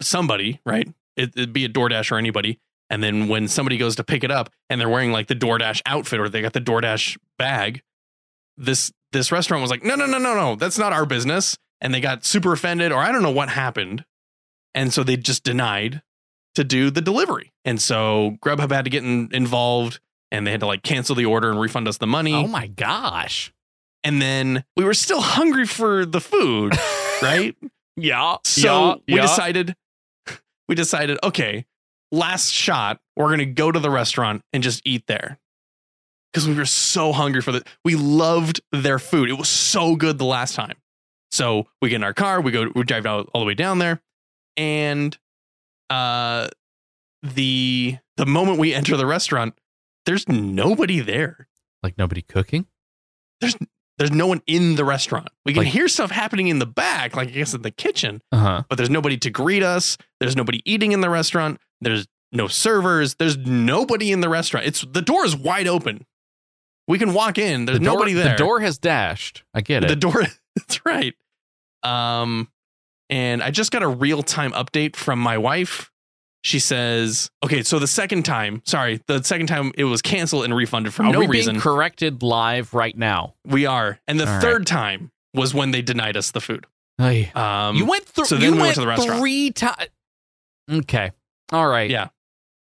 somebody, 0.00 0.60
right? 0.64 0.88
It, 1.16 1.30
it'd 1.36 1.52
be 1.52 1.64
a 1.64 1.68
DoorDash 1.68 2.12
or 2.12 2.18
anybody. 2.18 2.60
And 2.88 3.02
then 3.02 3.28
when 3.28 3.48
somebody 3.48 3.78
goes 3.78 3.96
to 3.96 4.04
pick 4.04 4.22
it 4.22 4.30
up 4.30 4.50
and 4.70 4.80
they're 4.80 4.88
wearing 4.88 5.12
like 5.12 5.26
the 5.26 5.34
DoorDash 5.34 5.82
outfit 5.86 6.20
or 6.20 6.28
they 6.28 6.42
got 6.42 6.52
the 6.52 6.60
DoorDash 6.60 7.18
bag, 7.38 7.82
this 8.56 8.92
this 9.12 9.32
restaurant 9.32 9.62
was 9.62 9.70
like, 9.70 9.82
no, 9.82 9.94
no, 9.94 10.06
no, 10.06 10.18
no, 10.18 10.34
no, 10.34 10.56
that's 10.56 10.78
not 10.78 10.92
our 10.92 11.06
business. 11.06 11.56
And 11.80 11.92
they 11.92 12.00
got 12.00 12.24
super 12.24 12.52
offended, 12.52 12.90
or 12.90 12.98
I 12.98 13.12
don't 13.12 13.22
know 13.22 13.30
what 13.30 13.48
happened. 13.48 14.04
And 14.74 14.92
so 14.92 15.02
they 15.02 15.16
just 15.16 15.44
denied 15.44 16.02
to 16.54 16.64
do 16.64 16.90
the 16.90 17.00
delivery. 17.00 17.52
And 17.64 17.80
so 17.80 18.36
Grubhub 18.44 18.72
had 18.72 18.84
to 18.84 18.90
get 18.90 19.04
in, 19.04 19.28
involved 19.32 20.00
and 20.30 20.46
they 20.46 20.50
had 20.50 20.60
to 20.60 20.66
like 20.66 20.82
cancel 20.82 21.14
the 21.14 21.26
order 21.26 21.50
and 21.50 21.60
refund 21.60 21.86
us 21.88 21.98
the 21.98 22.06
money. 22.06 22.34
Oh 22.34 22.46
my 22.46 22.66
gosh. 22.66 23.52
And 24.04 24.20
then 24.20 24.64
we 24.76 24.84
were 24.84 24.94
still 24.94 25.20
hungry 25.20 25.66
for 25.66 26.06
the 26.06 26.20
food, 26.20 26.74
right? 27.22 27.54
Yeah. 27.96 28.36
So 28.44 28.86
yeah, 28.86 28.94
we 29.08 29.14
yeah. 29.16 29.22
decided 29.22 29.76
we 30.68 30.74
decided, 30.74 31.18
okay, 31.22 31.66
last 32.12 32.52
shot, 32.52 33.00
we're 33.16 33.30
gonna 33.30 33.46
go 33.46 33.70
to 33.72 33.78
the 33.78 33.90
restaurant 33.90 34.42
and 34.52 34.62
just 34.62 34.82
eat 34.84 35.06
there. 35.06 35.38
Because 36.32 36.48
we 36.48 36.54
were 36.54 36.66
so 36.66 37.12
hungry 37.12 37.40
for 37.40 37.52
the 37.52 37.64
we 37.84 37.94
loved 37.96 38.60
their 38.72 38.98
food. 38.98 39.30
It 39.30 39.34
was 39.34 39.48
so 39.48 39.96
good 39.96 40.18
the 40.18 40.24
last 40.24 40.54
time. 40.54 40.76
So 41.30 41.66
we 41.80 41.88
get 41.88 41.96
in 41.96 42.04
our 42.04 42.14
car, 42.14 42.40
we 42.40 42.50
go, 42.50 42.70
we 42.74 42.82
drive 42.84 43.06
out 43.06 43.28
all 43.32 43.40
the 43.40 43.46
way 43.46 43.54
down 43.54 43.78
there, 43.78 44.00
and 44.56 45.16
uh 45.88 46.48
the 47.22 47.98
the 48.16 48.26
moment 48.26 48.58
we 48.58 48.74
enter 48.74 48.96
the 48.96 49.06
restaurant, 49.06 49.54
there's 50.04 50.28
nobody 50.28 51.00
there. 51.00 51.48
Like 51.82 51.96
nobody 51.98 52.22
cooking? 52.22 52.66
There's 53.40 53.56
no 53.98 54.26
one 54.26 54.42
in 54.46 54.74
the 54.76 54.84
restaurant. 54.84 55.28
We 55.44 55.52
can 55.54 55.64
Like- 55.64 55.72
hear 55.72 55.88
stuff 55.88 56.10
happening 56.10 56.48
in 56.48 56.58
the 56.58 56.66
back, 56.66 57.16
like 57.16 57.28
I 57.28 57.30
guess 57.32 57.54
in 57.54 57.62
the 57.62 57.70
kitchen, 57.70 58.22
Uh 58.32 58.36
huh. 58.38 58.62
but 58.68 58.76
there's 58.76 58.90
nobody 58.90 59.16
to 59.18 59.30
greet 59.30 59.62
us. 59.62 59.96
There's 60.20 60.36
nobody 60.36 60.60
eating 60.64 60.92
in 60.92 61.00
the 61.00 61.10
restaurant. 61.10 61.58
There's 61.80 62.06
no 62.32 62.46
servers. 62.48 63.14
There's 63.14 63.36
nobody 63.38 64.12
in 64.12 64.20
the 64.20 64.28
restaurant. 64.28 64.66
It's 64.66 64.82
the 64.82 65.02
door 65.02 65.24
is 65.24 65.34
wide 65.36 65.66
open. 65.68 66.04
We 66.88 66.98
can 66.98 67.14
walk 67.14 67.38
in. 67.38 67.64
There's 67.64 67.78
the 67.78 67.84
door, 67.84 67.94
nobody 67.94 68.12
there. 68.12 68.30
The 68.32 68.36
door 68.36 68.60
has 68.60 68.78
dashed. 68.78 69.42
I 69.54 69.60
get 69.60 69.82
it. 69.84 69.88
The 69.88 69.96
door. 69.96 70.22
That's 70.56 70.84
right. 70.86 71.14
Um, 71.82 72.48
and 73.10 73.42
I 73.42 73.50
just 73.50 73.70
got 73.72 73.82
a 73.82 73.88
real 73.88 74.22
time 74.22 74.52
update 74.52 74.96
from 74.96 75.18
my 75.18 75.38
wife. 75.38 75.90
She 76.46 76.60
says, 76.60 77.28
"Okay, 77.44 77.64
so 77.64 77.80
the 77.80 77.88
second 77.88 78.22
time, 78.24 78.62
sorry, 78.64 79.00
the 79.08 79.20
second 79.24 79.48
time 79.48 79.72
it 79.76 79.82
was 79.82 80.00
canceled 80.00 80.44
and 80.44 80.54
refunded 80.54 80.94
for 80.94 81.02
Are 81.04 81.12
no 81.12 81.24
reason. 81.26 81.54
being 81.54 81.60
corrected 81.60 82.22
live 82.22 82.72
right 82.72 82.96
now? 82.96 83.34
we 83.44 83.66
are, 83.66 83.98
and 84.06 84.20
the 84.20 84.26
All 84.28 84.32
right. 84.34 84.40
third 84.40 84.64
time 84.64 85.10
was 85.34 85.52
when 85.54 85.72
they 85.72 85.82
denied 85.82 86.16
us 86.16 86.30
the 86.30 86.40
food. 86.40 86.64
Um, 87.00 87.74
you 87.76 87.84
went 87.84 88.04
through. 88.06 88.26
so 88.26 88.36
then 88.36 88.44
you 88.44 88.52
we 88.52 88.58
went 88.58 88.66
went 88.68 88.74
to 88.76 88.80
the 88.82 88.86
restaurant. 88.86 89.18
three 89.20 89.50
times. 89.50 89.88
Okay. 90.70 91.10
All 91.52 91.66
right. 91.66 91.90
Yeah. 91.90 92.08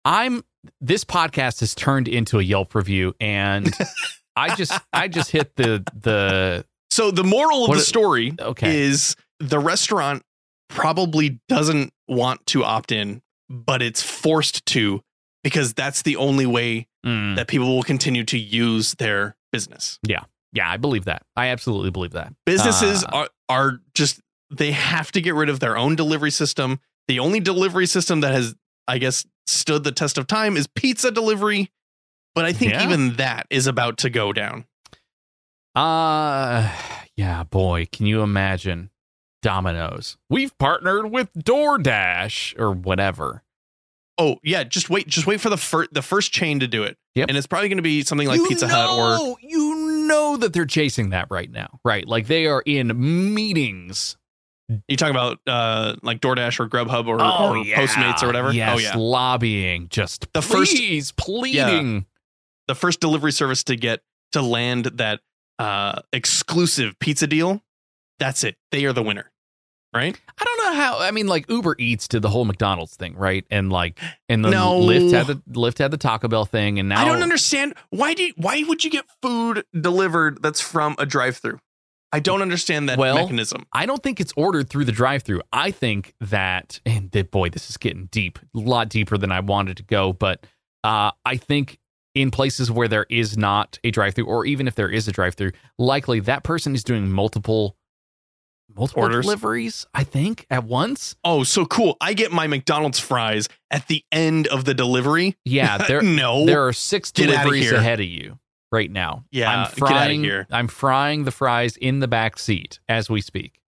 I'm. 0.05 0.45
This 0.81 1.05
podcast 1.05 1.59
has 1.61 1.75
turned 1.75 2.07
into 2.07 2.39
a 2.39 2.43
Yelp 2.43 2.75
review, 2.77 3.15
and 3.21 3.73
I 4.37 4.55
just, 4.55 4.73
I 4.93 5.09
just 5.09 5.33
hit 5.33 5.57
the 5.57 5.85
the. 5.93 6.65
So 6.91 7.11
the 7.11 7.25
moral 7.25 7.65
of 7.67 7.73
the 7.77 7.81
story 7.83 8.33
Okay. 8.39 8.81
is 8.85 9.17
the 9.41 9.59
restaurant 9.59 10.23
probably 10.69 11.41
doesn't 11.49 11.93
want 12.09 12.47
to 12.47 12.63
opt 12.65 12.93
in, 12.93 13.23
but 13.49 13.83
it's 13.83 14.03
forced 14.03 14.65
to 14.67 15.03
because 15.45 15.73
that's 15.75 16.03
the 16.03 16.17
only 16.17 16.47
way 16.47 16.87
Mm. 17.05 17.37
that 17.37 17.47
people 17.47 17.69
will 17.77 17.85
continue 17.85 18.25
to 18.25 18.37
use 18.37 18.95
their 18.95 19.37
business. 19.53 20.01
yeah, 20.05 20.25
Yeah, 20.53 20.69
I 20.69 20.77
believe 20.77 21.05
that. 21.05 21.23
I 21.37 21.49
absolutely 21.49 21.91
believe 21.91 22.11
that. 22.13 22.33
Businesses 22.45 23.05
Uh, 23.05 23.09
are 23.13 23.29
are 23.49 23.81
just 23.95 24.21
they 24.51 24.73
have 24.73 25.13
to 25.13 25.21
get 25.21 25.35
rid 25.35 25.49
of 25.49 25.61
their 25.61 25.77
own 25.77 25.95
delivery 25.95 26.33
system. 26.33 26.81
The 27.07 27.21
only 27.21 27.39
delivery 27.39 27.87
system 27.87 28.21
that 28.23 28.33
has 28.33 28.57
I 28.89 28.99
guess 28.99 29.25
stood 29.47 29.85
the 29.85 29.93
test 29.93 30.19
of 30.19 30.27
time 30.27 30.57
is 30.57 30.67
pizza 30.67 31.13
delivery, 31.13 31.71
but 32.35 32.45
I 32.45 32.53
think 32.53 32.73
Yeah. 32.73 32.83
even 32.85 33.15
that 33.15 33.47
is 33.51 33.69
about 33.69 33.99
to 33.99 34.11
go 34.11 34.33
down. 34.33 34.67
Uh, 35.75 36.73
yeah, 37.17 37.45
boy, 37.45 37.87
can 37.93 38.07
you 38.07 38.23
imagine 38.23 38.91
Domino's? 39.43 40.17
We've 40.31 40.57
partnered 40.59 41.11
with 41.11 41.33
DoorDash 41.35 42.59
or 42.59 42.73
whatever. 42.73 43.43
Oh 44.19 44.37
yeah, 44.43 44.65
just 44.65 44.89
wait, 44.89 45.07
just 45.09 45.27
wait 45.27 45.41
for 45.41 45.51
the 45.51 45.59
first 45.59 45.93
the 45.93 46.01
first 46.03 46.33
chain 46.33 46.61
to 46.61 46.67
do 46.69 46.85
it. 46.85 46.97
Yep. 47.17 47.29
And 47.29 47.37
it's 47.37 47.47
probably 47.47 47.69
going 47.69 47.77
to 47.79 47.83
be 47.83 48.03
something 48.03 48.27
like 48.27 48.39
You 48.39 48.47
Pizza 48.47 48.67
Hut 48.69 48.89
or 48.91 49.37
you 49.43 50.07
know 50.09 50.37
that 50.39 50.53
they're 50.55 50.65
chasing 50.67 51.11
that 51.11 51.27
right 51.31 51.51
now, 51.51 51.81
right? 51.85 52.07
Like 52.07 52.27
they 52.27 52.47
are 52.47 52.63
in 52.65 53.35
meetings. 53.35 54.17
you 54.89 54.97
talking 54.97 55.15
about 55.15 55.39
uh 55.47 55.97
like 56.03 56.21
DoorDash 56.21 56.59
or 56.61 56.67
Grubhub 56.69 57.07
or, 57.07 57.17
or 57.17 57.65
Postmates 57.65 58.23
or 58.23 58.27
whatever. 58.27 58.49
Oh, 58.49 58.53
Yes, 58.53 58.75
Oh 58.75 58.79
yeah, 58.81 58.97
lobbying, 58.97 59.89
just 59.91 60.33
The 60.33 60.41
first- 60.43 60.75
please, 60.75 61.13
pleading. 61.13 62.07
the 62.69 62.75
first 62.75 63.01
delivery 63.01 63.33
service 63.33 63.63
to 63.65 63.77
get 63.77 64.01
to 64.33 64.41
land 64.41 64.87
that 64.95 65.21
uh 65.59 66.01
exclusive 66.13 66.99
pizza 67.01 67.27
deal. 67.27 67.63
That's 68.19 68.45
it. 68.45 68.57
They 68.73 68.85
are 68.87 68.93
the 68.93 69.03
winner, 69.03 69.31
right? 69.95 70.19
I 70.39 70.45
don't 70.45 70.59
know 70.65 70.81
how. 70.81 70.99
I 71.01 71.11
mean, 71.11 71.27
like 71.27 71.49
Uber 71.51 71.77
Eats 71.79 72.09
did 72.09 72.23
the 72.23 72.29
whole 72.31 72.45
McDonald's 72.45 72.97
thing, 72.97 73.15
right? 73.17 73.45
And 73.51 73.71
like, 73.71 73.99
and 74.29 74.45
then 74.45 74.53
No. 74.53 74.81
Lyft 74.81 75.11
had 75.13 75.27
the 75.27 75.35
Lyft 75.51 75.79
had 75.79 75.91
the 75.91 75.97
Taco 75.99 76.29
Bell 76.29 76.45
thing, 76.45 76.79
and 76.79 76.89
now 76.89 77.01
I 77.03 77.05
don't 77.05 77.23
understand 77.23 77.75
why 77.91 78.15
do 78.15 78.25
you, 78.25 78.33
why 78.37 78.63
would 78.67 78.85
you 78.85 78.91
get 78.91 79.05
food 79.23 79.65
delivered 79.79 80.43
that's 80.43 80.61
from 80.61 80.95
a 80.99 81.07
drive-through? 81.07 81.59
I 82.13 82.21
don't 82.21 82.41
understand 82.41 82.89
that 82.89 82.99
Well, 82.99 83.17
mechanism. 83.17 83.67
I 83.73 83.85
don't 83.85 84.03
think 84.03 84.21
it's 84.21 84.33
ordered 84.37 84.71
through 84.71 84.85
the 84.87 84.93
drive-through. 84.93 85.43
I 85.53 85.73
think 85.73 86.15
that, 86.21 86.81
and 86.87 87.13
th- 87.13 87.31
boy, 87.31 87.51
this 87.51 87.69
is 87.69 87.77
getting 87.77 88.07
deep, 88.07 88.39
a 88.39 88.59
lot 88.59 88.89
deeper 88.89 89.19
than 89.19 89.33
I 89.33 89.41
wanted 89.41 89.77
to 89.79 89.83
go. 89.83 90.13
But 90.13 90.47
uh, 90.85 91.11
I 91.27 91.37
think 91.37 91.79
in 92.15 92.31
places 92.31 92.71
where 92.71 92.87
there 92.89 93.07
is 93.11 93.37
not 93.37 93.79
a 93.85 93.91
drive-through, 93.91 94.27
or 94.27 94.47
even 94.47 94.69
if 94.69 94.77
there 94.77 94.89
is 94.89 95.09
a 95.09 95.13
drive-through, 95.13 95.51
likely 95.79 96.21
that 96.21 96.45
person 96.45 96.75
is 96.75 96.85
doing 96.85 97.11
multiple 97.11 97.77
multiple 98.75 99.03
Orders? 99.05 99.25
deliveries. 99.25 99.87
I 99.95 100.05
think 100.05 100.47
at 100.51 100.65
once. 100.65 101.17
Oh, 101.25 101.45
so 101.45 101.67
cool. 101.67 101.97
I 102.01 102.13
get 102.15 102.33
my 102.33 102.47
McDonald's 102.47 102.99
fries 102.99 103.49
at 103.71 103.87
the 103.89 104.05
end 104.13 104.47
of 104.49 104.65
the 104.65 104.75
delivery. 104.75 105.37
Yeah, 105.45 105.79
there 105.89 106.03
no. 106.03 106.47
there 106.47 106.67
are 106.67 106.73
six 106.73 107.11
Get 107.13 107.27
deliveries 107.29 107.65
here. 107.71 107.75
ahead 107.79 108.01
of 108.01 108.07
you 108.07 108.39
right 108.73 108.91
now. 108.91 109.25
Yeah, 109.31 109.65
I'm 109.67 109.71
frying. 109.73 110.23
here. 110.25 110.47
I'm 110.51 110.69
frying 110.69 111.25
the 111.25 111.31
fries 111.31 111.77
in 111.77 112.01
the 112.01 112.09
back 112.09 112.39
seat 112.39 112.81
as 112.89 113.09
we 113.11 113.21
speak. 113.21 113.61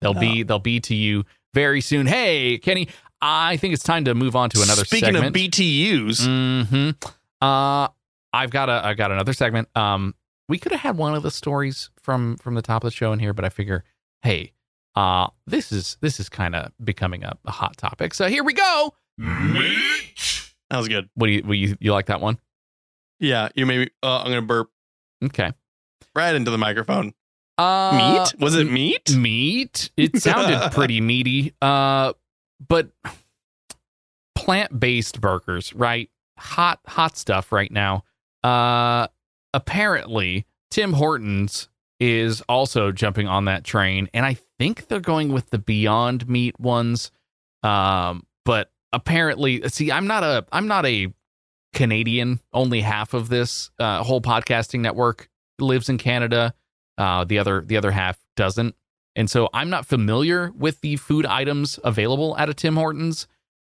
They'll 0.00 0.16
Oh. 0.16 0.20
be 0.20 0.42
they'll 0.42 0.58
be 0.58 0.80
to 0.80 0.94
you 0.94 1.24
very 1.54 1.80
soon. 1.80 2.06
Hey, 2.06 2.58
Kenny, 2.58 2.88
I 3.20 3.56
think 3.58 3.74
it's 3.74 3.82
time 3.82 4.04
to 4.06 4.14
move 4.14 4.34
on 4.36 4.48
to 4.50 4.62
another 4.62 4.84
Speaking 4.84 5.14
segment. 5.14 5.26
of 5.26 5.32
BTUs, 5.34 6.26
hmm 6.66 6.90
Uh, 7.44 7.88
I've 8.32 8.50
got 8.50 8.68
a 8.68 8.80
I 8.84 8.94
got 8.94 9.10
another 9.12 9.32
segment. 9.32 9.68
Um, 9.76 10.14
we 10.48 10.58
could 10.58 10.72
have 10.72 10.80
had 10.80 10.96
one 10.96 11.14
of 11.14 11.22
the 11.22 11.30
stories 11.30 11.90
from 12.02 12.36
from 12.38 12.54
the 12.54 12.62
top 12.62 12.82
of 12.84 12.90
the 12.90 12.96
show 12.96 13.12
in 13.12 13.18
here, 13.18 13.32
but 13.32 13.44
I 13.44 13.48
figure, 13.50 13.84
hey, 14.22 14.52
uh, 14.96 15.28
this 15.46 15.72
is 15.72 15.96
this 16.00 16.20
is 16.20 16.28
kind 16.28 16.54
of 16.54 16.72
becoming 16.82 17.24
a, 17.24 17.36
a 17.44 17.50
hot 17.50 17.76
topic. 17.76 18.14
So 18.14 18.28
here 18.28 18.44
we 18.44 18.52
go. 18.52 18.94
Meat. 19.18 20.50
That 20.70 20.78
was 20.78 20.88
good. 20.88 21.08
What 21.14 21.26
do 21.26 21.32
you 21.32 21.42
what 21.42 21.58
you 21.58 21.76
you 21.80 21.92
like 21.92 22.06
that 22.06 22.20
one? 22.20 22.38
Yeah, 23.18 23.48
you 23.54 23.66
maybe. 23.66 23.90
Uh, 24.02 24.18
I'm 24.20 24.26
gonna 24.28 24.42
burp 24.42 24.70
Okay. 25.24 25.52
right 26.14 26.34
into 26.34 26.50
the 26.50 26.58
microphone. 26.58 27.12
Uh, 27.58 27.92
meat? 27.94 28.40
Was 28.40 28.54
it 28.54 28.70
meat? 28.70 29.14
meat? 29.14 29.90
It 29.96 30.22
sounded 30.22 30.70
pretty 30.72 31.00
meaty. 31.02 31.52
Uh, 31.60 32.14
but 32.66 32.88
plant-based 34.34 35.20
burgers, 35.20 35.74
right? 35.74 36.10
Hot, 36.38 36.80
hot 36.86 37.16
stuff 37.18 37.52
right 37.52 37.70
now. 37.70 38.04
Uh, 38.42 39.08
apparently 39.52 40.46
Tim 40.70 40.94
Hortons 40.94 41.68
is 42.00 42.40
also 42.48 42.90
jumping 42.90 43.28
on 43.28 43.44
that 43.44 43.62
train, 43.62 44.08
and 44.14 44.24
I 44.24 44.38
think 44.58 44.88
they're 44.88 45.00
going 45.00 45.32
with 45.32 45.50
the 45.50 45.58
Beyond 45.58 46.28
Meat 46.28 46.58
ones. 46.58 47.12
Um, 47.62 48.26
but 48.44 48.72
apparently, 48.92 49.68
see, 49.68 49.92
I'm 49.92 50.06
not 50.06 50.24
a, 50.24 50.46
I'm 50.50 50.66
not 50.66 50.86
a 50.86 51.12
Canadian. 51.74 52.40
Only 52.52 52.80
half 52.80 53.14
of 53.14 53.28
this 53.28 53.70
uh, 53.78 54.02
whole 54.02 54.20
podcasting 54.20 54.80
network 54.80 55.28
lives 55.58 55.88
in 55.88 55.98
Canada. 55.98 56.54
Uh, 56.96 57.24
the 57.24 57.38
other, 57.38 57.62
the 57.64 57.76
other 57.76 57.90
half 57.90 58.18
doesn't. 58.36 58.74
And 59.16 59.30
so 59.30 59.48
I'm 59.52 59.70
not 59.70 59.86
familiar 59.86 60.52
with 60.56 60.80
the 60.80 60.96
food 60.96 61.26
items 61.26 61.78
available 61.84 62.36
at 62.38 62.48
a 62.48 62.54
Tim 62.54 62.76
Hortons, 62.76 63.26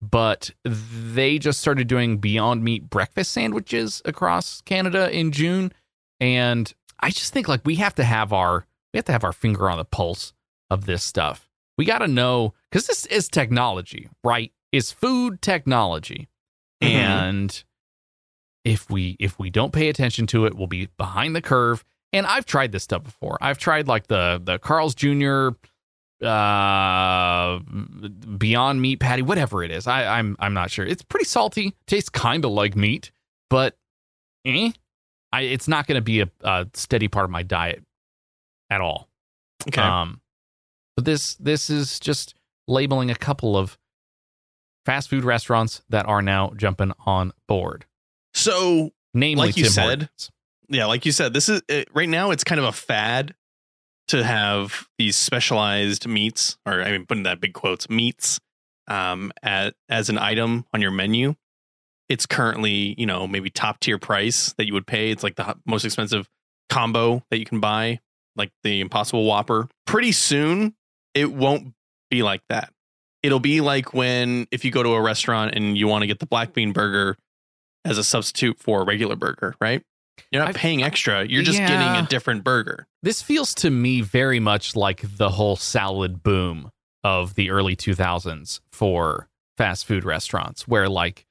but 0.03 0.51
they 0.65 1.39
just 1.39 1.61
started 1.61 1.89
doing 1.89 2.19
Beyond 2.19 2.65
Meat 2.65 2.91
breakfast 2.91 3.33
sandwiches 3.33 4.03
across 4.05 4.61
Canada 4.63 5.11
in 5.11 5.33
June. 5.33 5.73
And 6.21 6.73
I 7.01 7.11
just 7.11 7.33
think 7.33 7.49
like 7.49 7.61
we 7.65 7.77
have 7.77 7.95
to 7.97 8.05
have 8.05 8.33
our 8.33 8.67
we 8.93 8.99
have 8.99 9.05
to 9.07 9.13
have 9.13 9.25
our 9.25 9.33
finger 9.33 9.69
on 9.71 9.79
the 9.79 9.85
pulse 9.85 10.33
of 10.71 10.87
this 10.87 11.05
stuff. 11.05 11.49
We 11.79 11.85
got 11.85 11.99
to 11.99 12.09
know 12.09 12.55
because 12.71 12.87
this 12.87 13.05
is 13.07 13.29
technology, 13.29 14.09
right? 14.25 14.53
It's 14.73 14.91
food 14.93 15.43
technology, 15.43 16.29
Mhm. 16.83 16.89
and 16.89 17.65
if 18.65 18.89
we 18.91 19.17
if 19.21 19.39
we 19.39 19.51
don't 19.51 19.73
pay 19.73 19.89
attention 19.89 20.27
to 20.29 20.47
it, 20.47 20.55
we'll 20.55 20.67
be 20.67 20.87
behind 20.97 21.37
the 21.37 21.43
curve. 21.43 21.85
And 22.13 22.27
I've 22.27 22.47
tried 22.47 22.73
this 22.73 22.83
stuff 22.85 23.05
before. 23.05 23.37
I've 23.41 23.59
tried 23.59 23.87
like 23.89 24.07
the 24.07 24.41
the 24.43 24.59
Carl's 24.59 24.95
Jr. 24.95 25.51
uh 26.25 27.59
Beyond 28.39 28.81
Meat 28.81 29.01
patty, 29.01 29.23
whatever 29.23 29.63
it 29.63 29.71
is. 29.71 29.87
I, 29.87 30.19
I'm 30.19 30.37
I'm 30.39 30.55
not 30.55 30.71
sure. 30.71 30.85
It's 30.87 31.03
pretty 31.03 31.27
salty. 31.27 31.75
Tastes 31.87 32.09
kind 32.09 32.45
of 32.45 32.51
like 32.53 32.75
meat, 32.77 33.11
but 33.51 33.77
eh, 34.45 34.71
I, 35.33 35.43
it's 35.43 35.69
not 35.69 35.87
going 35.87 35.97
to 35.97 36.03
be 36.03 36.21
a, 36.21 36.31
a 36.43 36.67
steady 36.75 37.09
part 37.09 37.25
of 37.25 37.31
my 37.31 37.43
diet 37.43 37.83
at 38.71 38.81
all. 38.81 39.09
Okay. 39.69 39.81
Um, 39.81 40.21
but 40.97 41.05
this 41.05 41.35
this 41.37 41.69
is 41.71 42.01
just 42.01 42.35
labeling 42.69 43.11
a 43.11 43.15
couple 43.15 43.57
of 43.57 43.77
fast 44.85 45.11
food 45.11 45.25
restaurants 45.25 45.83
that 45.89 46.07
are 46.07 46.23
now 46.23 46.53
jumping 46.57 46.93
on 47.05 47.33
board, 47.49 47.85
so 48.35 48.93
namely 49.15 49.49
Like 49.49 49.57
you 49.57 49.65
Tim 49.65 49.73
said, 49.73 49.85
Hortons. 49.85 50.31
yeah, 50.69 50.87
like 50.87 51.05
you 51.05 51.13
said, 51.13 51.33
this 51.35 51.49
is 51.49 51.61
uh, 51.71 51.83
right 51.93 52.09
now. 52.09 52.31
It's 52.31 52.45
kind 52.45 52.59
of 52.61 52.65
a 52.67 52.73
fad 52.73 53.35
to 54.09 54.23
have 54.23 54.87
these 54.99 55.17
specialized 55.17 56.07
meats, 56.07 56.57
or 56.65 56.83
I 56.83 56.93
mean, 56.93 57.07
putting 57.07 57.25
that 57.25 57.41
big 57.41 57.53
quotes, 57.55 57.91
meats, 57.91 58.39
um, 58.87 59.33
at, 59.43 59.75
as 59.89 60.09
an 60.09 60.17
item 60.19 60.65
on 60.73 60.81
your 60.81 60.93
menu. 60.93 61.35
It's 62.09 62.27
currently, 62.27 62.95
you 62.99 63.07
know, 63.07 63.27
maybe 63.27 63.51
top 63.51 63.81
tier 63.81 63.99
price 63.99 64.55
that 64.59 64.67
you 64.67 64.73
would 64.75 64.87
pay. 64.87 65.11
It's 65.11 65.23
like 65.23 65.37
the 65.37 65.57
most 65.67 65.85
expensive 65.85 66.29
combo 66.71 67.23
that 67.31 67.39
you 67.39 67.45
can 67.45 67.61
buy, 67.61 68.01
like 68.37 68.51
the 68.63 68.81
Impossible 68.81 69.25
Whopper. 69.25 69.69
Pretty 69.87 70.13
soon, 70.13 70.75
it 71.15 71.33
won't 71.33 71.75
be 72.11 72.23
like 72.23 72.43
that. 72.49 72.73
It'll 73.23 73.41
be 73.41 73.61
like 73.61 73.93
when 73.93 74.47
if 74.53 74.65
you 74.65 74.71
go 74.71 74.83
to 74.83 74.91
a 74.91 75.01
restaurant 75.03 75.55
and 75.55 75.77
you 75.77 75.89
want 75.89 76.03
to 76.03 76.07
get 76.07 76.21
the 76.21 76.27
black 76.27 76.53
bean 76.53 76.73
burger 76.73 77.17
as 77.85 77.99
a 77.99 78.05
substitute 78.05 78.59
for 78.61 78.83
a 78.83 78.85
regular 78.85 79.17
burger, 79.17 79.55
right? 79.61 79.83
You're 80.31 80.43
not 80.43 80.51
I've- 80.51 80.59
paying 80.59 80.83
extra. 80.83 81.25
You're 81.25 81.43
just 81.43 81.59
getting 81.59 82.05
a 82.05 82.07
different 82.07 82.45
burger. 82.45 82.87
This 83.03 83.23
feels 83.23 83.53
to 83.55 83.71
me 83.71 84.01
very 84.01 84.41
much 84.41 84.77
like 84.77 85.03
the 85.17 85.31
whole 85.31 85.57
salad 85.57 86.23
boom 86.23 86.71
of 87.05 87.35
the 87.35 87.51
early 87.51 87.77
2000s 87.77 88.61
for 88.73 89.29
fast 89.57 89.87
food 89.87 90.05
restaurants, 90.05 90.67
where 90.67 90.89
like 90.89 91.27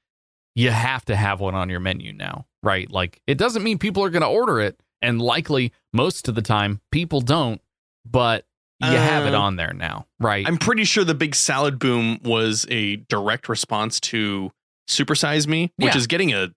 you 0.56 0.70
have 0.70 1.04
to 1.04 1.14
have 1.14 1.38
one 1.38 1.54
on 1.54 1.68
your 1.70 1.78
menu 1.78 2.12
now, 2.12 2.46
right? 2.64 2.90
Like 2.90 3.20
it 3.28 3.38
doesn't 3.38 3.62
mean 3.62 3.78
people 3.78 4.02
are 4.02 4.10
going 4.10 4.22
to 4.22 4.28
order 4.28 4.58
it, 4.60 4.80
and 5.00 5.22
likely 5.22 5.72
most 5.92 6.26
of 6.28 6.34
the 6.34 6.42
time 6.42 6.80
people 6.90 7.20
don't, 7.20 7.60
but 8.04 8.44
you 8.80 8.88
have 8.88 9.24
it 9.26 9.34
Uh, 9.34 9.40
on 9.40 9.56
there 9.56 9.72
now, 9.72 10.06
right? 10.18 10.46
I'm 10.46 10.58
pretty 10.58 10.84
sure 10.84 11.04
the 11.04 11.14
big 11.14 11.34
salad 11.34 11.78
boom 11.78 12.18
was 12.24 12.66
a 12.68 12.96
direct 12.96 13.48
response 13.48 14.00
to 14.00 14.50
Supersize 14.88 15.46
Me, 15.46 15.72
which 15.76 15.94
Yeah. 15.94 15.98
is 15.98 16.06
getting 16.08 16.32
a 16.34 16.48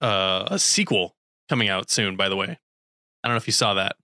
uh, 0.00 0.44
a 0.50 0.58
sequel 0.58 1.16
coming 1.48 1.68
out 1.68 1.90
soon. 1.90 2.16
By 2.16 2.28
the 2.28 2.36
way, 2.36 2.46
I 3.24 3.28
don't 3.28 3.32
know 3.32 3.36
if 3.36 3.46
you 3.46 3.52
saw 3.52 3.74
that. 3.74 3.96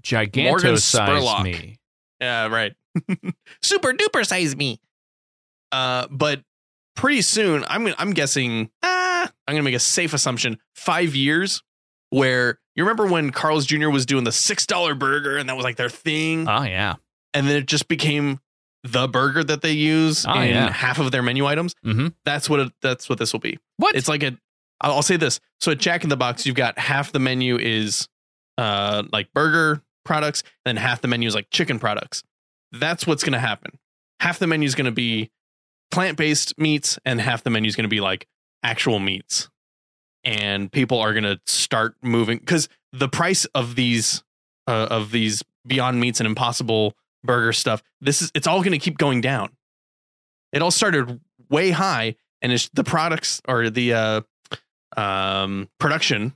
Giganto 0.00 0.78
size 0.78 1.08
Spurlock. 1.22 1.42
me. 1.42 1.78
Yeah, 2.20 2.46
right. 2.48 2.74
Super 3.62 3.92
duper 3.92 4.26
size 4.26 4.54
me. 4.56 4.80
Uh, 5.72 6.06
but 6.10 6.42
pretty 6.96 7.22
soon, 7.22 7.64
I'm 7.68 7.84
gonna- 7.84 7.94
I'm 7.98 8.12
guessing. 8.12 8.70
Ah, 8.82 9.30
I'm 9.46 9.54
gonna 9.54 9.62
make 9.62 9.74
a 9.74 9.78
safe 9.80 10.12
assumption. 10.12 10.58
Five 10.74 11.14
years, 11.14 11.62
where 12.10 12.58
you 12.74 12.82
remember 12.84 13.06
when 13.06 13.30
Carl's 13.30 13.66
Jr. 13.66 13.88
was 13.90 14.06
doing 14.06 14.24
the 14.24 14.32
six 14.32 14.66
dollar 14.66 14.94
burger, 14.94 15.36
and 15.36 15.48
that 15.48 15.56
was 15.56 15.64
like 15.64 15.76
their 15.76 15.88
thing, 15.88 16.48
Oh 16.48 16.62
yeah. 16.62 16.94
and 17.34 17.46
then 17.48 17.56
it 17.56 17.66
just 17.66 17.88
became 17.88 18.40
the 18.82 19.08
burger 19.08 19.42
that 19.42 19.62
they 19.62 19.72
use 19.72 20.24
Oh, 20.26 20.40
in 20.40 20.50
yeah. 20.50 20.70
half 20.72 20.98
of 20.98 21.10
their 21.10 21.22
menu 21.22 21.46
items. 21.46 21.74
Mhm. 21.84 22.14
That's 22.24 22.48
what 22.48 22.60
it, 22.60 22.72
that's 22.82 23.08
what 23.08 23.18
this 23.18 23.32
will 23.32 23.40
be. 23.40 23.58
What? 23.78 23.94
It's 23.96 24.08
like 24.08 24.22
a. 24.22 24.38
I'll 24.80 25.02
say 25.02 25.16
this. 25.16 25.40
So 25.60 25.72
at 25.72 25.78
Jack 25.78 26.02
in 26.04 26.10
the 26.10 26.16
Box, 26.16 26.44
you've 26.46 26.54
got 26.56 26.78
half 26.78 27.10
the 27.12 27.18
menu 27.18 27.56
is 27.58 28.08
uh 28.58 29.02
like 29.12 29.32
burger 29.32 29.82
products, 30.04 30.42
and 30.64 30.76
then 30.76 30.82
half 30.82 31.00
the 31.00 31.08
menu 31.08 31.26
is 31.26 31.34
like 31.34 31.48
chicken 31.50 31.78
products. 31.78 32.22
That's 32.72 33.06
what's 33.06 33.22
going 33.24 33.32
to 33.32 33.38
happen. 33.40 33.78
Half 34.20 34.38
the 34.38 34.46
menu 34.46 34.66
is 34.66 34.74
going 34.74 34.84
to 34.86 34.90
be 34.92 35.30
plant 35.90 36.16
based 36.16 36.58
meats, 36.58 36.98
and 37.04 37.20
half 37.20 37.42
the 37.42 37.50
menu 37.50 37.68
is 37.68 37.76
going 37.76 37.84
to 37.84 37.88
be 37.88 38.00
like 38.00 38.26
actual 38.62 38.98
meats. 38.98 39.48
And 40.24 40.70
people 40.72 40.98
are 40.98 41.12
going 41.12 41.24
to 41.24 41.40
start 41.46 41.94
moving 42.02 42.38
because 42.38 42.68
the 42.92 43.08
price 43.08 43.44
of 43.46 43.76
these 43.76 44.24
uh, 44.66 44.88
of 44.90 45.10
these 45.12 45.42
Beyond 45.66 46.00
Meats 46.00 46.20
and 46.20 46.26
Impossible 46.26 46.94
Burger 47.24 47.52
stuff. 47.52 47.82
This 48.00 48.22
is 48.22 48.30
it's 48.34 48.46
all 48.46 48.60
going 48.60 48.72
to 48.72 48.78
keep 48.78 48.98
going 48.98 49.20
down. 49.20 49.50
It 50.52 50.62
all 50.62 50.70
started 50.70 51.20
way 51.50 51.70
high, 51.70 52.16
and 52.40 52.52
it's 52.52 52.68
the 52.70 52.84
products 52.84 53.40
or 53.48 53.68
the 53.68 53.92
uh, 53.92 54.20
um, 54.96 55.68
production 55.78 56.34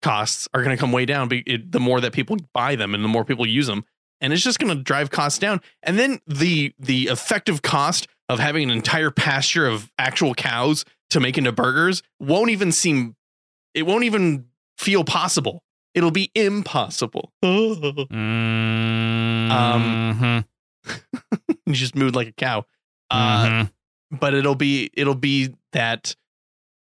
costs 0.00 0.48
are 0.54 0.62
going 0.62 0.76
to 0.76 0.80
come 0.80 0.92
way 0.92 1.04
down. 1.04 1.28
It, 1.32 1.72
the 1.72 1.80
more 1.80 2.00
that 2.00 2.12
people 2.12 2.36
buy 2.54 2.76
them 2.76 2.94
and 2.94 3.02
the 3.02 3.08
more 3.08 3.24
people 3.24 3.46
use 3.46 3.66
them, 3.66 3.84
and 4.20 4.32
it's 4.32 4.42
just 4.42 4.58
going 4.58 4.76
to 4.76 4.82
drive 4.82 5.10
costs 5.10 5.38
down. 5.38 5.60
And 5.82 5.98
then 5.98 6.20
the 6.26 6.72
the 6.78 7.04
effective 7.08 7.62
cost 7.62 8.06
of 8.28 8.38
having 8.38 8.64
an 8.64 8.70
entire 8.70 9.10
pasture 9.10 9.66
of 9.66 9.90
actual 9.98 10.34
cows 10.34 10.84
to 11.10 11.20
make 11.20 11.38
into 11.38 11.52
burgers 11.52 12.02
won't 12.20 12.50
even 12.50 12.72
seem. 12.72 13.16
It 13.74 13.82
won't 13.82 14.04
even 14.04 14.46
feel 14.76 15.04
possible. 15.04 15.62
It'll 15.94 16.10
be 16.10 16.30
impossible. 16.34 17.32
you 17.42 17.48
Um, 19.50 20.44
just 21.70 21.94
moved 21.94 22.14
like 22.14 22.28
a 22.28 22.32
cow. 22.32 22.64
Uh, 23.10 23.46
mhm. 23.46 23.70
but 24.10 24.34
it'll 24.34 24.54
be 24.54 24.90
it'll 24.94 25.14
be 25.14 25.54
that 25.72 26.14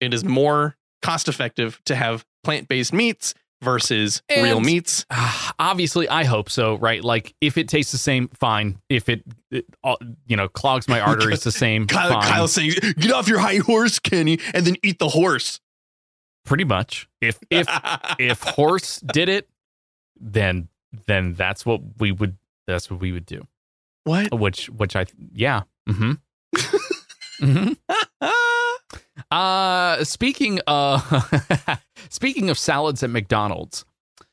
it 0.01 0.13
is 0.13 0.25
more 0.25 0.77
cost 1.03 1.29
effective 1.29 1.81
to 1.85 1.95
have 1.95 2.25
plant-based 2.43 2.93
meats 2.93 3.33
versus 3.63 4.23
real 4.31 4.61
meats. 4.61 5.07
Obviously 5.59 6.09
i 6.09 6.25
hope 6.25 6.51
so 6.51 6.77
right 6.77 7.03
like 7.03 7.35
if 7.41 7.57
it 7.57 7.69
tastes 7.69 7.93
the 7.93 7.99
same 7.99 8.29
fine 8.29 8.79
if 8.89 9.09
it, 9.09 9.23
it 9.51 9.65
uh, 9.83 9.97
you 10.27 10.37
know 10.37 10.49
clogs 10.49 10.89
my 10.89 11.01
arteries 11.11 11.43
the 11.43 11.53
same 11.53 11.87
Kyle, 11.87 12.11
fine. 12.11 12.23
Kyle's 12.23 12.53
saying, 12.53 12.73
"Get 12.99 13.13
off 13.13 13.29
your 13.29 13.39
high 13.39 13.57
horse, 13.57 13.99
Kenny, 13.99 14.39
and 14.53 14.67
then 14.67 14.77
eat 14.83 14.99
the 14.99 15.09
horse." 15.09 15.61
pretty 16.47 16.65
much 16.65 17.09
if 17.21 17.39
if 17.51 17.67
if 18.19 18.41
horse 18.43 19.01
did 19.01 19.29
it 19.29 19.49
then 20.19 20.69
then 21.07 21.35
that's 21.35 21.67
what 21.67 21.81
we 21.99 22.13
would 22.13 22.37
that's 22.67 22.91
what 22.91 23.01
we 23.01 23.13
would 23.13 23.27
do 23.27 23.47
what? 24.05 24.33
which 24.33 24.71
which 24.71 24.97
i 24.97 25.05
yeah 25.33 25.63
mm-hmm 25.89 26.13
mm-hmm 27.43 27.73
uh 29.31 30.03
speaking 30.05 30.61
uh 30.67 31.77
speaking 32.11 32.51
of 32.51 32.59
salads 32.59 33.03
at 33.03 33.11
mcdonald's 33.11 33.85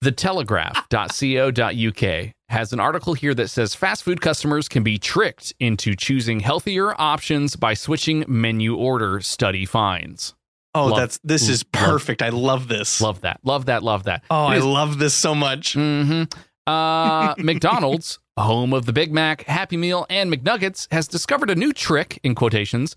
the 0.00 0.12
telegraph.co.uk 0.12 2.30
has 2.50 2.72
an 2.72 2.80
article 2.80 3.14
here 3.14 3.34
that 3.34 3.48
says 3.48 3.74
fast 3.74 4.02
food 4.02 4.20
customers 4.20 4.68
can 4.68 4.82
be 4.82 4.98
tricked 4.98 5.52
into 5.58 5.94
choosing 5.96 6.40
healthier 6.40 6.94
options 7.00 7.56
by 7.56 7.72
switching 7.74 8.24
menu 8.28 8.74
order 8.76 9.20
study 9.20 9.64
finds 9.64 10.34
Oh, 10.76 10.86
Love- 10.86 10.96
that's 10.98 11.20
this 11.22 11.48
is 11.48 11.64
love- 11.72 11.84
perfect. 11.84 12.20
I 12.20 12.30
love 12.30 12.66
this. 12.66 13.00
love 13.00 13.20
that 13.20 13.38
love 13.44 13.66
that 13.66 13.84
love 13.84 14.02
that 14.04 14.24
oh, 14.28 14.46
I 14.46 14.58
love 14.58 14.98
this 14.98 15.14
so 15.14 15.32
much. 15.32 15.74
hmm 15.74 16.24
Uh, 16.66 17.32
McDonald's, 17.38 18.18
home 18.36 18.72
of 18.72 18.84
the 18.84 18.92
Big 18.92 19.12
Mac, 19.12 19.42
Happy 19.44 19.76
Meal, 19.76 20.04
and 20.10 20.32
McNuggets, 20.34 20.92
has 20.92 21.06
discovered 21.06 21.48
a 21.50 21.54
new 21.54 21.72
trick, 21.72 22.18
in 22.24 22.34
quotations, 22.34 22.96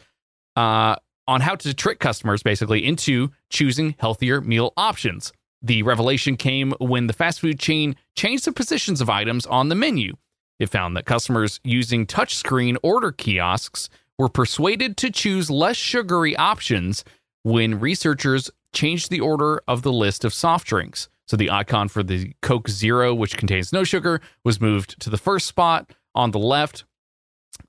uh, 0.57 0.95
on 1.27 1.41
how 1.41 1.55
to 1.55 1.73
trick 1.73 1.99
customers 1.99 2.41
basically 2.41 2.83
into 2.83 3.31
choosing 3.49 3.95
healthier 3.99 4.41
meal 4.41 4.73
options. 4.75 5.31
The 5.61 5.83
revelation 5.83 6.35
came 6.35 6.73
when 6.79 7.07
the 7.07 7.13
fast 7.13 7.39
food 7.39 7.59
chain 7.59 7.95
changed 8.15 8.45
the 8.45 8.51
positions 8.51 8.99
of 8.99 9.09
items 9.09 9.45
on 9.45 9.69
the 9.69 9.75
menu. 9.75 10.15
It 10.59 10.69
found 10.69 10.97
that 10.97 11.05
customers 11.05 11.59
using 11.63 12.07
touchscreen 12.07 12.77
order 12.81 13.11
kiosks 13.11 13.89
were 14.17 14.29
persuaded 14.29 14.97
to 14.97 15.11
choose 15.11 15.51
less 15.51 15.77
sugary 15.77 16.35
options 16.35 17.03
when 17.43 17.79
researchers 17.79 18.49
changed 18.73 19.11
the 19.11 19.19
order 19.19 19.61
of 19.67 19.83
the 19.83 19.93
list 19.93 20.25
of 20.25 20.33
soft 20.33 20.67
drinks. 20.67 21.07
So 21.27 21.37
the 21.37 21.51
icon 21.51 21.87
for 21.87 22.01
the 22.01 22.33
Coke 22.41 22.69
Zero, 22.69 23.13
which 23.13 23.37
contains 23.37 23.71
no 23.71 23.83
sugar, 23.83 24.21
was 24.43 24.59
moved 24.59 24.99
to 25.01 25.11
the 25.11 25.17
first 25.17 25.45
spot 25.45 25.91
on 26.15 26.31
the 26.31 26.39
left 26.39 26.85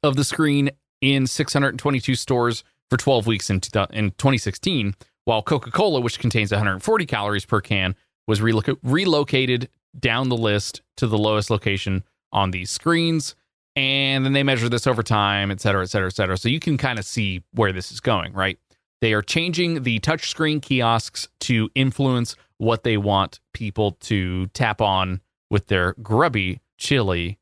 of 0.02 0.16
the 0.16 0.24
screen 0.24 0.70
in 1.00 1.26
622 1.26 2.14
stores 2.14 2.64
for 2.90 2.96
12 2.96 3.26
weeks 3.26 3.50
in, 3.50 3.56
in 3.90 4.10
2016, 4.12 4.94
while 5.24 5.42
Coca 5.42 5.70
Cola, 5.70 6.00
which 6.00 6.18
contains 6.18 6.50
140 6.50 7.06
calories 7.06 7.44
per 7.44 7.60
can, 7.60 7.94
was 8.26 8.40
reloc- 8.40 8.78
relocated 8.82 9.68
down 9.98 10.28
the 10.28 10.36
list 10.36 10.82
to 10.96 11.06
the 11.06 11.18
lowest 11.18 11.50
location 11.50 12.04
on 12.32 12.50
these 12.50 12.70
screens. 12.70 13.34
And 13.76 14.24
then 14.24 14.32
they 14.32 14.42
measure 14.42 14.68
this 14.68 14.86
over 14.86 15.02
time, 15.02 15.50
et 15.50 15.60
cetera, 15.60 15.82
et 15.82 15.90
cetera, 15.90 16.08
et 16.08 16.14
cetera. 16.14 16.36
So 16.36 16.48
you 16.48 16.60
can 16.60 16.76
kind 16.76 16.98
of 16.98 17.04
see 17.04 17.44
where 17.52 17.72
this 17.72 17.92
is 17.92 18.00
going, 18.00 18.32
right? 18.32 18.58
They 19.00 19.12
are 19.12 19.22
changing 19.22 19.84
the 19.84 20.00
touchscreen 20.00 20.60
kiosks 20.60 21.28
to 21.40 21.70
influence 21.74 22.34
what 22.58 22.82
they 22.82 22.96
want 22.96 23.38
people 23.54 23.92
to 24.00 24.46
tap 24.48 24.80
on 24.80 25.20
with 25.50 25.68
their 25.68 25.94
grubby 26.02 26.60
chili 26.76 27.38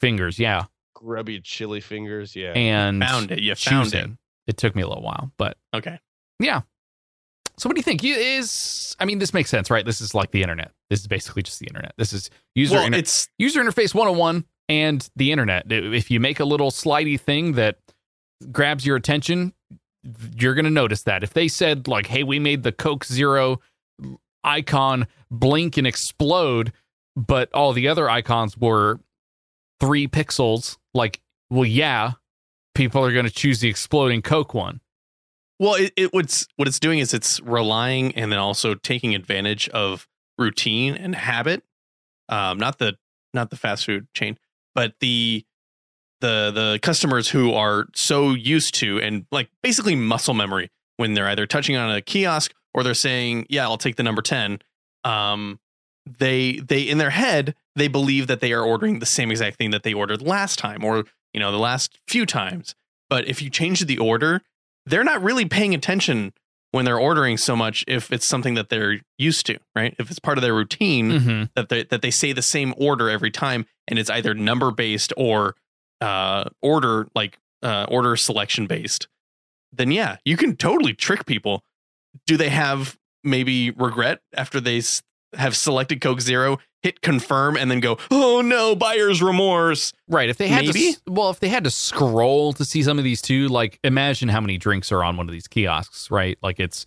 fingers. 0.00 0.38
Yeah. 0.38 0.66
Grubby 0.94 1.40
chili 1.40 1.80
fingers. 1.80 2.36
Yeah. 2.36 2.52
And 2.52 3.02
Found 3.02 3.32
it. 3.32 3.40
You 3.40 3.54
found 3.56 3.86
choosing. 3.86 4.12
It 4.12 4.18
took 4.52 4.76
me 4.76 4.82
a 4.82 4.86
little 4.88 5.02
while, 5.02 5.32
but. 5.38 5.56
Okay. 5.74 5.98
yeah. 6.38 6.62
So 7.56 7.68
what 7.68 7.76
do 7.76 7.78
you 7.78 7.84
think? 7.84 8.02
You 8.02 8.14
is 8.16 8.96
I 8.98 9.04
mean, 9.04 9.18
this 9.20 9.32
makes 9.32 9.48
sense, 9.48 9.70
right? 9.70 9.84
This 9.84 10.00
is 10.00 10.14
like 10.14 10.32
the 10.32 10.42
internet. 10.42 10.72
This 10.90 11.00
is 11.00 11.06
basically 11.06 11.42
just 11.42 11.60
the 11.60 11.66
internet. 11.66 11.92
This 11.96 12.12
is 12.12 12.28
user 12.54 12.74
Well, 12.76 12.86
inter- 12.86 12.98
it's 12.98 13.28
user 13.38 13.62
interface 13.62 13.94
101 13.94 14.44
and 14.68 15.08
the 15.14 15.30
internet. 15.30 15.70
If 15.70 16.10
you 16.10 16.18
make 16.18 16.40
a 16.40 16.44
little 16.44 16.70
slidey 16.72 17.18
thing 17.20 17.52
that 17.52 17.78
grabs 18.50 18.84
your 18.84 18.96
attention, 18.96 19.52
you're 20.36 20.54
going 20.54 20.64
to 20.64 20.70
notice 20.70 21.04
that. 21.04 21.22
If 21.22 21.32
they 21.32 21.46
said 21.46 21.86
like, 21.86 22.08
"Hey, 22.08 22.24
we 22.24 22.38
made 22.40 22.64
the 22.64 22.72
Coke 22.72 23.04
Zero 23.04 23.60
icon 24.42 25.06
blink 25.30 25.76
and 25.76 25.86
explode," 25.86 26.72
but 27.14 27.52
all 27.54 27.72
the 27.72 27.86
other 27.86 28.10
icons 28.10 28.58
were 28.58 28.98
3 29.80 30.08
pixels, 30.08 30.76
like, 30.92 31.20
well, 31.50 31.64
yeah, 31.64 32.12
people 32.74 33.04
are 33.04 33.12
going 33.12 33.24
to 33.24 33.30
choose 33.30 33.60
the 33.60 33.68
exploding 33.68 34.22
Coke 34.22 34.54
one. 34.54 34.80
Well, 35.58 35.74
it, 35.74 35.92
it 35.96 36.12
what's 36.12 36.46
what 36.56 36.66
it's 36.68 36.80
doing 36.80 36.98
is 36.98 37.14
it's 37.14 37.40
relying 37.40 38.14
and 38.16 38.32
then 38.32 38.38
also 38.38 38.74
taking 38.74 39.14
advantage 39.14 39.68
of 39.70 40.08
routine 40.36 40.94
and 40.94 41.14
habit. 41.14 41.62
Um, 42.28 42.58
not 42.58 42.78
the 42.78 42.96
not 43.32 43.50
the 43.50 43.56
fast 43.56 43.84
food 43.84 44.08
chain, 44.14 44.38
but 44.74 44.94
the 45.00 45.44
the 46.20 46.50
the 46.52 46.78
customers 46.82 47.28
who 47.28 47.52
are 47.52 47.86
so 47.94 48.30
used 48.30 48.74
to 48.76 49.00
and 49.00 49.26
like 49.30 49.48
basically 49.62 49.94
muscle 49.94 50.34
memory 50.34 50.70
when 50.96 51.14
they're 51.14 51.28
either 51.28 51.46
touching 51.46 51.76
on 51.76 51.94
a 51.94 52.00
kiosk 52.00 52.52
or 52.72 52.82
they're 52.82 52.94
saying, 52.94 53.46
"Yeah, 53.48 53.64
I'll 53.64 53.78
take 53.78 53.96
the 53.96 54.02
number 54.02 54.22
10." 54.22 54.58
Um, 55.04 55.60
they 56.06 56.58
they 56.58 56.82
in 56.82 56.98
their 56.98 57.10
head 57.10 57.54
they 57.76 57.88
believe 57.88 58.26
that 58.26 58.40
they 58.40 58.52
are 58.52 58.62
ordering 58.62 58.98
the 58.98 59.06
same 59.06 59.30
exact 59.30 59.56
thing 59.56 59.70
that 59.70 59.82
they 59.82 59.94
ordered 59.94 60.22
last 60.22 60.58
time 60.58 60.84
or 60.84 61.04
you 61.34 61.40
know 61.40 61.52
the 61.52 61.58
last 61.58 61.98
few 62.08 62.24
times. 62.24 62.74
But 63.10 63.28
if 63.28 63.42
you 63.42 63.50
change 63.50 63.80
the 63.84 63.98
order, 63.98 64.40
they're 64.86 65.04
not 65.04 65.22
really 65.22 65.44
paying 65.44 65.74
attention 65.74 66.32
when 66.72 66.84
they're 66.84 66.98
ordering 66.98 67.36
so 67.36 67.54
much 67.54 67.84
if 67.86 68.10
it's 68.12 68.26
something 68.26 68.54
that 68.54 68.68
they're 68.68 69.00
used 69.18 69.46
to, 69.46 69.58
right? 69.76 69.94
If 69.98 70.10
it's 70.10 70.18
part 70.18 70.38
of 70.38 70.42
their 70.42 70.54
routine 70.54 71.10
Mm-hmm. 71.12 71.42
that 71.54 71.68
they 71.68 71.84
that 71.84 72.00
they 72.02 72.10
say 72.10 72.32
the 72.32 72.42
same 72.42 72.74
order 72.76 73.08
every 73.10 73.30
time 73.30 73.66
and 73.86 73.98
it's 73.98 74.10
either 74.10 74.34
number 74.34 74.70
based 74.70 75.12
or 75.16 75.54
uh 76.00 76.44
order 76.62 77.06
like 77.14 77.38
uh 77.62 77.86
order 77.88 78.16
selection 78.16 78.66
based, 78.66 79.06
then 79.72 79.90
yeah, 79.92 80.16
you 80.24 80.36
can 80.36 80.56
totally 80.56 80.94
trick 80.94 81.26
people. 81.26 81.62
Do 82.26 82.36
they 82.36 82.48
have 82.50 82.96
maybe 83.22 83.70
regret 83.70 84.20
after 84.34 84.60
they 84.60 84.78
s- 84.78 85.02
have 85.34 85.56
selected 85.56 86.00
Coke 86.00 86.20
Zero, 86.20 86.58
hit 86.84 87.00
confirm 87.00 87.56
and 87.56 87.68
then 87.70 87.80
go, 87.80 87.98
"Oh 88.12 88.40
no, 88.42 88.76
buyer's 88.76 89.20
remorse." 89.20 89.92
Right. 90.06 90.28
If 90.28 90.36
they 90.36 90.46
had 90.46 90.66
Maybe? 90.66 90.92
to, 90.92 91.00
well, 91.08 91.30
if 91.30 91.40
they 91.40 91.48
had 91.48 91.64
to 91.64 91.70
scroll 91.70 92.52
to 92.52 92.64
see 92.64 92.82
some 92.84 92.98
of 92.98 93.04
these 93.04 93.20
too, 93.20 93.48
like 93.48 93.80
imagine 93.82 94.28
how 94.28 94.40
many 94.40 94.56
drinks 94.58 94.92
are 94.92 95.02
on 95.02 95.16
one 95.16 95.26
of 95.28 95.32
these 95.32 95.48
kiosks, 95.48 96.10
right? 96.12 96.38
Like 96.42 96.60
it's 96.60 96.86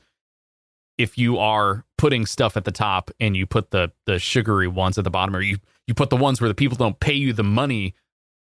if 0.98 1.18
you 1.18 1.38
are 1.38 1.84
putting 1.98 2.26
stuff 2.26 2.56
at 2.58 2.64
the 2.66 2.72
top 2.72 3.12
and 3.20 3.36
you 3.36 3.45
put 3.45 3.72
the 3.72 3.91
the 4.06 4.20
sugary 4.20 4.68
ones 4.70 4.98
at 4.98 5.04
the 5.04 5.10
bottom, 5.10 5.36
or 5.36 5.41
you 5.41 5.58
you 5.88 5.93
put 5.93 6.10
the 6.10 6.16
ones 6.18 6.39
where 6.39 6.48
the 6.48 6.56
people 6.56 6.78
don't 6.78 7.00
pay 7.00 7.14
you 7.14 7.34
the 7.34 7.43
money, 7.43 7.93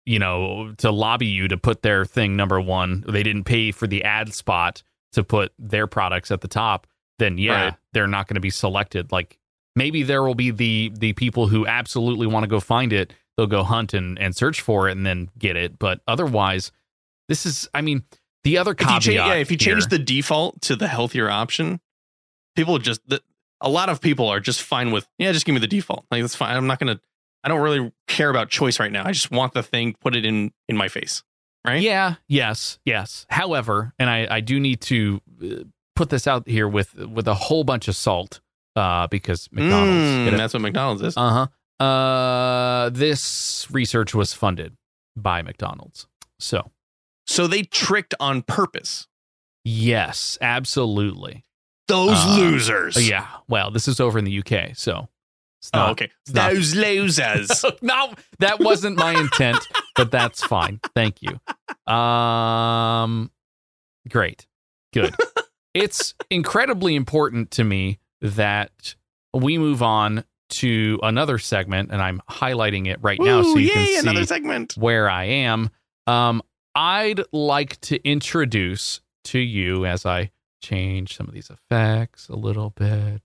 you 0.06 0.18
know, 0.18 0.72
to 0.78 0.90
lobby 0.90 1.26
you 1.26 1.48
to 1.48 1.56
put 1.56 1.82
their 1.82 2.04
thing 2.04 2.36
number 2.36 2.60
one. 2.60 3.04
They 3.08 3.22
didn't 3.22 3.44
pay 3.44 3.72
for 3.72 3.86
the 3.86 4.04
ad 4.04 4.32
spot 4.32 4.82
to 5.12 5.22
put 5.24 5.52
their 5.58 5.86
products 5.86 6.30
at 6.30 6.40
the 6.40 6.48
top. 6.48 6.86
Then 7.18 7.36
yeah, 7.38 7.64
Right. 7.64 7.74
they're 7.92 8.06
not 8.06 8.26
going 8.28 8.34
to 8.36 8.40
be 8.40 8.50
selected. 8.50 9.12
Like 9.12 9.38
maybe 9.76 10.02
there 10.02 10.22
will 10.22 10.34
be 10.34 10.50
the 10.50 10.92
the 10.98 11.12
people 11.14 11.48
who 11.48 11.66
absolutely 11.66 12.26
want 12.26 12.44
to 12.44 12.48
go 12.48 12.60
find 12.60 12.92
it 12.92 13.12
they'll 13.36 13.46
go 13.46 13.62
hunt 13.62 13.94
and, 13.94 14.18
and 14.18 14.36
search 14.36 14.60
for 14.60 14.88
it 14.88 14.92
and 14.92 15.06
then 15.06 15.30
get 15.38 15.56
it 15.56 15.78
but 15.78 16.00
otherwise 16.06 16.70
this 17.28 17.46
is 17.46 17.68
i 17.74 17.80
mean 17.80 18.04
the 18.44 18.58
other 18.58 18.72
If 18.72 18.80
you 18.80 18.86
caveat 18.86 19.02
change, 19.02 19.14
yeah, 19.16 19.34
if 19.34 19.50
you 19.50 19.56
change 19.56 19.84
here- 19.84 19.98
the 19.98 19.98
default 20.00 20.60
to 20.62 20.74
the 20.74 20.88
healthier 20.88 21.30
option, 21.30 21.80
people 22.56 22.76
just 22.78 23.00
the, 23.08 23.22
a 23.60 23.68
lot 23.70 23.88
of 23.88 24.00
people 24.00 24.26
are 24.28 24.40
just 24.40 24.62
fine 24.62 24.90
with 24.90 25.06
yeah, 25.16 25.30
just 25.30 25.46
give 25.46 25.52
me 25.54 25.60
the 25.60 25.68
default. 25.68 26.04
Like 26.10 26.22
that's 26.22 26.34
fine. 26.34 26.56
I'm 26.56 26.66
not 26.66 26.80
gonna. 26.80 27.00
I 27.44 27.48
don't 27.48 27.60
really 27.60 27.92
care 28.08 28.30
about 28.30 28.48
choice 28.50 28.80
right 28.80 28.90
now. 28.90 29.04
I 29.06 29.12
just 29.12 29.30
want 29.30 29.54
the 29.54 29.62
thing. 29.62 29.94
Put 30.00 30.16
it 30.16 30.24
in 30.24 30.50
in 30.68 30.76
my 30.76 30.88
face. 30.88 31.22
Right. 31.64 31.80
yeah 31.80 32.16
yes 32.26 32.80
yes 32.84 33.24
however 33.30 33.92
and 33.96 34.10
i 34.10 34.26
i 34.28 34.40
do 34.40 34.58
need 34.58 34.80
to 34.80 35.20
uh, 35.40 35.46
put 35.94 36.10
this 36.10 36.26
out 36.26 36.48
here 36.48 36.66
with 36.66 36.92
with 36.96 37.28
a 37.28 37.34
whole 37.34 37.62
bunch 37.62 37.86
of 37.86 37.94
salt 37.94 38.40
uh 38.76 39.06
because 39.08 39.48
mcdonald's 39.52 39.90
Mm, 39.90 40.30
get 40.30 40.36
that's 40.36 40.54
what 40.54 40.62
McDonald's 40.62 41.02
is. 41.02 41.16
uh-huh 41.16 41.46
uh 41.84 42.90
this 42.90 43.66
research 43.70 44.14
was 44.14 44.32
funded 44.32 44.76
by 45.16 45.42
mcdonald's 45.42 46.06
so 46.38 46.70
So 47.26 47.46
they 47.46 47.62
tricked 47.62 48.14
on 48.18 48.42
purpose. 48.42 49.06
Yes, 49.64 50.36
absolutely. 50.40 51.44
Those 51.86 52.18
Uh, 52.24 52.36
losers. 52.40 53.08
Yeah. 53.08 53.28
Well, 53.48 53.70
this 53.70 53.86
is 53.86 54.00
over 54.00 54.18
in 54.18 54.24
the 54.24 54.38
UK, 54.42 54.74
so 54.76 55.08
Oh, 55.72 55.78
not- 55.78 55.90
okay. 55.92 56.10
not- 56.32 56.52
Those 56.52 56.74
losers. 56.74 57.64
no, 57.82 58.12
that 58.40 58.58
wasn't 58.58 58.96
my 58.96 59.12
intent, 59.16 59.58
but 59.94 60.10
that's 60.10 60.42
fine. 60.42 60.80
Thank 60.96 61.18
you. 61.22 61.38
Um, 61.92 63.30
great, 64.08 64.46
good. 64.92 65.14
it's 65.74 66.14
incredibly 66.30 66.96
important 66.96 67.52
to 67.52 67.62
me 67.64 68.00
that 68.22 68.94
we 69.34 69.58
move 69.58 69.82
on 69.82 70.24
to 70.48 70.98
another 71.02 71.38
segment, 71.38 71.90
and 71.90 72.02
I'm 72.02 72.20
highlighting 72.30 72.86
it 72.86 72.98
right 73.02 73.18
now 73.20 73.42
so 73.42 73.56
you 73.56 73.68
yay, 73.68 73.72
can 73.72 73.86
see 73.86 73.96
another 73.98 74.26
segment. 74.26 74.74
where 74.76 75.08
I 75.10 75.24
am. 75.24 75.70
Um, 76.06 76.42
I'd 76.74 77.22
like 77.32 77.80
to 77.82 78.02
introduce 78.08 79.00
to 79.24 79.38
you 79.38 79.86
as 79.86 80.06
I 80.06 80.30
change 80.62 81.16
some 81.16 81.26
of 81.26 81.34
these 81.34 81.50
effects 81.50 82.28
a 82.28 82.36
little 82.36 82.70
bit 82.70 83.22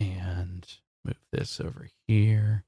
and 0.00 0.66
move 1.04 1.18
this 1.32 1.60
over 1.60 1.88
here 2.06 2.64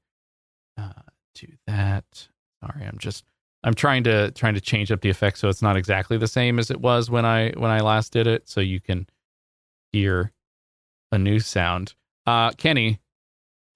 uh, 0.77 0.91
to 1.35 1.47
that. 1.67 2.27
Sorry, 2.63 2.85
I'm 2.85 2.97
just 2.97 3.25
I'm 3.63 3.73
trying 3.73 4.03
to 4.05 4.31
trying 4.31 4.55
to 4.55 4.61
change 4.61 4.91
up 4.91 5.01
the 5.01 5.09
effects 5.09 5.39
so 5.39 5.49
it's 5.49 5.61
not 5.61 5.77
exactly 5.77 6.17
the 6.17 6.27
same 6.27 6.57
as 6.59 6.71
it 6.71 6.79
was 6.79 7.09
when 7.09 7.25
I 7.25 7.51
when 7.51 7.71
I 7.71 7.79
last 7.79 8.13
did 8.13 8.27
it, 8.27 8.47
so 8.47 8.59
you 8.61 8.79
can 8.79 9.07
hear 9.91 10.31
a 11.11 11.17
new 11.17 11.39
sound. 11.39 11.93
Uh, 12.25 12.51
Kenny. 12.51 12.99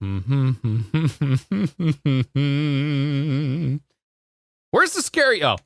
Where's 4.70 4.94
the 4.94 5.02
scary? 5.02 5.42
Oh, 5.44 5.56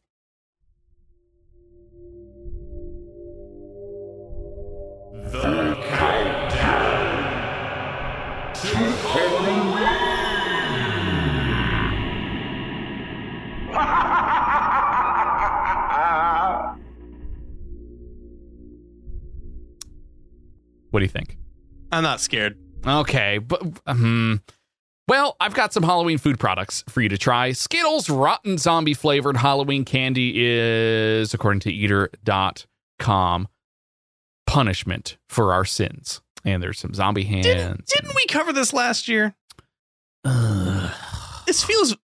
what 20.91 21.01
do 21.01 21.05
you 21.05 21.09
think? 21.09 21.39
I'm 21.93 22.03
not 22.03 22.21
scared. 22.21 22.59
Okay, 22.87 23.39
but 23.39 23.63
um, 23.87 24.43
well, 25.09 25.37
I've 25.41 25.55
got 25.55 25.73
some 25.73 25.83
Halloween 25.83 26.19
food 26.19 26.39
products 26.39 26.85
for 26.89 27.01
you 27.01 27.09
to 27.09 27.19
try. 27.19 27.53
Skittles 27.53 28.11
rotten 28.11 28.59
zombie 28.59 28.95
flavored 28.95 29.37
Halloween 29.37 29.85
candy 29.85 30.33
is, 30.37 31.33
according 31.33 31.61
to 31.61 31.73
eater.com, 31.73 33.49
punishment 34.47 35.17
for 35.29 35.53
our 35.53 35.65
sins. 35.65 36.21
And 36.45 36.63
there's 36.63 36.79
some 36.79 36.95
zombie 36.95 37.25
hands. 37.25 37.47
Didn't, 37.47 37.87
didn't 37.87 38.15
we 38.15 38.27
cover 38.27 38.53
this 38.53 38.73
last 38.73 39.09
year? 39.09 39.35
Ugh. 40.25 40.93
This 41.47 41.63
feels 41.63 41.97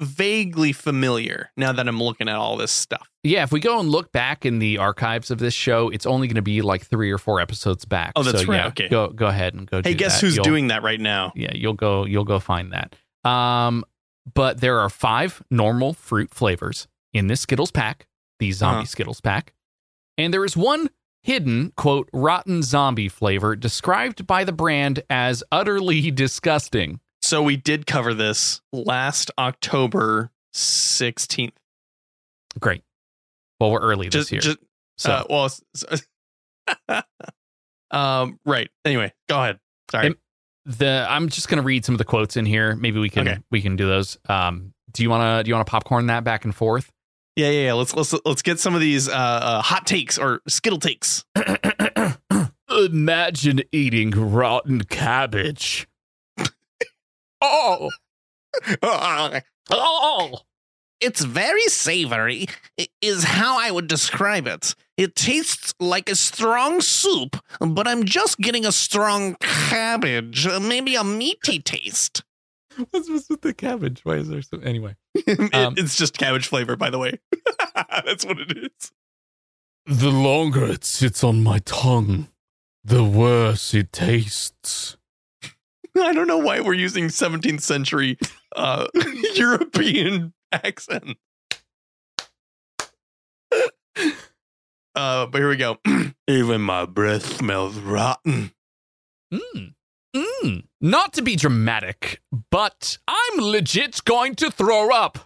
vaguely 0.00 0.72
familiar 0.72 1.50
now 1.56 1.72
that 1.72 1.88
I'm 1.88 2.00
looking 2.02 2.28
at 2.28 2.36
all 2.36 2.56
this 2.56 2.70
stuff. 2.72 3.08
yeah, 3.24 3.42
if 3.42 3.50
we 3.52 3.60
go 3.60 3.80
and 3.80 3.88
look 3.88 4.12
back 4.12 4.46
in 4.46 4.58
the 4.60 4.78
archives 4.78 5.30
of 5.30 5.38
this 5.38 5.54
show, 5.54 5.88
it's 5.90 6.06
only 6.06 6.26
going 6.28 6.36
to 6.36 6.42
be 6.42 6.62
like 6.62 6.86
three 6.86 7.10
or 7.10 7.18
four 7.18 7.40
episodes 7.40 7.84
back. 7.84 8.12
Oh, 8.16 8.22
that's 8.22 8.42
so, 8.42 8.46
right. 8.48 8.56
Yeah, 8.58 8.66
Okay. 8.68 8.88
Go 8.88 9.08
go 9.08 9.26
ahead 9.26 9.54
and 9.54 9.68
go. 9.68 9.80
Hey, 9.82 9.94
guess 9.94 10.20
that. 10.20 10.26
who's 10.26 10.36
You'll- 10.36 10.44
doing 10.44 10.68
that 10.68 10.82
right 10.82 11.00
now? 11.00 11.32
yeah 11.34 11.52
you'll 11.54 11.72
go 11.74 12.04
you'll 12.04 12.24
go 12.24 12.38
find 12.40 12.72
that 12.72 12.94
um 13.28 13.84
but 14.34 14.60
there 14.60 14.78
are 14.80 14.88
five 14.90 15.42
normal 15.50 15.92
fruit 15.94 16.32
flavors 16.32 16.86
in 17.12 17.26
this 17.26 17.40
skittles 17.40 17.70
pack 17.70 18.06
the 18.38 18.52
zombie 18.52 18.78
Uh-huh. 18.78 18.84
skittles 18.86 19.20
pack 19.20 19.52
and 20.16 20.32
there 20.32 20.44
is 20.44 20.56
one 20.56 20.88
hidden 21.22 21.72
quote 21.76 22.08
rotten 22.12 22.62
zombie 22.62 23.08
flavor 23.08 23.56
described 23.56 24.26
by 24.26 24.44
the 24.44 24.52
brand 24.52 25.02
as 25.10 25.42
utterly 25.50 26.10
disgusting 26.24 27.00
So 27.28 27.42
we 27.42 27.58
did 27.58 27.86
cover 27.86 28.14
this 28.14 28.62
last 28.72 29.30
October 29.38 30.30
16th. 30.54 31.52
great 32.58 32.82
well 33.60 33.70
we're 33.70 33.80
early 33.80 34.08
this 34.08 34.32
year 34.32 34.40
just 34.40 34.56
so 34.96 35.12
uh, 35.12 35.24
well, 36.88 37.02
um, 37.90 38.40
right. 38.46 38.70
Anyway, 38.86 39.12
go 39.28 39.38
ahead. 39.42 39.60
Sorry. 39.90 40.14
The 40.64 41.06
i'm 41.08 41.28
just 41.28 41.48
going 41.48 41.58
to 41.58 41.62
read 41.62 41.84
some 41.84 41.94
of 41.94 41.98
the 41.98 42.06
quotes 42.06 42.38
in 42.38 42.46
here 42.46 42.74
maybe 42.76 42.98
we 42.98 43.10
can 43.10 43.28
Okay. 43.28 43.38
we 43.50 43.60
can 43.60 43.76
do 43.76 43.86
those 43.86 44.16
um 44.30 44.72
do 44.92 45.02
you 45.02 45.10
want 45.10 45.22
to 45.22 45.44
do 45.44 45.50
you 45.50 45.54
want 45.54 45.66
to 45.66 45.70
popcorn 45.70 46.06
that 46.06 46.24
back 46.24 46.46
and 46.46 46.54
forth 46.54 46.90
yeah, 47.36 47.50
yeah, 47.50 47.66
yeah. 47.66 47.72
Let's 47.74 47.94
let's 47.94 48.14
let's 48.24 48.42
get 48.42 48.58
some 48.58 48.74
of 48.74 48.80
these 48.80 49.08
uh, 49.08 49.12
uh 49.12 49.62
hot 49.62 49.86
takes 49.86 50.18
or 50.18 50.40
skittle 50.48 50.80
takes. 50.80 51.24
Imagine 52.70 53.60
eating 53.70 54.10
rotten 54.10 54.82
cabbage. 54.84 55.87
Oh, 58.82 59.40
oh, 59.70 60.38
It's 61.00 61.22
very 61.24 61.62
savory, 61.68 62.46
is 63.00 63.24
how 63.24 63.58
I 63.58 63.70
would 63.70 63.86
describe 63.86 64.46
it. 64.46 64.74
It 64.96 65.14
tastes 65.14 65.74
like 65.78 66.08
a 66.08 66.16
strong 66.16 66.80
soup, 66.80 67.36
but 67.60 67.86
I'm 67.86 68.04
just 68.04 68.38
getting 68.38 68.66
a 68.66 68.72
strong 68.72 69.36
cabbage, 69.40 70.46
maybe 70.60 70.96
a 70.96 71.04
meaty 71.04 71.60
taste. 71.60 72.24
what's 72.90 73.08
what's 73.08 73.28
with 73.28 73.40
the 73.42 73.54
cabbage? 73.54 74.00
Why 74.04 74.14
is 74.16 74.28
there 74.28 74.42
so? 74.42 74.58
Anyway, 74.58 74.96
It- 75.14 75.38
Um, 75.54 75.74
it's 75.76 75.96
just 75.96 76.18
cabbage 76.18 76.46
flavor, 76.48 76.76
by 76.76 76.90
the 76.90 76.98
way. 76.98 77.20
That's 78.04 78.24
what 78.26 78.38
it 78.40 78.56
is. 78.56 78.92
the 79.86 80.10
longer 80.10 80.64
it 80.66 80.84
sits 80.84 81.24
on 81.24 81.42
my 81.42 81.60
tongue, 81.60 82.28
the 82.84 83.02
worse 83.04 83.72
it 83.72 83.92
tastes. 83.92 84.96
I 86.06 86.12
don't 86.12 86.26
know 86.26 86.38
why 86.38 86.60
we're 86.60 86.74
using 86.74 87.06
17th 87.08 87.60
century 87.62 88.18
uh, 88.56 88.86
European 89.34 90.32
accent. 90.52 91.16
Uh, 94.94 95.26
but 95.26 95.38
here 95.38 95.48
we 95.48 95.56
go. 95.56 95.76
Even 96.28 96.60
my 96.60 96.84
breath 96.84 97.36
smells 97.36 97.78
rotten. 97.78 98.50
Mm. 99.32 99.74
Mm. 100.16 100.64
Not 100.80 101.12
to 101.12 101.22
be 101.22 101.36
dramatic, 101.36 102.20
but 102.50 102.98
I'm 103.06 103.38
legit 103.40 104.02
going 104.04 104.34
to 104.36 104.50
throw 104.50 104.90
up. 104.92 105.18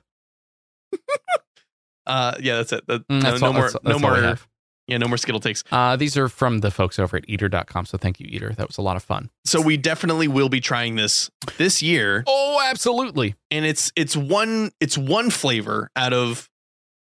Uh, 2.07 2.35
yeah, 2.41 2.57
that's 2.57 2.73
it. 2.73 2.87
That- 2.87 3.09
Mm, 3.09 3.23
no, 3.23 3.31
that's 3.31 3.41
no 3.41 3.47
all- 3.47 3.53
more, 3.55 3.63
that's- 3.71 3.83
no 3.85 3.91
that's 3.93 4.03
more. 4.03 4.39
Yeah, 4.93 4.99
no 4.99 5.09
more 5.09 5.17
Skittle 5.17 5.41
takes. 5.41 5.65
Uh, 5.73 5.97
these 5.97 6.17
are 6.17 6.29
from 6.29 6.59
the 6.61 6.71
folks 6.71 6.99
over 6.99 7.17
at 7.17 7.25
eater.com. 7.29 7.87
So 7.87 7.99
thank 7.99 8.21
you, 8.21 8.27
Eater. 8.31 8.53
That 8.57 8.69
was 8.69 8.79
a 8.79 8.83
lot 8.83 8.97
of 8.97 9.03
fun. 9.03 9.31
So 9.45 9.61
we 9.61 9.77
definitely 9.77 10.29
will 10.29 10.49
be 10.49 10.61
trying 10.61 10.95
this 10.97 11.31
this 11.57 11.83
year, 11.83 12.25
Oh, 12.27 12.61
absolutely. 12.65 13.35
and 13.51 13.65
it's 13.65 13.91
it's 13.97 14.17
one 14.17 14.71
it's 14.81 14.97
one 14.99 15.31
flavor 15.31 15.91
out 15.97 16.13
of 16.13 16.49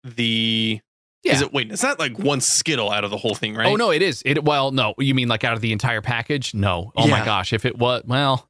the. 0.05 0.81
yeah. 1.23 1.33
Is 1.33 1.41
it 1.43 1.53
wait? 1.53 1.71
It's 1.73 1.83
not 1.83 1.99
like 1.99 2.19
one 2.19 2.41
Skittle 2.41 2.91
out 2.91 3.05
of 3.05 3.11
the 3.11 3.17
whole 3.17 3.35
thing, 3.35 3.55
right? 3.55 3.67
Oh 3.67 3.77
no, 3.77 3.91
it 3.91 4.03
is. 4.03 4.23
It 4.25 4.45
well, 4.45 4.71
no, 4.71 4.95
you 4.99 5.15
mean 5.15 5.29
like 5.29 5.45
out 5.45 5.55
of 5.55 5.61
the 5.61 5.73
entire 5.73 6.01
package? 6.03 6.55
No. 6.55 6.93
Oh 6.97 7.09
my 7.09 7.25
gosh, 7.25 7.53
if 7.53 7.65
it 7.65 7.79
was 7.79 8.03
well, 8.07 8.49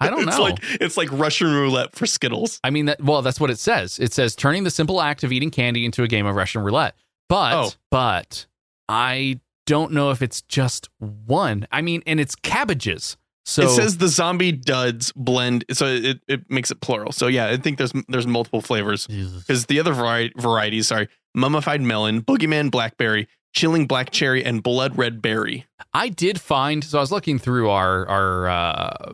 I 0.00 0.08
don't 0.10 0.22
it's 0.28 0.36
know. 0.36 0.42
like 0.44 0.58
it's 0.80 0.96
like 0.96 1.10
Russian 1.12 1.48
roulette 1.52 1.94
for 1.96 2.06
Skittles. 2.06 2.60
I 2.64 2.70
mean 2.70 2.86
that 2.86 3.02
well, 3.02 3.22
that's 3.22 3.40
what 3.40 3.50
it 3.50 3.58
says. 3.58 3.98
It 3.98 4.12
says 4.12 4.34
turning 4.36 4.64
the 4.64 4.70
simple 4.70 5.00
act 5.00 5.24
of 5.24 5.32
eating 5.32 5.50
candy 5.50 5.84
into 5.84 6.02
a 6.02 6.08
game 6.08 6.26
of 6.26 6.34
Russian 6.36 6.62
roulette. 6.62 6.94
But 7.28 7.54
Oh. 7.54 7.70
but 7.90 8.46
I 8.92 9.40
don't 9.66 9.92
know 9.92 10.10
if 10.10 10.20
it's 10.20 10.42
just 10.42 10.90
one. 10.98 11.66
I 11.72 11.80
mean, 11.80 12.02
and 12.06 12.20
it's 12.20 12.34
cabbages. 12.34 13.16
So 13.46 13.62
it 13.62 13.70
says 13.70 13.96
the 13.96 14.06
zombie 14.06 14.52
duds 14.52 15.12
blend, 15.16 15.64
so 15.72 15.86
it, 15.86 16.20
it 16.28 16.48
makes 16.50 16.70
it 16.70 16.80
plural. 16.80 17.10
So 17.10 17.26
yeah, 17.26 17.46
I 17.46 17.56
think 17.56 17.78
there's 17.78 17.92
there's 18.08 18.26
multiple 18.26 18.60
flavors 18.60 19.06
because 19.06 19.66
the 19.66 19.80
other 19.80 19.92
vari- 19.94 20.32
varieties, 20.36 20.88
sorry, 20.88 21.08
mummified 21.34 21.80
melon, 21.80 22.20
boogeyman 22.22 22.70
blackberry, 22.70 23.28
chilling 23.52 23.86
black 23.86 24.10
cherry, 24.10 24.44
and 24.44 24.62
blood 24.62 24.96
red 24.96 25.20
berry. 25.22 25.66
I 25.92 26.08
did 26.08 26.40
find 26.40 26.84
so 26.84 26.98
I 26.98 27.00
was 27.00 27.10
looking 27.10 27.38
through 27.38 27.70
our 27.70 28.06
our 28.06 28.48
uh 28.48 29.12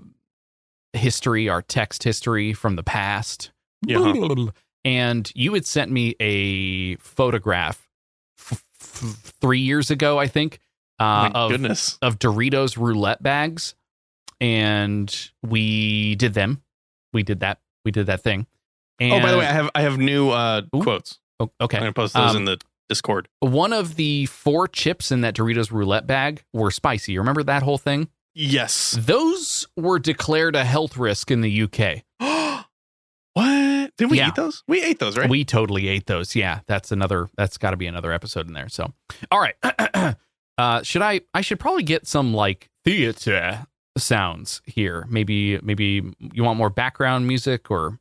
history, 0.93 1.49
our 1.49 1.63
text 1.63 2.03
history 2.03 2.53
from 2.53 2.77
the 2.77 2.83
past. 2.83 3.53
Yeah. 3.87 4.15
And 4.85 5.31
you 5.35 5.53
had 5.55 5.67
sent 5.67 5.91
me 5.91 6.15
a 6.21 6.97
photograph 6.97 7.88
3 8.99 9.59
years 9.61 9.91
ago, 9.91 10.19
I 10.19 10.27
think, 10.27 10.59
uh 11.01 11.05
Oh 11.05 11.05
My 11.05 11.31
of 11.35 11.51
goodness. 11.51 11.99
of 12.03 12.19
Doritos 12.19 12.77
roulette 12.77 13.23
bags 13.23 13.75
and 14.41 15.31
we 15.43 16.15
did 16.17 16.35
them. 16.35 16.63
We 17.13 17.23
did 17.23 17.41
that. 17.41 17.59
We 17.85 17.91
did 17.91 18.07
that 18.07 18.23
thing. 18.23 18.47
And, 19.01 19.13
oh, 19.13 19.21
by 19.21 19.31
the 19.31 19.39
way, 19.39 19.47
I 19.47 19.53
have 19.53 19.71
I 19.75 19.83
have 19.83 19.99
new 19.99 20.31
uh, 20.31 20.63
Ooh. 20.75 20.81
quotes. 20.83 21.19
Oh, 21.41 21.51
okay. 21.61 21.77
I'm 21.77 21.83
gonna 21.83 21.93
post 21.93 22.15
those 22.15 22.31
Um, 22.31 22.39
in 22.39 22.45
the 22.47 22.59
Discord. 22.89 23.29
One 23.41 23.73
of 23.73 23.97
the 23.97 24.27
four 24.27 24.67
chips 24.67 25.13
in 25.13 25.21
that 25.21 25.35
Doritos 25.37 25.71
roulette 25.71 26.07
bag 26.07 26.43
were 26.53 26.71
spicy. 26.71 27.13
You 27.13 27.21
remember 27.21 27.43
that 27.45 27.63
whole 27.63 27.79
thing? 27.79 28.09
Yes. 28.35 28.97
Those 28.99 29.67
were 29.77 29.99
declared 29.99 30.57
a 30.57 30.65
health 30.65 30.97
risk 30.97 31.31
in 31.31 31.41
the 31.41 31.63
UK. 31.63 32.03
Did 33.99 34.11
we 34.11 34.19
Yeah. 34.19 34.29
eat 34.29 34.35
those? 34.37 34.63
We 34.67 34.83
ate 34.83 34.99
those, 35.01 35.17
right? 35.19 35.29
We 35.29 35.45
totally 35.45 35.89
ate 35.89 36.07
those. 36.07 36.35
Yeah, 36.35 36.61
that's 36.67 36.91
another. 36.93 37.29
That's 37.37 37.59
got 37.59 37.73
to 37.73 37.77
be 37.77 37.87
another 37.87 38.13
episode 38.13 38.47
in 38.47 38.55
there. 38.55 38.69
So, 38.69 38.93
all 39.31 39.41
right. 39.41 39.55
uh, 40.59 40.83
should 40.83 41.03
I? 41.03 41.21
I 41.35 41.41
should 41.43 41.61
probably 41.61 41.83
get 41.83 42.07
some 42.07 42.33
like 42.33 42.71
theater 42.85 43.67
sounds 43.97 44.63
here. 44.65 45.05
Maybe, 45.11 45.59
maybe 45.61 46.03
you 46.33 46.45
want 46.45 46.59
more 46.59 46.71
background 46.71 47.27
music 47.27 47.71
or 47.71 47.99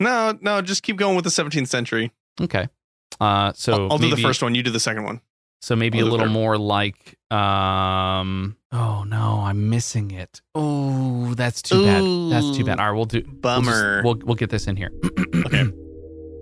no, 0.00 0.36
no, 0.40 0.60
just 0.62 0.82
keep 0.82 0.96
going 0.96 1.14
with 1.14 1.24
the 1.24 1.30
17th 1.30 1.68
century. 1.68 2.10
okay. 2.40 2.68
Uh, 3.20 3.52
so 3.54 3.72
I'll, 3.74 3.92
I'll 3.92 3.98
do 3.98 4.10
the 4.10 4.20
first 4.20 4.42
one. 4.42 4.54
You 4.56 4.62
do 4.64 4.70
the 4.72 4.80
second 4.80 5.04
one. 5.04 5.20
So 5.64 5.74
maybe 5.74 6.00
a 6.00 6.04
little 6.04 6.28
more 6.28 6.58
like, 6.58 7.16
um, 7.30 8.54
oh 8.70 9.04
no, 9.04 9.40
I'm 9.42 9.70
missing 9.70 10.10
it. 10.10 10.42
Oh, 10.54 11.32
that's 11.32 11.62
too 11.62 11.86
bad. 11.86 12.02
That's 12.30 12.54
too 12.54 12.66
bad. 12.66 12.78
All 12.78 12.90
right, 12.90 12.94
we'll 12.94 13.06
do. 13.06 13.22
we'll 13.24 13.30
just- 13.32 13.40
Bummer. 13.40 14.02
We'll 14.04 14.18
we'll, 14.22 14.34
get 14.34 14.50
this 14.50 14.66
in 14.66 14.76
here. 14.76 14.90
Okay. 15.46 15.64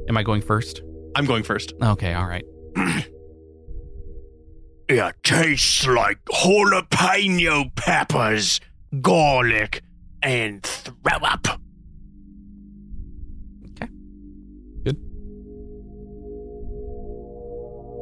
Am 0.09 0.17
I 0.17 0.25
going 0.25 0.43
first? 0.43 0.83
I'm 1.15 1.25
going 1.25 1.45
first. 1.45 1.73
Okay. 1.81 2.13
All 2.15 2.27
right. 2.27 2.45
It 4.89 5.15
tastes 5.23 5.87
like 5.87 6.19
jalapeno 6.25 7.75
peppers, 7.77 8.61
garlic, 9.01 9.83
and 10.21 10.63
throw 10.65 11.17
up. 11.23 11.47
Okay. 13.71 13.89
Good. 14.85 14.99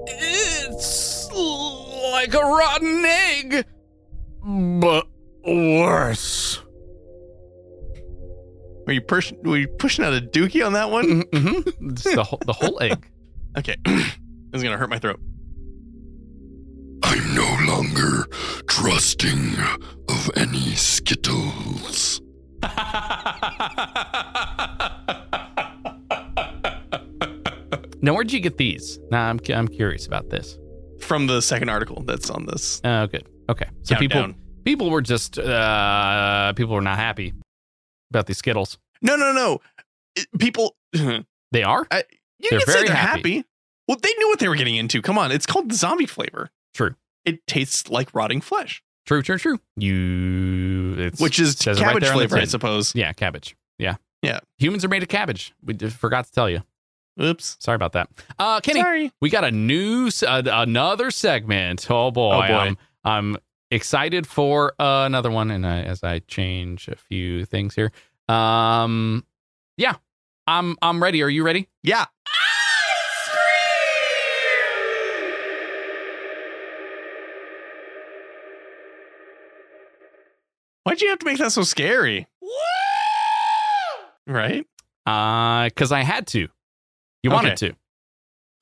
It's 0.09 1.10
like 1.35 2.35
a 2.35 2.41
rotten 2.41 3.05
egg, 3.05 3.64
but 4.81 5.07
worse. 5.47 6.61
Were 8.87 8.93
you 8.95 9.01
push, 9.01 9.33
were 9.43 9.59
you 9.59 9.68
pushing 9.68 10.05
out 10.05 10.12
a 10.12 10.20
dookie 10.20 10.64
on 10.66 10.72
that 10.72 10.91
one? 10.91 11.22
Mm-hmm. 11.24 11.95
Just 11.95 12.14
the 12.14 12.24
whole, 12.24 12.41
the 12.45 12.53
whole 12.53 12.81
egg. 12.83 13.07
Okay. 13.59 13.74
this 13.85 14.07
is 14.53 14.62
gonna 14.62 14.76
hurt 14.76 14.91
my 14.91 15.01
throat. 15.01 15.18
I'm 17.03 17.35
no 17.35 17.57
longer 17.66 18.28
trusting 18.68 19.57
of 20.09 20.31
any 20.37 20.76
Skittles. 20.76 22.20
Now, 28.03 28.14
where'd 28.14 28.33
you 28.33 28.39
get 28.39 28.57
these? 28.57 29.01
Now, 29.11 29.28
I'm 29.28 29.41
I'm 29.53 29.66
curious 29.66 30.07
about 30.07 30.31
this. 30.31 30.60
From 31.01 31.26
the 31.26 31.40
second 31.42 31.68
article 31.68 32.03
that's 32.03 32.30
on 32.30 32.46
this. 32.46 32.80
Oh, 32.84 33.07
good. 33.07 33.26
Okay. 33.48 33.66
So 33.82 33.96
people 33.96 34.20
Countdown. 34.20 34.40
people 34.64 34.90
were 34.90 35.03
just 35.03 35.38
uh 35.38 36.53
people 36.55 36.74
were 36.74 36.80
not 36.80 36.98
happy 36.98 37.32
about 38.11 38.26
these 38.26 38.38
Skittles. 38.38 38.78
No, 39.03 39.16
no, 39.16 39.32
no. 39.32 39.61
It- 40.16 40.26
people, 40.38 40.76
They 41.53 41.62
are 41.62 41.86
They're 41.90 42.05
They're 42.40 42.51
can 42.51 42.61
say 42.61 42.72
very 42.72 42.86
they're 42.86 42.96
happy. 42.96 43.36
happy. 43.36 43.46
Well, 43.88 43.98
they 44.01 44.12
knew 44.18 44.28
what 44.28 44.38
they 44.38 44.48
were 44.48 44.55
getting 44.57 44.76
into. 44.76 45.03
Come 45.03 45.18
on, 45.18 45.32
it's 45.32 45.46
called 45.46 45.72
zombie 45.72 46.07
flavor. 46.07 46.51
True. 46.74 46.94
It 47.24 47.44
tastes 47.46 47.90
like 47.90 48.14
rotting 48.14 48.40
flesh, 48.40 48.82
true, 49.05 49.22
true, 49.22 49.36
true. 49.38 49.59
You, 49.76 50.94
it's, 50.98 51.20
which 51.20 51.38
is 51.40 51.66
right 51.66 51.76
cabbage 51.76 52.05
the 52.05 52.12
flavor, 52.12 52.38
I 52.38 52.44
suppose. 52.44 52.94
Yeah, 52.94 53.12
cabbage. 53.12 53.57
Yeah, 53.78 53.96
Yeah. 54.22 54.40
Humans 54.59 54.84
are 54.84 54.88
made 54.88 55.03
of 55.03 55.09
cabbage. 55.09 55.53
We 55.64 55.74
forgot 55.76 56.26
to 56.26 56.32
tell 56.32 56.48
you. 56.48 56.62
Oops. 57.21 57.57
Sorry 57.61 57.75
about 57.77 57.93
that. 57.93 58.09
Uh, 58.39 58.61
Kenny, 58.61 58.81
Sorry. 58.81 59.13
we 59.21 59.31
got 59.31 59.45
a 59.45 59.51
new 59.51 60.11
uh, 60.27 60.43
another 60.47 61.11
segment. 61.11 61.87
Oh 61.91 62.11
boy, 62.11 62.35
Oh, 62.35 62.41
boy. 62.41 62.55
I'm, 62.55 62.79
I'm 63.05 63.37
excited 63.71 64.27
for 64.27 64.75
uh, 64.81 65.05
another 65.07 65.31
one. 65.31 65.51
And 65.51 65.67
I, 65.67 65.81
as 65.83 66.03
I 66.03 66.21
change 66.21 66.89
a 66.89 66.97
few 66.97 67.45
things 67.45 67.75
here, 67.75 67.91
um, 68.29 69.25
yeah, 69.77 69.95
I'm 70.47 70.77
I'm 70.83 71.03
ready. 71.03 71.23
Are 71.23 71.29
you 71.31 71.43
ready? 71.45 71.69
Yeah. 71.83 72.07
Why'd 80.85 81.01
you 81.03 81.09
have 81.11 81.19
to 81.21 81.27
make 81.27 81.39
that 81.39 81.53
so 81.53 81.63
scary? 81.63 82.27
Right? 84.27 84.67
Uh, 85.07 85.65
because 85.65 85.93
I 85.93 86.03
had 86.03 86.27
to. 86.29 86.49
You 87.23 87.31
wanted 87.31 87.57
to. 87.59 87.75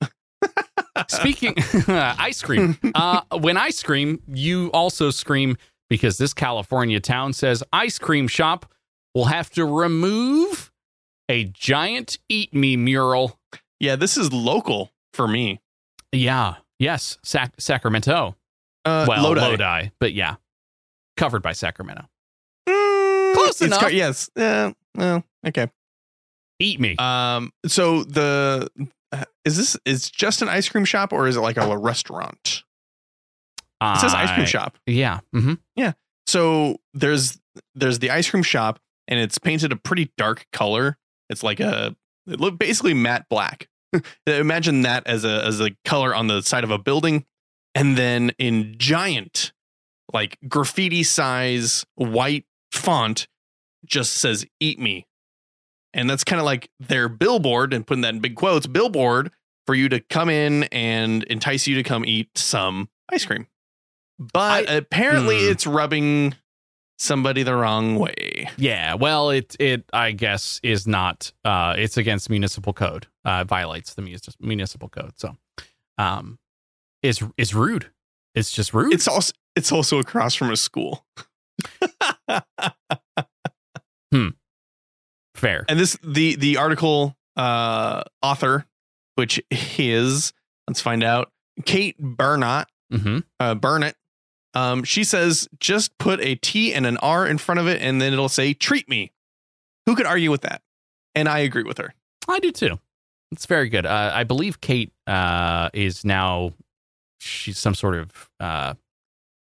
Speaking 1.07 1.53
ice 1.87 2.41
cream. 2.41 2.77
Uh, 2.93 3.21
when 3.39 3.57
I 3.57 3.69
scream, 3.69 4.21
you 4.27 4.69
also 4.73 5.11
scream 5.11 5.57
because 5.89 6.17
this 6.17 6.33
California 6.33 6.99
town 6.99 7.33
says 7.33 7.63
ice 7.71 7.97
cream 7.97 8.27
shop 8.27 8.71
will 9.15 9.25
have 9.25 9.49
to 9.51 9.65
remove 9.65 10.71
a 11.29 11.45
giant 11.45 12.17
eat 12.27 12.53
me 12.53 12.75
mural. 12.75 13.39
Yeah, 13.79 13.95
this 13.95 14.17
is 14.17 14.33
local 14.33 14.91
for 15.13 15.27
me. 15.27 15.61
Yeah. 16.11 16.55
Yes. 16.79 17.17
Sac- 17.23 17.53
Sacramento. 17.59 18.35
Uh, 18.85 19.05
well, 19.07 19.23
Lodi. 19.23 19.41
Lodi. 19.41 19.89
but 19.99 20.13
yeah, 20.13 20.35
covered 21.17 21.41
by 21.41 21.51
Sacramento. 21.53 22.05
Mm, 22.67 23.33
Close 23.35 23.61
enough. 23.61 23.81
co- 23.81 23.87
yes. 23.87 24.29
Yeah. 24.35 24.71
Well, 24.95 25.23
okay. 25.47 25.69
Eat 26.59 26.79
me. 26.79 26.95
Um. 26.97 27.51
So 27.65 28.03
the 28.03 28.69
uh, 29.11 29.23
is 29.45 29.57
this 29.57 29.77
is 29.85 30.09
just 30.09 30.41
an 30.41 30.49
ice 30.49 30.69
cream 30.69 30.85
shop 30.85 31.13
or 31.13 31.27
is 31.27 31.35
it 31.35 31.41
like 31.41 31.57
a, 31.57 31.77
restaurant? 31.77 32.63
It 33.81 33.99
says 33.99 34.13
ice 34.13 34.31
cream 34.33 34.45
shop. 34.45 34.77
Yeah. 34.85 35.19
Mm-hmm. 35.33 35.53
Yeah. 35.75 35.93
So 36.27 36.77
there's 36.93 37.39
there's 37.75 37.99
the 37.99 38.11
ice 38.11 38.29
cream 38.29 38.43
shop 38.43 38.79
and 39.07 39.19
it's 39.19 39.37
painted 39.37 39.71
a 39.71 39.75
pretty 39.75 40.11
dark 40.17 40.45
color. 40.53 40.97
It's 41.29 41.43
like 41.43 41.59
a 41.59 41.95
it 42.27 42.39
look 42.39 42.59
basically 42.59 42.93
matte 42.93 43.25
black. 43.29 43.67
Imagine 44.27 44.83
that 44.83 45.07
as 45.07 45.25
a 45.25 45.43
as 45.45 45.59
a 45.59 45.71
color 45.85 46.13
on 46.13 46.27
the 46.27 46.41
side 46.41 46.63
of 46.63 46.71
a 46.71 46.77
building, 46.77 47.25
and 47.73 47.97
then 47.97 48.31
in 48.37 48.75
giant, 48.77 49.51
like 50.13 50.37
graffiti 50.47 51.01
size 51.03 51.85
white 51.95 52.45
font, 52.71 53.27
just 53.85 54.13
says 54.13 54.45
"Eat 54.59 54.79
me," 54.79 55.07
and 55.93 56.09
that's 56.09 56.23
kind 56.23 56.39
of 56.39 56.45
like 56.45 56.69
their 56.79 57.09
billboard 57.09 57.73
and 57.73 57.85
putting 57.85 58.01
that 58.01 58.13
in 58.13 58.19
big 58.19 58.35
quotes 58.35 58.67
billboard 58.67 59.31
for 59.65 59.75
you 59.75 59.89
to 59.89 59.99
come 59.99 60.29
in 60.29 60.63
and 60.65 61.23
entice 61.25 61.67
you 61.67 61.75
to 61.75 61.83
come 61.83 62.05
eat 62.05 62.37
some 62.37 62.89
ice 63.11 63.25
cream. 63.25 63.47
But 64.17 64.69
I- 64.69 64.73
apparently, 64.75 65.45
Hmm. 65.45 65.51
it's 65.51 65.65
rubbing 65.67 66.35
somebody 66.97 67.43
the 67.43 67.55
wrong 67.55 67.95
way. 67.97 68.49
Yeah, 68.57 68.95
well, 68.95 69.29
it 69.29 69.55
it 69.59 69.85
I 69.93 70.11
guess 70.11 70.59
is 70.63 70.85
not. 70.87 71.31
Uh, 71.45 71.75
it's 71.77 71.95
against 71.97 72.29
municipal 72.29 72.73
code. 72.73 73.07
Uh, 73.23 73.43
violates 73.45 73.93
the 73.93 74.01
munis- 74.01 74.35
municipal 74.41 74.89
code. 74.89 75.13
So, 75.17 75.37
um, 75.97 76.39
it's 77.01 77.23
it's 77.37 77.53
rude. 77.53 77.89
It's 78.35 78.51
just 78.51 78.73
rude. 78.73 78.93
It's 78.93 79.07
also 79.07 79.31
it's 79.55 79.71
also 79.71 79.99
across 79.99 80.35
from 80.35 80.51
a 80.51 80.57
school. 80.57 81.05
fair. 85.39 85.65
And 85.67 85.79
this 85.79 85.97
the 86.03 86.35
the 86.35 86.57
article 86.57 87.15
uh 87.35 88.03
author, 88.21 88.65
which 89.15 89.41
is 89.77 90.33
let's 90.67 90.81
find 90.81 91.03
out, 91.03 91.31
Kate 91.65 91.99
Bernot, 91.99 92.65
hmm 92.91 93.19
uh 93.39 93.55
Bernot. 93.55 93.93
Um, 94.53 94.83
she 94.83 95.03
says 95.03 95.47
just 95.59 95.97
put 95.99 96.19
a 96.21 96.35
T 96.35 96.73
and 96.73 96.85
an 96.85 96.97
R 96.97 97.27
in 97.27 97.37
front 97.37 97.59
of 97.59 97.67
it, 97.67 97.81
and 97.81 98.01
then 98.01 98.13
it'll 98.13 98.29
say 98.29 98.53
treat 98.53 98.89
me. 98.89 99.11
Who 99.85 99.95
could 99.95 100.05
argue 100.05 100.31
with 100.31 100.41
that? 100.41 100.61
And 101.15 101.27
I 101.27 101.39
agree 101.39 101.63
with 101.63 101.77
her. 101.79 101.93
I 102.27 102.39
do 102.39 102.51
too. 102.51 102.79
It's 103.31 103.45
very 103.45 103.69
good. 103.69 103.85
Uh, 103.85 104.11
I 104.13 104.23
believe 104.23 104.59
Kate 104.59 104.91
uh, 105.05 105.69
is 105.73 106.03
now 106.03 106.53
she's 107.19 107.57
some 107.59 107.75
sort 107.75 107.95
of 107.95 108.29
uh, 108.39 108.73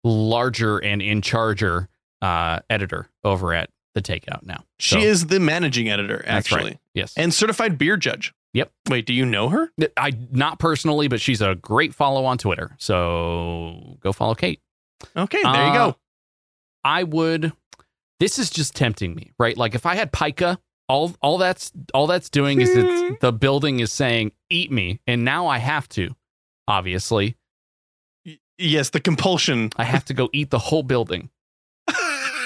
larger 0.04 0.78
and 0.78 1.02
in 1.02 1.22
charger 1.22 1.90
uh, 2.22 2.60
editor 2.70 3.10
over 3.24 3.54
at 3.54 3.70
the 3.96 4.02
Takeout 4.02 4.44
now. 4.44 4.64
She 4.80 4.96
So, 5.02 5.08
is 5.08 5.28
the 5.28 5.40
managing 5.40 5.90
editor, 5.90 6.24
actually, 6.28 6.64
right. 6.64 6.80
yes. 6.94 7.14
and 7.18 7.34
certified 7.34 7.78
beer 7.78 7.98
judge. 7.98 8.34
Yep. 8.54 8.72
Wait, 8.90 9.06
do 9.08 9.14
you 9.14 9.26
know 9.26 9.50
her? 9.50 9.72
I 9.98 10.12
not 10.32 10.60
personally, 10.60 11.08
but 11.08 11.20
she's 11.20 11.42
a 11.42 11.56
great 11.56 11.94
follow 11.96 12.26
on 12.26 12.38
Twitter. 12.38 12.76
So 12.78 13.98
go 14.00 14.12
follow 14.14 14.36
Kate. 14.36 14.62
Okay, 15.18 15.42
there 15.42 15.52
you 15.54 15.58
Uh, 15.72 15.74
go. 15.74 15.98
I 16.84 17.04
would. 17.04 17.52
This 18.20 18.38
is 18.40 18.50
just 18.52 18.76
tempting 18.76 19.16
me, 19.16 19.32
right? 19.40 19.58
Like 19.58 19.74
if 19.74 19.86
I 19.88 19.96
had 19.96 20.12
pica, 20.12 20.60
all 20.88 21.16
all 21.22 21.38
that's 21.40 21.72
all 21.96 22.06
that's 22.08 22.30
doing 22.30 22.62
is 22.62 22.70
it's 22.76 23.20
the 23.22 23.34
building 23.34 23.80
is 23.80 23.92
saying 23.92 24.32
"eat 24.52 24.72
me," 24.72 25.00
and 25.08 25.26
now 25.26 25.48
I 25.48 25.58
have 25.58 25.90
to. 25.90 26.16
Obviously, 26.68 27.36
Yes, 28.60 28.92
the 28.92 29.00
compulsion. 29.00 29.72
I 29.78 29.84
have 29.84 30.06
to 30.06 30.14
go 30.14 30.30
eat 30.32 30.52
the 30.52 30.60
whole 30.60 30.84
building. 30.84 31.30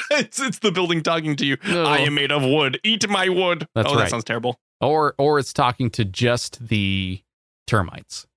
it's 0.20 0.40
it's 0.40 0.60
the 0.60 0.72
building 0.72 1.02
talking 1.04 1.36
to 1.36 1.46
you. 1.46 1.58
No. 1.68 1.84
I 1.86 1.98
am 2.00 2.16
made 2.16 2.32
of 2.32 2.44
wood. 2.44 2.80
Eat 2.84 3.08
my 3.10 3.30
wood. 3.30 3.68
That's 3.76 3.90
oh, 3.92 3.98
that 3.98 4.10
sounds 4.10 4.24
terrible. 4.24 4.60
Or 4.82 5.16
or 5.18 5.40
it's 5.40 5.54
talking 5.54 5.90
to 5.92 6.06
just 6.06 6.68
the 6.68 7.22
termites 7.66 8.28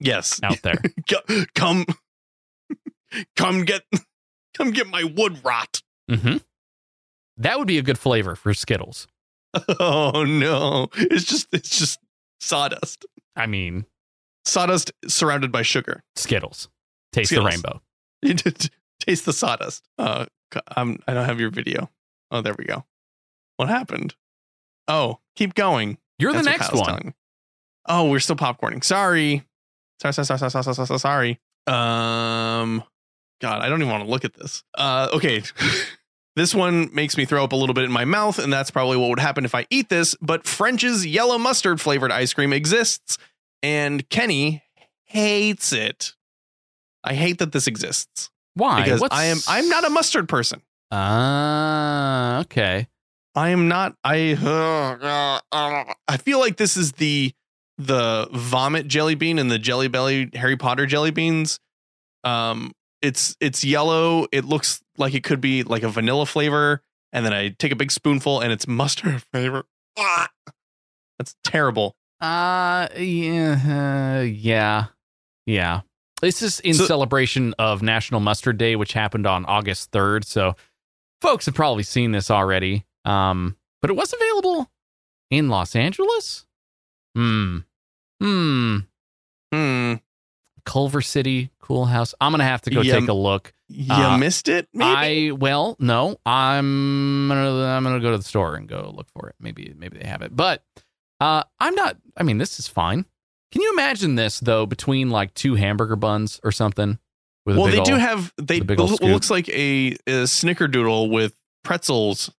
Yes. 0.00 0.40
out 0.42 0.60
there. 0.62 0.76
Come 1.54 1.86
come 3.36 3.64
get 3.64 3.82
come 4.56 4.70
get 4.72 4.88
my 4.88 5.04
wood 5.04 5.44
rot. 5.44 5.82
Mm-hmm. 6.10 6.38
That 7.36 7.58
would 7.58 7.68
be 7.68 7.78
a 7.78 7.82
good 7.82 7.98
flavor 7.98 8.34
for 8.36 8.52
Skittles. 8.54 9.06
Oh 9.80 10.24
no. 10.24 10.88
It's 10.96 11.24
just 11.24 11.48
it's 11.52 11.78
just 11.78 11.98
sawdust. 12.40 13.06
I 13.36 13.46
mean, 13.46 13.86
Sawdust 14.44 14.92
surrounded 15.08 15.50
by 15.50 15.62
sugar. 15.62 16.02
Skittles. 16.16 16.68
Taste 17.12 17.30
Skittles. 17.30 17.62
the 17.62 17.68
rainbow. 18.22 18.68
Taste 19.00 19.24
the 19.26 19.32
sawdust. 19.32 19.88
Uh 19.98 20.26
I'm 20.76 20.98
I 21.06 21.14
don't 21.14 21.26
have 21.26 21.40
your 21.40 21.50
video. 21.50 21.90
Oh, 22.30 22.40
there 22.40 22.54
we 22.58 22.64
go. 22.64 22.84
What 23.56 23.68
happened? 23.68 24.14
Oh, 24.88 25.20
keep 25.36 25.54
going. 25.54 25.98
You're 26.18 26.32
That's 26.32 26.44
the 26.44 26.50
next 26.50 26.72
one. 26.72 27.14
Oh, 27.86 28.10
we're 28.10 28.20
still 28.20 28.36
popcorning. 28.36 28.82
Sorry. 28.82 29.44
Sorry, 30.00 30.12
sorry, 30.12 30.26
sorry, 30.26 30.38
sorry, 30.38 30.50
sorry, 30.50 30.74
sorry, 30.74 30.86
sorry, 30.86 30.98
sorry. 30.98 31.40
Um, 31.66 32.82
God, 33.40 33.62
I 33.62 33.68
don't 33.68 33.80
even 33.80 33.90
want 33.90 34.04
to 34.04 34.10
look 34.10 34.24
at 34.24 34.34
this. 34.34 34.64
Uh, 34.76 35.08
okay. 35.12 35.42
this 36.36 36.54
one 36.54 36.90
makes 36.94 37.16
me 37.16 37.24
throw 37.24 37.44
up 37.44 37.52
a 37.52 37.56
little 37.56 37.74
bit 37.74 37.84
in 37.84 37.92
my 37.92 38.04
mouth, 38.04 38.38
and 38.38 38.52
that's 38.52 38.70
probably 38.70 38.96
what 38.96 39.10
would 39.10 39.20
happen 39.20 39.44
if 39.44 39.54
I 39.54 39.66
eat 39.70 39.88
this. 39.88 40.14
But 40.20 40.46
French's 40.46 41.06
yellow 41.06 41.38
mustard 41.38 41.80
flavored 41.80 42.12
ice 42.12 42.32
cream 42.32 42.52
exists, 42.52 43.18
and 43.62 44.08
Kenny 44.08 44.62
hates 45.04 45.72
it. 45.72 46.14
I 47.02 47.14
hate 47.14 47.38
that 47.38 47.52
this 47.52 47.66
exists 47.66 48.30
Why? 48.54 48.82
because 48.82 49.00
What's- 49.00 49.16
I 49.16 49.24
am 49.24 49.38
I'm 49.48 49.68
not 49.68 49.84
a 49.84 49.90
mustard 49.90 50.28
person. 50.28 50.62
Ah, 50.90 52.40
okay. 52.40 52.88
I 53.34 53.48
am 53.48 53.66
not. 53.68 53.96
I 54.04 54.36
I 56.06 56.16
feel 56.18 56.38
like 56.38 56.56
this 56.56 56.76
is 56.76 56.92
the 56.92 57.32
the 57.78 58.28
vomit 58.32 58.86
jelly 58.86 59.16
bean 59.16 59.38
and 59.40 59.50
the 59.50 59.58
jelly 59.58 59.88
belly 59.88 60.30
Harry 60.34 60.56
Potter 60.56 60.86
jelly 60.86 61.10
beans. 61.10 61.58
Um, 62.22 62.72
it's 63.02 63.36
it's 63.40 63.64
yellow. 63.64 64.26
It 64.30 64.44
looks 64.44 64.80
like 64.96 65.14
it 65.14 65.24
could 65.24 65.40
be 65.40 65.64
like 65.64 65.82
a 65.82 65.88
vanilla 65.88 66.26
flavor, 66.26 66.80
and 67.12 67.26
then 67.26 67.32
I 67.32 67.48
take 67.58 67.72
a 67.72 67.76
big 67.76 67.90
spoonful 67.90 68.40
and 68.40 68.52
it's 68.52 68.68
mustard 68.68 69.22
flavor. 69.32 69.64
Ah! 69.98 70.28
That's 71.18 71.34
terrible. 71.44 71.96
Uh, 72.20 72.88
yeah, 72.96 74.18
uh, 74.20 74.22
yeah, 74.22 74.86
yeah. 75.46 75.80
This 76.24 76.40
is 76.40 76.58
in 76.60 76.72
So- 76.72 76.86
celebration 76.86 77.54
of 77.58 77.82
National 77.82 78.18
Mustard 78.18 78.56
Day, 78.56 78.76
which 78.76 78.94
happened 78.94 79.26
on 79.26 79.44
August 79.44 79.90
3rd. 79.90 80.24
So 80.24 80.56
folks 81.20 81.44
have 81.44 81.54
probably 81.54 81.82
seen 81.82 82.12
this 82.12 82.30
already. 82.30 82.86
Um, 83.04 83.56
but 83.82 83.90
it 83.90 83.94
was 83.94 84.14
available 84.14 84.70
in 85.30 85.50
Los 85.50 85.76
Angeles. 85.76 86.46
Hmm. 87.14 87.58
Hmm. 88.22 88.78
Hmm. 89.52 89.94
Culver 90.64 91.02
City, 91.02 91.50
Coolhaus. 91.62 92.14
I'm 92.22 92.32
gonna 92.32 92.44
have 92.44 92.62
to 92.62 92.70
go 92.70 92.80
Yeah. 92.80 92.98
take 93.00 93.08
a 93.10 93.12
look. 93.12 93.52
You 93.68 93.92
Uh, 93.92 94.16
missed 94.16 94.48
it. 94.48 94.66
Maybe. 94.72 95.28
I 95.28 95.32
well, 95.32 95.76
no, 95.78 96.16
I'm 96.24 97.28
gonna 97.28 97.66
I'm 97.66 97.84
gonna 97.84 98.00
go 98.00 98.12
to 98.12 98.16
the 98.16 98.24
store 98.24 98.54
and 98.56 98.66
go 98.66 98.90
look 98.96 99.08
for 99.10 99.28
it. 99.28 99.34
Maybe 99.38 99.74
maybe 99.76 99.98
they 99.98 100.08
have 100.08 100.22
it, 100.22 100.34
but 100.34 100.64
uh, 101.20 101.44
I'm 101.60 101.74
not. 101.74 101.98
I 102.16 102.22
mean, 102.22 102.38
this 102.38 102.58
is 102.58 102.66
fine. 102.66 103.04
Can 103.54 103.62
you 103.62 103.72
imagine 103.72 104.16
this 104.16 104.40
though 104.40 104.66
between 104.66 105.08
like 105.10 105.32
two 105.32 105.54
hamburger 105.54 105.96
buns 105.96 106.40
or 106.44 106.52
something? 106.52 106.98
Well, 107.46 107.64
they 107.66 107.82
do 107.82 107.94
have 107.94 108.32
they 108.36 108.58
the 108.58 108.64
big 108.64 108.80
ol' 108.80 108.92
it 108.92 108.96
scoop. 108.96 109.08
looks 109.10 109.30
like 109.30 109.48
a, 109.48 109.92
a 110.06 110.24
snickerdoodle 110.24 111.10
with 111.10 111.34
pretzels 111.62 112.30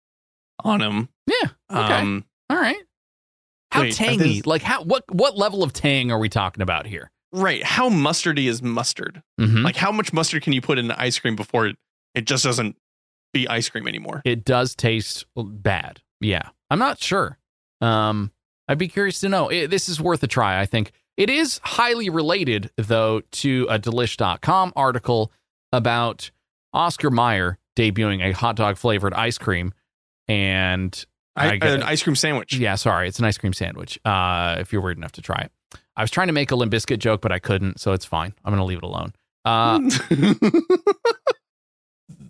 on 0.64 0.80
them. 0.82 1.10
yeah. 1.28 1.50
Okay, 1.72 1.94
Um, 2.02 2.26
all 2.50 2.58
right. 2.58 2.78
How 3.72 3.82
wait, 3.82 3.94
tangy? 3.94 4.24
these- 4.24 4.46
Like 4.46 4.62
how 4.62 4.84
what 4.84 5.04
what 5.14 5.38
level 5.38 5.64
of 5.64 5.74
tang 5.74 6.12
are 6.12 6.20
we 6.20 6.30
talking 6.30 6.62
about 6.62 6.86
here? 6.86 7.12
right. 7.32 7.64
How 7.64 7.90
mustardy 7.90 8.48
is 8.50 8.62
mustard? 8.62 9.22
Mm-hmm. 9.40 9.64
Like 9.64 9.76
how 9.76 9.92
much 9.92 10.14
mustard 10.14 10.44
can 10.44 10.54
you 10.54 10.62
put 10.62 10.78
in 10.78 10.92
ice 10.92 11.18
cream 11.20 11.36
before 11.36 11.66
it, 11.68 11.76
it 12.14 12.26
just 12.26 12.44
doesn't 12.44 12.76
be 13.34 13.48
ice 13.48 13.68
cream 13.70 13.88
anymore? 13.88 14.22
it 14.26 14.44
does 14.46 14.76
taste 14.76 15.26
bad. 15.36 16.02
Yeah, 16.22 16.50
I'm 16.70 16.80
not 16.80 17.00
sure. 17.00 17.38
Um, 17.82 18.32
I'd 18.68 18.78
be 18.78 18.88
curious 18.88 19.20
to 19.20 19.30
know. 19.30 19.50
It, 19.50 19.68
this 19.70 19.88
is 19.90 20.00
worth 20.02 20.24
a 20.24 20.28
try. 20.28 20.60
I 20.62 20.66
think 20.66 20.92
it 21.18 21.30
is 21.30 21.60
highly 21.64 22.10
related, 22.10 22.72
though, 22.78 23.22
to 23.32 23.68
a 23.70 23.80
Delish.com 23.80 24.74
article 24.76 25.32
about 25.72 26.32
Oscar 26.74 27.10
Mayer 27.10 27.58
debuting 27.76 28.22
a 28.24 28.32
hot 28.32 28.56
dog 28.56 28.78
flavored 28.78 29.14
ice 29.14 29.38
cream, 29.38 29.74
and 30.28 31.06
I, 31.36 31.60
I 31.62 31.68
an 31.68 31.84
ice 31.84 32.04
cream 32.04 32.16
sandwich. 32.16 32.56
yeah, 32.56 32.76
sorry, 32.76 33.08
it's 33.08 33.20
an 33.20 33.26
ice 33.26 33.38
cream 33.38 33.54
sandwich. 33.54 34.00
Uh, 34.06 34.58
if 34.60 34.72
you're 34.72 34.82
weird 34.82 34.98
enough 34.98 35.14
to 35.14 35.22
try 35.22 35.42
it, 35.42 35.52
I 35.96 36.02
was 36.02 36.12
trying 36.12 36.28
to 36.28 36.34
make 36.34 36.52
a 36.52 36.56
Limp 36.56 36.72
Bizkit 36.72 37.00
joke, 37.00 37.22
but 37.22 37.32
I 37.32 37.40
couldn't, 37.40 37.80
so 37.80 37.94
it's 37.94 38.06
fine. 38.06 38.34
I'm 38.44 38.52
gonna 38.52 38.66
leave 38.66 38.80
it 38.80 38.84
alone. 38.84 39.14
Uh, 39.44 39.80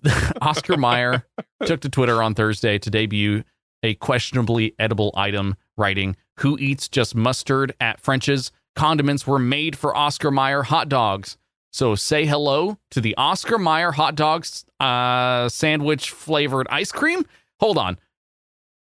Oscar 0.42 0.78
Mayer 0.78 1.26
took 1.66 1.82
to 1.82 1.90
Twitter 1.90 2.22
on 2.22 2.36
Thursday 2.36 2.78
to 2.80 2.90
debut 2.90 3.44
a 3.84 3.96
questionably 3.96 4.74
edible 4.80 5.14
item, 5.16 5.56
writing, 5.78 6.16
Who 6.40 6.58
eats 6.60 6.88
just 6.88 7.16
mustard 7.16 7.74
at 7.80 8.00
French's? 8.02 8.52
Condiments 8.76 9.26
were 9.26 9.40
made 9.40 9.78
for 9.78 9.96
Oscar 9.96 10.32
Mayer 10.32 10.64
hot 10.64 10.90
dogs. 10.90 11.38
So 11.72 11.96
say 11.96 12.26
hello 12.26 12.78
to 12.92 13.02
the 13.02 13.16
Oscar 13.18 13.58
Mayer 13.58 13.92
hot 13.92 14.16
dogs 14.16 14.66
uh, 14.80 15.50
sandwich 15.50 16.10
flavored 16.12 16.68
ice 16.70 16.92
cream. 16.92 17.26
Hold 17.60 17.78
on. 17.78 17.98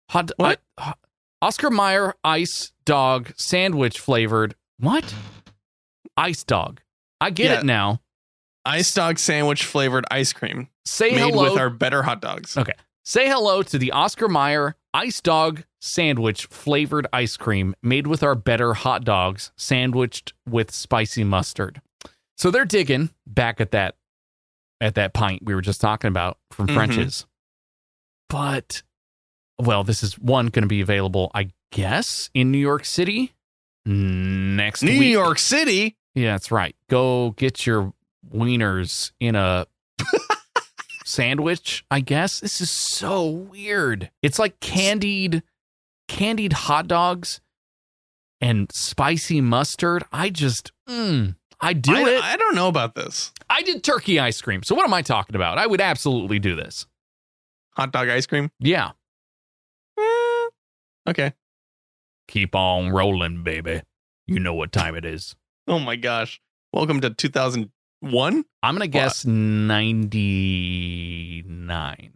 Hot, 0.10 0.32
What? 0.38 0.62
Oscar 1.42 1.70
Mayer 1.70 2.16
ice 2.24 2.72
dog 2.86 3.32
sandwich 3.36 4.00
flavored. 4.00 4.56
What? 4.80 5.14
Ice 6.16 6.44
dog. 6.44 6.82
I 7.22 7.30
get 7.30 7.52
Yeah. 7.52 7.60
it 7.60 7.66
now. 7.66 8.02
ice 8.66 8.94
dog 8.94 9.20
sandwich 9.20 9.64
flavored 9.66 10.06
ice 10.12 10.34
cream 10.34 10.68
Say 10.86 11.12
made 11.12 11.20
hello 11.20 11.44
with 11.52 11.60
our 11.60 11.70
better 11.70 12.04
hot 12.04 12.22
dogs. 12.22 12.58
Okay. 12.58 12.74
Say 13.04 13.28
hello 13.28 13.64
to 13.64 13.78
the 13.78 13.92
Oscar 13.92 14.28
Mayer 14.28 14.76
Ice 14.94 15.22
Dog 15.22 15.64
Sandwich 15.88 16.46
flavored 16.48 17.08
ice 17.14 17.38
cream 17.38 17.74
made 17.82 18.08
with 18.08 18.22
our 18.24 18.36
better 18.36 18.74
hot 18.74 19.04
dogs, 19.04 19.52
sandwiched 19.56 20.34
with 20.48 20.70
spicy 20.72 21.24
mustard. 21.24 21.82
So 22.38 22.52
they're 22.52 22.66
digging 22.66 23.10
back 23.26 23.60
at 23.62 23.72
that 23.72 23.96
at 24.80 24.94
that 24.96 25.14
pint 25.14 25.42
we 25.44 25.56
were 25.56 25.62
just 25.62 25.82
talking 25.82 26.08
about 26.10 26.38
from 26.52 26.68
Mhm. 26.68 26.74
French's. 26.76 27.26
But 28.30 28.84
well, 29.60 29.84
this 29.84 30.04
is 30.04 30.20
one 30.20 30.48
going 30.48 30.62
to 30.62 30.68
be 30.68 30.82
available, 30.82 31.32
I 31.34 31.50
guess, 31.72 32.30
in 32.36 32.52
New 32.52 32.60
York 32.60 32.86
City 32.86 33.34
next 33.86 34.84
New 34.84 35.00
week. 35.00 35.12
York 35.14 35.40
City. 35.40 35.96
Yeah, 36.14 36.34
that's 36.34 36.52
right. 36.52 36.76
Go 36.90 37.32
get 37.32 37.66
your 37.66 37.94
wieners 38.32 39.12
in 39.20 39.36
a 39.36 39.66
sandwich, 41.06 41.86
I 41.90 42.02
guess. 42.02 42.40
This 42.40 42.62
is 42.62 42.70
so 42.70 43.26
weird. 43.28 44.12
It's 44.22 44.40
like 44.40 44.60
candied 44.60 45.42
candied 46.08 46.54
hot 46.54 46.88
dogs 46.88 47.42
and 48.42 48.72
spicy 48.72 49.42
mustard. 49.42 50.04
I 50.12 50.30
just 50.30 50.72
mm, 50.88 51.36
I 51.60 51.74
do 51.74 51.96
I, 51.96 52.10
it. 52.10 52.24
I 52.24 52.38
don't 52.38 52.56
know 52.56 52.68
about 52.68 52.96
this. 52.96 53.32
I 53.50 53.62
did 53.64 53.84
turkey 53.84 54.20
ice 54.20 54.42
cream. 54.42 54.64
So 54.64 54.76
what 54.76 54.86
am 54.86 54.94
I 54.94 55.02
talking 55.02 55.36
about? 55.36 55.58
I 55.58 55.68
would 55.68 55.82
absolutely 55.82 56.40
do 56.40 56.56
this. 56.56 56.86
Hot 57.76 57.92
dog 57.92 58.08
ice 58.10 58.26
cream. 58.26 58.50
Yeah. 58.60 58.92
Eh, 60.00 60.48
okay. 61.08 61.34
Keep 62.28 62.56
on 62.56 62.90
rolling, 62.90 63.44
baby. 63.44 63.82
You 64.26 64.40
know 64.40 64.54
what 64.54 64.72
time 64.72 64.96
it 64.96 65.06
is. 65.06 65.36
Oh 65.68 65.80
my 65.80 65.96
gosh. 65.96 66.42
Welcome 66.74 67.02
to 67.02 67.10
2001? 67.10 68.46
I'm 68.62 68.76
going 68.76 68.82
to 68.82 68.88
guess 68.88 69.26
99. 69.26 72.14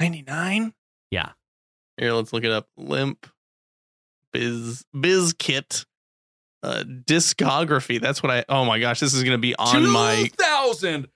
99? 0.00 0.72
Yeah. 1.10 1.30
Here, 1.98 2.12
let's 2.12 2.32
look 2.32 2.44
it 2.44 2.50
up. 2.50 2.68
Limp 2.76 3.26
Biz 4.32 4.84
Bizkit 4.94 5.84
uh 6.62 6.82
discography. 6.86 8.00
That's 8.00 8.22
what 8.22 8.30
I 8.32 8.44
Oh 8.48 8.64
my 8.64 8.78
gosh, 8.78 9.00
this 9.00 9.14
is 9.14 9.22
going 9.22 9.32
to 9.36 9.38
be 9.40 9.54
on 9.56 9.90
my 9.90 10.28
2000 10.38 11.08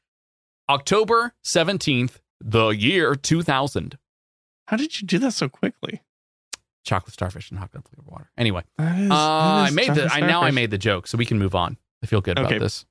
October 0.69 1.35
17th, 1.45 2.21
the 2.41 2.69
year 2.69 3.15
2000. 3.15 3.99
How 4.69 4.77
did 4.77 5.01
you 5.01 5.07
do 5.07 5.19
that 5.19 5.33
so 5.33 5.49
quickly? 5.49 6.01
Chocolate 6.85 7.13
starfish 7.13 7.51
and 7.51 7.59
hot 7.59 7.73
gun 7.73 7.83
flavored 7.83 8.07
water. 8.11 8.31
Anyway, 8.39 8.63
is- 8.79 9.11
uh, 9.11 9.15
I 9.15 9.71
made 9.73 9.89
the 9.91 10.03
chocolate 10.09 10.23
I 10.23 10.27
now 10.27 10.43
I 10.43 10.51
made 10.51 10.71
the 10.71 10.79
joke, 10.79 11.07
so 11.07 11.19
we 11.19 11.27
can 11.27 11.39
move 11.39 11.55
on. 11.55 11.77
I 12.03 12.07
feel 12.07 12.21
good 12.21 12.39
Okay. 12.39 12.57
about 12.57 12.61
this. 12.61 12.85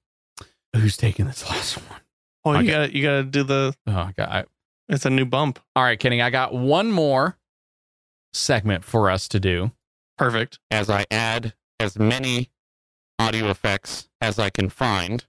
Who's 0.75 0.95
taking 0.95 1.25
this 1.25 1.49
last 1.49 1.75
one? 1.89 1.99
Oh, 2.45 2.59
you 2.59 2.71
got 2.71 2.93
you 2.93 3.03
got 3.03 3.17
to 3.17 3.23
do 3.23 3.43
the 3.43 3.73
Oh, 3.87 3.91
I 3.91 4.13
got 4.17 4.29
I, 4.29 4.45
it's 4.89 5.05
a 5.05 5.09
new 5.09 5.25
bump. 5.25 5.59
All 5.75 5.83
right, 5.83 5.99
Kenny, 5.99 6.21
I 6.21 6.29
got 6.29 6.53
one 6.53 6.91
more 6.91 7.37
segment 8.33 8.83
for 8.83 9.09
us 9.09 9.27
to 9.29 9.39
do. 9.39 9.71
Perfect. 10.17 10.59
as 10.69 10.87
I 10.89 11.05
add 11.09 11.53
as 11.79 11.97
many 11.97 12.51
audio 13.17 13.49
effects 13.49 14.07
as 14.19 14.37
I 14.37 14.49
can 14.51 14.69
find 14.69 15.25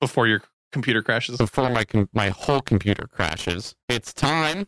Before 0.00 0.26
your 0.26 0.42
computer 0.72 1.02
crashes. 1.02 1.36
before 1.38 1.70
my 1.70 1.84
com- 1.84 2.08
my 2.12 2.30
whole 2.30 2.60
computer 2.60 3.06
crashes. 3.06 3.76
It's 3.88 4.12
time 4.12 4.66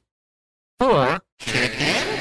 for 0.79 1.19
chicken. 1.41 2.21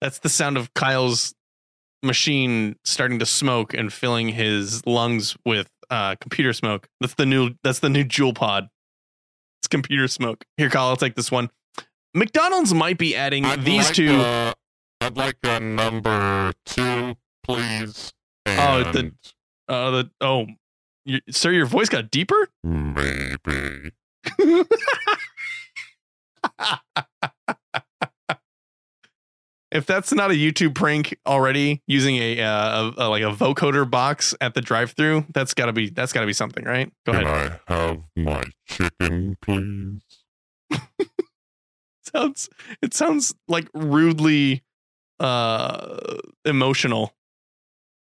That's 0.00 0.18
the 0.18 0.28
sound 0.28 0.56
of 0.56 0.72
Kyle's 0.74 1.34
machine 2.02 2.76
starting 2.84 3.18
to 3.18 3.26
smoke 3.26 3.74
and 3.74 3.92
filling 3.92 4.28
his 4.30 4.84
lungs 4.86 5.36
with 5.44 5.68
uh, 5.90 6.14
computer 6.20 6.52
smoke. 6.52 6.88
That's 7.00 7.14
the 7.14 7.26
new. 7.26 7.50
That's 7.62 7.80
the 7.80 7.90
new 7.90 8.04
Juul 8.04 8.34
Pod. 8.34 8.68
It's 9.60 9.68
computer 9.68 10.08
smoke. 10.08 10.44
Here, 10.56 10.70
Kyle, 10.70 10.88
I'll 10.88 10.96
take 10.96 11.14
this 11.14 11.30
one. 11.30 11.50
McDonald's 12.14 12.72
might 12.74 12.98
be 12.98 13.14
adding 13.14 13.44
I'd 13.44 13.64
these 13.64 13.86
like, 13.86 13.94
two. 13.94 14.16
uh, 14.16 14.52
I'd 15.00 15.16
like 15.16 15.36
a 15.44 15.60
number 15.60 16.52
two, 16.66 17.16
please. 17.44 18.12
Oh, 18.46 18.82
the- 18.92 19.12
Uh, 19.68 19.90
the 19.90 20.10
oh, 20.20 20.46
you, 21.04 21.20
sir, 21.30 21.52
your 21.52 21.66
voice 21.66 21.88
got 21.88 22.10
deeper. 22.10 22.48
maybe. 22.64 23.92
if 29.72 29.86
that's 29.86 30.12
not 30.12 30.30
a 30.30 30.34
YouTube 30.34 30.74
prank 30.74 31.16
already, 31.26 31.82
using 31.86 32.16
a, 32.16 32.40
uh, 32.40 32.92
a, 32.96 33.06
a 33.06 33.08
like 33.08 33.22
a 33.22 33.30
vocoder 33.32 33.88
box 33.88 34.34
at 34.40 34.54
the 34.54 34.60
drive-through, 34.60 35.26
that's 35.32 35.54
gotta 35.54 35.72
be 35.72 35.90
that's 35.90 36.12
gotta 36.12 36.26
be 36.26 36.32
something, 36.32 36.64
right? 36.64 36.92
Go 37.06 37.12
Can 37.12 37.24
ahead. 37.24 37.60
I 37.68 37.74
have 37.74 37.98
my 38.16 38.44
chicken, 38.66 39.36
please? 39.40 40.02
sounds 42.14 42.48
it 42.82 42.94
sounds 42.94 43.34
like 43.48 43.68
rudely 43.74 44.62
uh 45.20 46.16
emotional. 46.44 47.14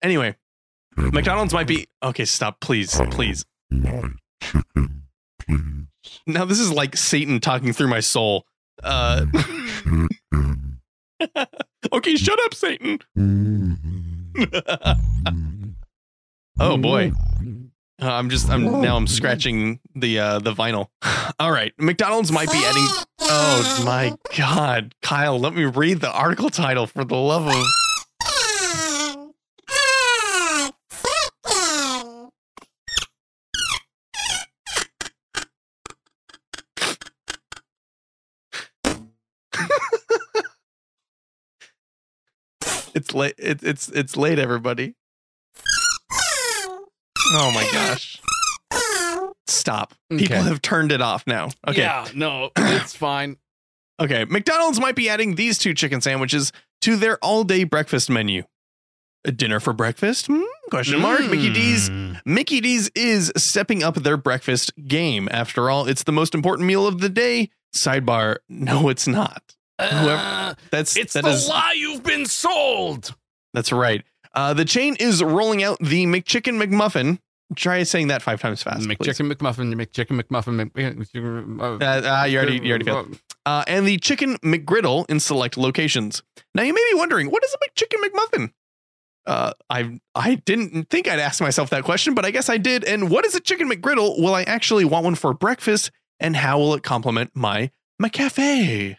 Anyway, 0.02 0.36
Can 0.94 1.10
McDonald's 1.12 1.52
I 1.54 1.58
might 1.58 1.66
be 1.66 1.86
okay. 2.02 2.24
Stop, 2.24 2.60
please, 2.60 3.00
please. 3.10 3.44
My 3.70 4.10
chicken, 4.40 5.02
please. 5.40 6.20
Now 6.26 6.44
this 6.44 6.60
is 6.60 6.70
like 6.70 6.96
Satan 6.96 7.40
talking 7.40 7.72
through 7.72 7.88
my 7.88 8.00
soul. 8.00 8.46
Uh, 8.82 9.26
Chicken. 9.34 10.08
okay, 11.92 12.16
shut 12.16 12.38
up, 12.44 12.54
Satan. 12.54 12.98
Oh 16.60 16.76
boy. 16.76 17.12
Uh, 18.00 18.12
I'm 18.12 18.30
just 18.30 18.48
I'm 18.48 18.80
now 18.80 18.96
I'm 18.96 19.08
scratching 19.08 19.80
the 19.96 20.20
uh 20.20 20.38
the 20.38 20.54
vinyl. 20.54 20.86
All 21.40 21.50
right, 21.50 21.72
McDonald's 21.78 22.30
might 22.30 22.48
be 22.52 22.64
adding 22.64 22.86
Oh 23.22 23.82
my 23.84 24.16
god. 24.36 24.94
Kyle, 25.02 25.36
let 25.40 25.52
me 25.52 25.64
read 25.64 26.00
the 26.00 26.12
article 26.12 26.48
title 26.48 26.86
for 26.86 27.04
the 27.04 27.16
love 27.16 27.48
of 27.48 27.64
It's 42.94 43.14
late 43.14 43.34
it, 43.38 43.62
it's 43.62 43.88
it's 43.88 44.16
late 44.16 44.38
everybody. 44.38 44.94
Oh 47.32 47.50
my 47.54 47.68
gosh. 47.72 48.20
Stop. 49.46 49.94
People 50.10 50.36
Okay. 50.36 50.44
have 50.48 50.62
turned 50.62 50.92
it 50.92 51.00
off 51.00 51.26
now. 51.26 51.50
Okay. 51.66 51.80
Yeah, 51.82 52.06
no, 52.14 52.50
it's 52.56 52.94
fine. 52.96 53.36
Okay, 54.00 54.24
McDonald's 54.26 54.80
might 54.80 54.94
be 54.94 55.08
adding 55.08 55.34
these 55.34 55.58
two 55.58 55.74
chicken 55.74 56.00
sandwiches 56.00 56.52
to 56.82 56.96
their 56.96 57.18
all-day 57.18 57.64
breakfast 57.64 58.08
menu. 58.08 58.44
A 59.24 59.32
dinner 59.32 59.58
for 59.58 59.72
breakfast? 59.72 60.28
Hmm? 60.28 60.42
Question 60.70 61.00
mark. 61.00 61.20
Mickey 61.28 61.52
D's. 61.52 61.90
Mm. 61.90 62.20
Mickey 62.24 62.60
D's 62.60 62.88
is 62.94 63.32
stepping 63.36 63.82
up 63.82 63.96
their 63.96 64.16
breakfast 64.16 64.72
game. 64.86 65.28
After 65.32 65.68
all, 65.70 65.86
it's 65.88 66.04
the 66.04 66.12
most 66.12 66.34
important 66.34 66.66
meal 66.68 66.86
of 66.86 67.00
the 67.00 67.08
day. 67.08 67.50
Sidebar: 67.76 68.36
No, 68.48 68.88
it's 68.88 69.08
not. 69.08 69.42
Whoever- 69.80 70.10
Uh, 70.16 70.54
That's 70.70 70.96
it's 70.96 71.12
that 71.14 71.24
the 71.24 71.30
is- 71.30 71.48
lie 71.48 71.74
you've 71.76 72.02
been 72.02 72.26
sold. 72.26 73.14
that's 73.54 73.72
right. 73.72 74.04
Uh, 74.34 74.52
the 74.54 74.64
chain 74.64 74.96
is 75.00 75.22
rolling 75.22 75.62
out 75.62 75.78
the 75.80 76.06
McChicken 76.06 76.62
McMuffin. 76.62 77.18
Try 77.56 77.82
saying 77.84 78.08
that 78.08 78.20
five 78.22 78.40
times 78.40 78.62
fast. 78.62 78.80
please. 78.86 78.96
McChicken 78.98 79.32
McMuffin, 79.32 79.72
McChicken 79.74 80.20
McMuffin, 80.22 80.70
McChicken. 80.70 81.60
Uh, 81.82 82.20
uh, 82.20 82.24
you 82.24 82.36
already 82.38 82.56
you 82.62 82.68
already 82.70 82.84
failed. 82.84 83.18
uh, 83.46 83.64
and 83.66 83.86
the 83.86 83.96
chicken 83.98 84.36
McGriddle 84.44 85.08
in 85.08 85.18
select 85.18 85.56
locations. 85.56 86.22
Now 86.54 86.62
you 86.62 86.74
may 86.74 86.84
be 86.92 86.98
wondering, 86.98 87.30
what 87.30 87.42
is 87.44 87.54
a 87.54 87.58
McChicken 87.70 88.04
McMuffin? 88.06 88.52
Uh, 89.26 89.52
I 89.70 89.98
I 90.14 90.34
didn't 90.44 90.90
think 90.90 91.08
I'd 91.08 91.18
ask 91.20 91.40
myself 91.40 91.70
that 91.70 91.84
question, 91.84 92.14
but 92.14 92.24
I 92.26 92.30
guess 92.30 92.48
I 92.50 92.58
did. 92.58 92.84
And 92.84 93.10
what 93.10 93.24
is 93.24 93.34
a 93.34 93.40
chicken 93.40 93.70
McGriddle? 93.70 94.20
Will 94.20 94.34
I 94.34 94.42
actually 94.42 94.84
want 94.84 95.04
one 95.04 95.14
for 95.14 95.32
breakfast? 95.32 95.90
And 96.20 96.36
how 96.36 96.58
will 96.58 96.74
it 96.74 96.82
complement 96.82 97.30
my 97.34 97.70
McCafe? 98.02 98.96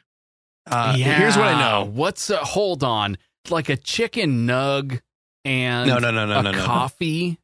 Uh, 0.66 0.94
Here's 0.96 1.36
what 1.38 1.48
I 1.48 1.60
know. 1.60 1.86
What's 1.86 2.30
a 2.30 2.38
hold 2.38 2.84
on? 2.84 3.18
Like 3.50 3.70
a 3.70 3.78
chicken 3.78 4.46
nug 4.48 5.02
and 5.46 5.88
No, 5.90 5.98
no, 6.00 6.12
no, 6.12 6.26
no, 6.26 6.42
no, 6.42 6.52
no. 6.52 6.64
coffee. 6.64 7.40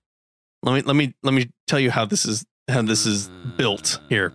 Let 0.62 0.74
me 0.76 0.82
let 0.82 0.96
me 0.96 1.14
let 1.24 1.34
me 1.34 1.50
tell 1.68 1.80
you 1.80 1.92
how 1.92 2.06
this 2.06 2.26
is 2.26 2.46
how 2.70 2.82
this 2.82 3.06
is 3.06 3.30
built 3.58 4.00
here. 4.10 4.34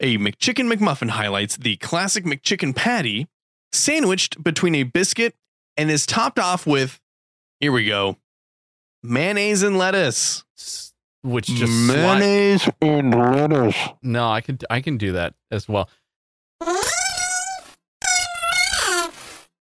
A 0.00 0.18
McChicken 0.18 0.72
McMuffin 0.72 1.10
highlights 1.10 1.56
the 1.56 1.76
classic 1.76 2.24
McChicken 2.24 2.74
patty 2.74 3.28
sandwiched 3.72 4.42
between 4.42 4.74
a 4.74 4.82
biscuit 4.82 5.34
and 5.76 5.90
is 5.90 6.04
topped 6.06 6.38
off 6.38 6.66
with 6.66 7.00
here 7.60 7.72
we 7.72 7.84
go. 7.86 8.16
Mayonnaise 9.02 9.62
and 9.62 9.78
lettuce. 9.78 10.44
Which 11.24 11.46
just 11.46 11.70
sli- 11.72 11.86
Mayonnaise 11.86 12.68
and 12.80 13.14
lettuce. 13.14 13.76
no, 14.02 14.28
I 14.28 14.40
could 14.40 14.64
I 14.68 14.80
can 14.80 14.96
do 14.98 15.12
that 15.12 15.34
as 15.52 15.68
well. 15.68 15.88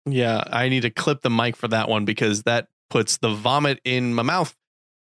Yeah, 0.07 0.43
I 0.47 0.69
need 0.69 0.83
to 0.83 0.91
clip 0.91 1.23
the 1.23 1.31
mic 1.31 1.57
for 1.57 1.69
that 1.69 1.89
one 1.89 2.05
because 2.05 2.45
that 2.45 2.69
puts 2.89 3.19
the 3.19 3.31
vomit 3.31 3.81
in 3.85 4.15
my 4.15 4.23
mouth. 4.23 4.57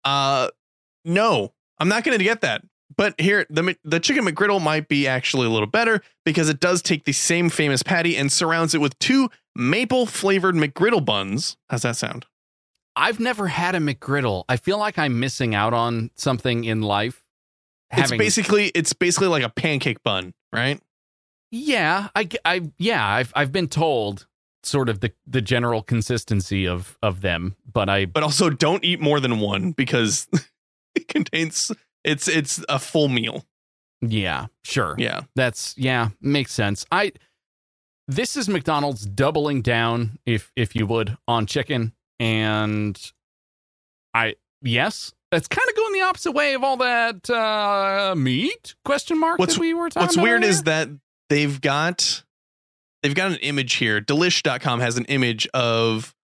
Uh 0.05 0.49
no, 1.05 1.53
I'm 1.79 1.89
not 1.89 2.05
going 2.05 2.17
to 2.17 2.25
get 2.25 2.41
that. 2.43 2.63
But 2.97 3.19
here 3.21 3.47
the 3.51 3.77
the 3.85 4.01
chicken 4.01 4.25
McGriddle 4.25 4.63
might 4.63 4.89
be 4.89 5.07
actually 5.09 5.47
a 5.47 5.51
little 5.51 5.67
better 5.67 6.03
because 6.25 6.49
it 6.49 6.61
does 6.61 6.83
take 6.83 7.05
the 7.05 7.13
same 7.13 7.49
famous 7.51 7.83
patty 7.83 8.17
and 8.17 8.31
surrounds 8.31 8.75
it 8.75 8.81
with 8.81 8.99
two 8.99 9.31
maple 9.57 10.07
flavored 10.07 10.55
McGriddle 10.55 11.05
buns. 11.05 11.57
How's 11.71 11.83
that 11.83 11.97
sound? 11.97 12.27
I've 12.97 13.19
never 13.19 13.49
had 13.49 13.75
a 13.75 13.79
McGriddle. 13.79 14.45
I 14.49 14.57
feel 14.57 14.79
like 14.79 14.99
I'm 14.99 15.19
missing 15.19 15.55
out 15.55 15.75
on 15.75 16.11
something 16.15 16.65
in 16.65 16.83
life. 16.83 17.25
It's 17.91 18.11
basically 18.11 18.67
it's 18.75 18.93
basically 18.93 19.29
like 19.29 19.43
a 19.43 19.49
pancake 19.49 20.03
bun, 20.03 20.35
right? 20.53 20.81
yeah, 21.55 22.09
I, 22.15 22.29
I 22.45 22.63
yeah, 22.79 23.07
I've 23.07 23.33
I've 23.35 23.53
been 23.53 23.69
told 23.69 24.27
sort 24.67 24.89
of 24.89 25.01
the 25.01 25.13
the 25.27 25.41
general 25.41 25.83
consistency 25.83 26.67
of 26.67 26.97
of 27.03 27.21
them, 27.21 27.57
but 27.71 27.89
I 27.89 28.07
But 28.07 28.23
also 28.23 28.51
don't 28.51 28.85
eat 28.85 29.01
more 29.01 29.21
than 29.21 29.41
one 29.41 29.73
because 29.73 30.29
it 30.95 31.09
contains 31.09 31.71
it's 32.05 32.29
it's 32.29 32.63
a 32.69 32.79
full 32.79 33.09
meal. 33.09 33.45
yeah, 34.01 34.47
sure. 34.65 34.95
Yeah. 34.99 35.23
That's 35.35 35.77
yeah, 35.79 36.11
makes 36.21 36.53
sense. 36.53 36.85
I 36.93 37.13
this 38.09 38.37
is 38.37 38.49
McDonald's 38.49 39.07
doubling 39.07 39.63
down, 39.63 40.19
if 40.27 40.53
if 40.57 40.77
you 40.77 40.87
would, 40.87 41.17
on 41.27 41.47
chicken, 41.47 41.93
and 42.21 43.01
I 44.13 44.35
yes, 44.61 45.13
that's 45.31 45.49
kind 45.49 45.67
of 45.69 45.75
going 45.77 45.93
the 45.95 46.03
opposite 46.03 46.33
way 46.33 46.55
of 46.55 46.63
all 46.63 46.77
that 46.79 47.29
uh 47.31 48.15
meat 48.17 48.75
question 48.85 49.19
mark 49.19 49.39
What's- 49.39 49.55
that 49.55 49.61
we 49.61 49.73
were 49.75 49.89
talking. 49.89 50.07
What's 50.07 50.17
weird 50.19 50.43
earlier? 50.43 50.51
is 50.51 50.63
that 50.65 50.89
they've 51.31 51.59
got 51.61 52.24
they've 53.05 53.15
got 53.15 53.31
an 53.31 53.37
image 53.37 53.75
here. 53.75 54.01
Delish.com 54.01 54.81
has 54.81 54.97
an 54.97 55.05
image 55.05 55.47
of 55.55 56.15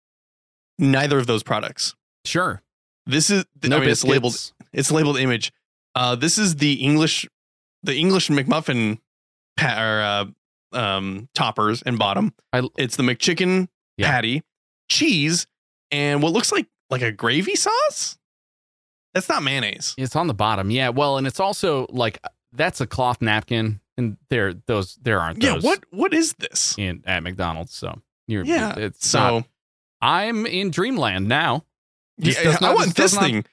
neither 0.79 1.19
of 1.19 1.27
those 1.29 1.43
products. 1.45 1.95
sure 2.25 2.63
This 3.07 3.31
is 3.31 3.45
no 3.63 3.77
I 3.77 3.81
mean, 3.81 3.89
it's 3.91 4.03
labeled 4.03 4.53
it's 4.73 4.91
labeled 4.91 5.19
image. 5.19 5.53
Uh 5.95 6.17
this 6.17 6.39
is 6.39 6.57
the 6.57 6.73
English 6.83 7.27
the 7.85 7.95
English 7.97 8.29
McMuffin 8.29 8.99
pa- 9.57 9.81
or, 9.81 10.01
uh, 10.75 10.79
um 10.79 11.29
toppers 11.35 11.83
and 11.83 11.99
bottom. 11.99 12.35
I- 12.53 12.69
it's 12.79 12.97
the 12.97 13.03
McChicken 13.03 13.69
Yeah. 13.97 14.09
patty, 14.11 14.43
cheese, 14.89 15.47
and 15.91 16.23
what 16.23 16.33
looks 16.33 16.51
like 16.53 16.67
like 16.91 17.03
a 17.03 17.13
gravy 17.13 17.57
sauce. 17.57 18.17
That's 19.15 19.29
not 19.29 19.43
mayonnaise. 19.43 19.95
It's 19.99 20.15
on 20.17 20.29
the 20.29 20.35
bottom, 20.35 20.71
yeah. 20.71 20.89
Well, 20.91 21.19
and 21.19 21.27
it's 21.27 21.41
also 21.41 21.87
like 21.91 22.19
that's 22.53 22.81
a 22.81 22.87
cloth 22.87 23.21
napkin, 23.21 23.80
and 23.97 24.17
there 24.29 24.55
those 24.55 24.97
there 25.03 25.21
aren't 25.21 25.43
Yeah, 25.43 25.59
what 25.59 25.85
what 25.91 26.13
is 26.15 26.35
this? 26.35 26.75
in 26.79 27.03
at 27.07 27.23
McDonald's. 27.23 27.75
So 27.75 28.01
you're 28.29 28.45
Yeah, 28.45 28.75
It's 28.79 29.07
So 29.07 29.19
not- 29.19 29.45
I'm 30.03 30.47
in 30.47 30.71
dreamland 30.71 31.29
now. 31.29 31.65
This 32.19 32.37
yeah, 32.43 32.53
not- 32.53 32.63
I 32.63 32.75
want 32.75 32.87
this 32.89 32.95
this 32.95 33.13
does 33.13 33.15
not- 33.15 33.23
thing. 33.25 33.45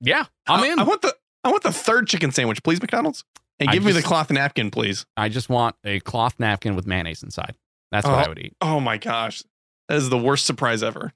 Yeah, 0.00 0.24
I'm 0.46 0.62
I, 0.62 0.66
in. 0.68 0.78
I 0.78 0.84
want 0.84 1.02
the 1.02 1.14
I 1.44 1.50
want 1.50 1.62
the 1.62 1.72
third 1.72 2.06
chicken 2.08 2.30
sandwich, 2.32 2.62
please, 2.62 2.80
McDonald's. 2.80 3.24
And 3.60 3.68
I 3.70 3.72
give 3.72 3.84
me 3.84 3.90
the 3.92 4.02
cloth 4.02 4.30
napkin, 4.30 4.70
please. 4.70 5.04
I 5.16 5.28
just 5.28 5.48
want 5.48 5.74
a 5.84 5.98
cloth 6.00 6.36
napkin 6.38 6.76
with 6.76 6.86
mayonnaise 6.86 7.22
inside. 7.24 7.56
That's 7.90 8.06
what 8.06 8.14
Oh. 8.14 8.18
I 8.24 8.28
would 8.28 8.38
eat. 8.38 8.56
Oh 8.60 8.78
my 8.80 8.98
gosh. 8.98 9.42
That 9.88 9.96
is 9.96 10.10
the 10.10 10.18
worst 10.18 10.44
surprise 10.46 10.82
ever. 10.82 11.12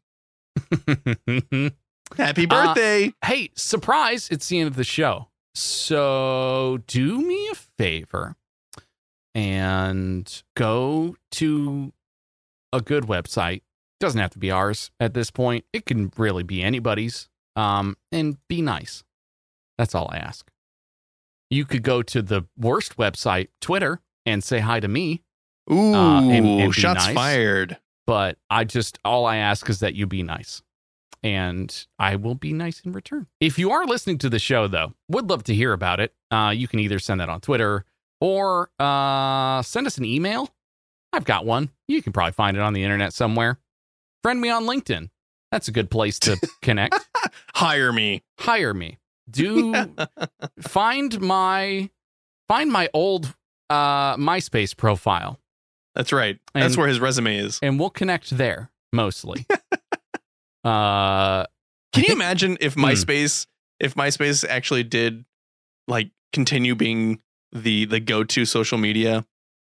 Happy 2.16 2.46
Uh, 2.46 2.46
birthday. 2.48 3.12
hey, 3.24 3.50
surprise! 3.54 4.28
It's 4.30 4.48
the 4.48 4.58
end 4.58 4.68
of 4.68 4.76
the 4.76 4.84
show. 4.84 5.28
So 5.54 6.78
do 6.86 7.20
me 7.20 7.48
a 7.48 7.54
favor 7.54 8.36
and 9.34 10.42
go 10.56 11.16
to 11.32 11.92
a 12.72 12.80
good 12.80 13.04
website. 13.04 13.62
Doesn't 14.00 14.20
have 14.20 14.30
to 14.30 14.38
be 14.38 14.50
ours 14.50 14.90
at 14.98 15.14
this 15.14 15.30
point. 15.30 15.64
It 15.72 15.86
can 15.86 16.12
really 16.16 16.42
be 16.42 16.62
anybody's. 16.62 17.28
Um, 17.54 17.96
and 18.10 18.38
be 18.48 18.62
nice. 18.62 19.04
That's 19.78 19.94
all 19.94 20.08
I 20.10 20.16
ask. 20.16 20.50
You 21.50 21.64
could 21.66 21.82
go 21.82 22.02
to 22.02 22.22
the 22.22 22.42
worst 22.58 22.96
website, 22.96 23.48
Twitter, 23.60 24.00
and 24.24 24.42
say 24.42 24.60
hi 24.60 24.80
to 24.80 24.88
me. 24.88 25.22
Ooh, 25.70 25.94
Uh, 25.94 26.20
and- 26.22 26.46
and 26.60 26.74
shots 26.74 27.04
nice. 27.06 27.14
fired. 27.14 27.78
But 28.06 28.38
I 28.50 28.64
just, 28.64 28.98
all 29.04 29.26
I 29.26 29.36
ask 29.36 29.68
is 29.68 29.80
that 29.80 29.94
you 29.94 30.06
be 30.06 30.22
nice. 30.22 30.62
And 31.22 31.86
I 31.98 32.16
will 32.16 32.34
be 32.34 32.52
nice 32.52 32.80
in 32.80 32.92
return. 32.92 33.28
If 33.40 33.58
you 33.58 33.70
are 33.70 33.86
listening 33.86 34.18
to 34.18 34.28
the 34.28 34.38
show, 34.40 34.66
though, 34.66 34.94
would 35.08 35.30
love 35.30 35.44
to 35.44 35.54
hear 35.54 35.72
about 35.72 36.00
it. 36.00 36.12
Uh, 36.30 36.52
you 36.54 36.66
can 36.66 36.80
either 36.80 36.98
send 36.98 37.20
that 37.20 37.28
on 37.28 37.40
Twitter 37.40 37.84
or 38.20 38.70
uh, 38.80 39.62
send 39.62 39.86
us 39.86 39.98
an 39.98 40.04
email. 40.04 40.48
I've 41.12 41.24
got 41.24 41.44
one. 41.44 41.70
You 41.88 42.02
can 42.02 42.12
probably 42.12 42.32
find 42.32 42.56
it 42.56 42.60
on 42.62 42.72
the 42.72 42.82
internet 42.82 43.12
somewhere. 43.12 43.58
Friend 44.22 44.40
me 44.40 44.48
on 44.50 44.64
LinkedIn. 44.64 45.10
That's 45.52 45.68
a 45.68 45.72
good 45.72 45.90
place 45.90 46.18
to 46.20 46.36
connect. 46.62 46.98
Hire 47.54 47.92
me. 47.92 48.22
Hire 48.40 48.72
me. 48.74 48.98
Do 49.30 49.74
find 50.60 51.20
my 51.20 51.90
find 52.48 52.72
my 52.72 52.88
old 52.92 53.34
uh 53.70 54.16
MySpace 54.16 54.76
profile 54.76 55.38
That's 55.94 56.12
right. 56.12 56.38
That's 56.54 56.66
And- 56.74 56.76
where 56.76 56.88
his 56.88 56.98
resume 57.00 57.36
is. 57.36 57.58
and 57.62 57.78
we'll 57.78 57.90
connect 57.90 58.30
there 58.36 58.70
mostly. 58.92 59.46
uh 60.64 61.44
Can 61.92 62.04
you 62.08 62.14
imagine 62.14 62.56
if 62.60 62.74
Hmm. 62.74 62.84
MySpace, 62.86 63.46
if 63.80 63.94
MySpace 63.94 64.44
actually 64.48 64.84
did 64.84 65.24
like 65.88 66.10
continue 66.32 66.74
being 66.74 67.20
the 67.52 67.84
the 67.84 68.00
go 68.00 68.24
to 68.24 68.44
social 68.44 68.78
media, 68.78 69.26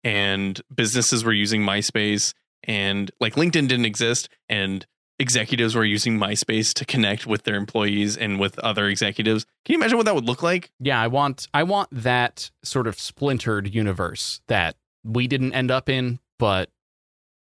and 0.05 0.61
businesses 0.75 1.25
were 1.25 1.33
using 1.33 1.63
MySpace, 1.63 2.33
and 2.65 3.11
like 3.21 3.35
LinkedIn 3.35 3.69
didn't 3.69 3.85
exist, 3.85 4.29
and 4.49 4.87
executives 5.21 5.75
were 5.75 5.85
using 5.85 6.17
MySpace 6.19 6.73
to 6.75 6.85
connect 6.85 7.27
with 7.27 7.43
their 7.43 7.57
employees 7.57 8.17
and 8.17 8.39
with 8.39 8.59
other 8.61 8.87
executives. 8.87 9.45
Can 9.65 9.73
you 9.75 9.79
imagine 9.79 9.97
what 9.97 10.07
that 10.07 10.15
would 10.15 10.25
look 10.27 10.43
like? 10.43 10.71
yeah, 10.81 11.01
I 11.01 11.09
want 11.09 11.47
I 11.53 11.63
want 11.65 11.89
that 11.93 12.51
sort 12.65 12.87
of 12.87 12.99
splintered 12.99 13.73
universe 13.75 14.41
that 14.49 14.77
we 15.05 15.27
didn't 15.29 15.53
end 15.55 15.71
up 15.71 15.89
in, 15.89 16.19
but 16.39 16.71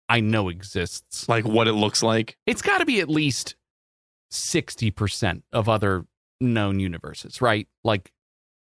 I 0.09 0.19
know 0.21 0.49
exists. 0.49 1.29
Like 1.29 1.45
what 1.45 1.67
it 1.67 1.73
looks 1.73 2.01
like? 2.03 2.35
It's 2.47 2.61
got 2.63 2.79
to 2.79 2.85
be 2.85 2.99
at 2.99 3.09
least 3.09 3.55
60% 4.31 5.43
of 5.53 5.69
other 5.69 6.05
known 6.41 6.79
universes, 6.79 7.41
right? 7.41 7.67
Like 7.83 8.11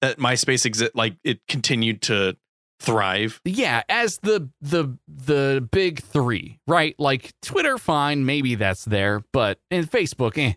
That 0.01 0.19
MySpace 0.19 0.67
exist 0.67 0.93
like 0.95 1.17
it 1.25 1.41
continued 1.49 2.03
to 2.03 2.37
thrive. 2.81 3.43
yeah 3.45 3.83
as 3.91 4.17
the 4.23 4.49
the 4.63 4.97
the 5.07 5.69
big 5.71 6.01
three 6.01 6.59
right 6.67 6.95
like 6.99 7.35
twitter 7.43 7.77
fine 7.77 8.25
maybe 8.25 8.55
that's 8.55 8.87
there 8.87 9.23
but 9.35 9.59
and 9.71 9.91
facebook 9.91 10.39
eh 10.39 10.55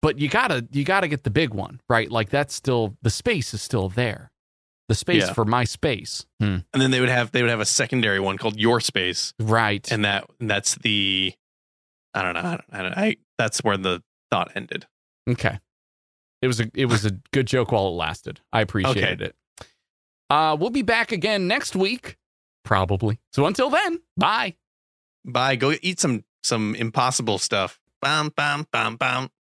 but 0.00 0.18
you 0.18 0.30
gotta 0.30 0.66
you 0.72 0.82
gotta 0.82 1.06
get 1.08 1.24
the 1.24 1.30
big 1.30 1.52
one 1.52 1.78
right 1.90 2.10
like 2.10 2.30
that's 2.30 2.54
still 2.54 2.96
the 3.02 3.10
space 3.10 3.52
is 3.52 3.60
still 3.60 3.90
there 3.90 4.31
the 4.88 4.94
space 4.94 5.22
Yeah. 5.26 5.32
for 5.32 5.44
my 5.44 5.64
space 5.64 6.26
Hmm. 6.40 6.58
And 6.72 6.82
then 6.82 6.90
they 6.90 7.00
would 7.00 7.08
have 7.08 7.30
they 7.32 7.42
would 7.42 7.50
have 7.50 7.60
a 7.60 7.64
secondary 7.66 8.20
one 8.20 8.36
called 8.38 8.58
Your 8.58 8.80
Space. 8.80 9.32
right 9.38 9.90
and 9.92 10.04
that 10.04 10.28
and 10.40 10.50
that's 10.50 10.74
the 10.76 11.32
I 12.14 12.22
don't 12.22 12.34
know. 12.34 12.40
I, 12.40 12.42
don't, 12.50 12.64
I, 12.72 12.82
don't, 12.82 12.98
I 12.98 13.16
that's 13.38 13.62
where 13.64 13.76
the 13.76 14.02
thought 14.30 14.50
ended. 14.54 14.86
okay 15.28 15.60
it 16.42 16.46
was 16.48 16.60
a 16.60 16.70
it 16.74 16.86
was 16.86 17.04
a 17.04 17.12
good 17.32 17.46
joke 17.46 17.70
while 17.72 17.86
it 17.86 17.90
lasted 17.92 18.40
i 18.52 18.60
appreciated 18.60 19.20
it 19.22 19.36
uh 20.30 20.56
we'll 20.58 20.70
be 20.70 20.82
back 20.82 21.12
again 21.12 21.46
next 21.46 21.76
week 21.76 22.16
probably 22.64 23.18
so 23.32 23.46
until 23.46 23.70
then 23.70 24.00
bye 24.16 24.54
Bye. 25.24 25.54
Go 25.54 25.72
eat 25.82 26.00
some 26.00 26.24
some 26.42 26.74
impossible 26.74 27.38
stuff. 27.38 27.78
Bam 28.00 28.30
bam 28.36 28.66
bam 28.72 28.96
bam. 28.96 29.28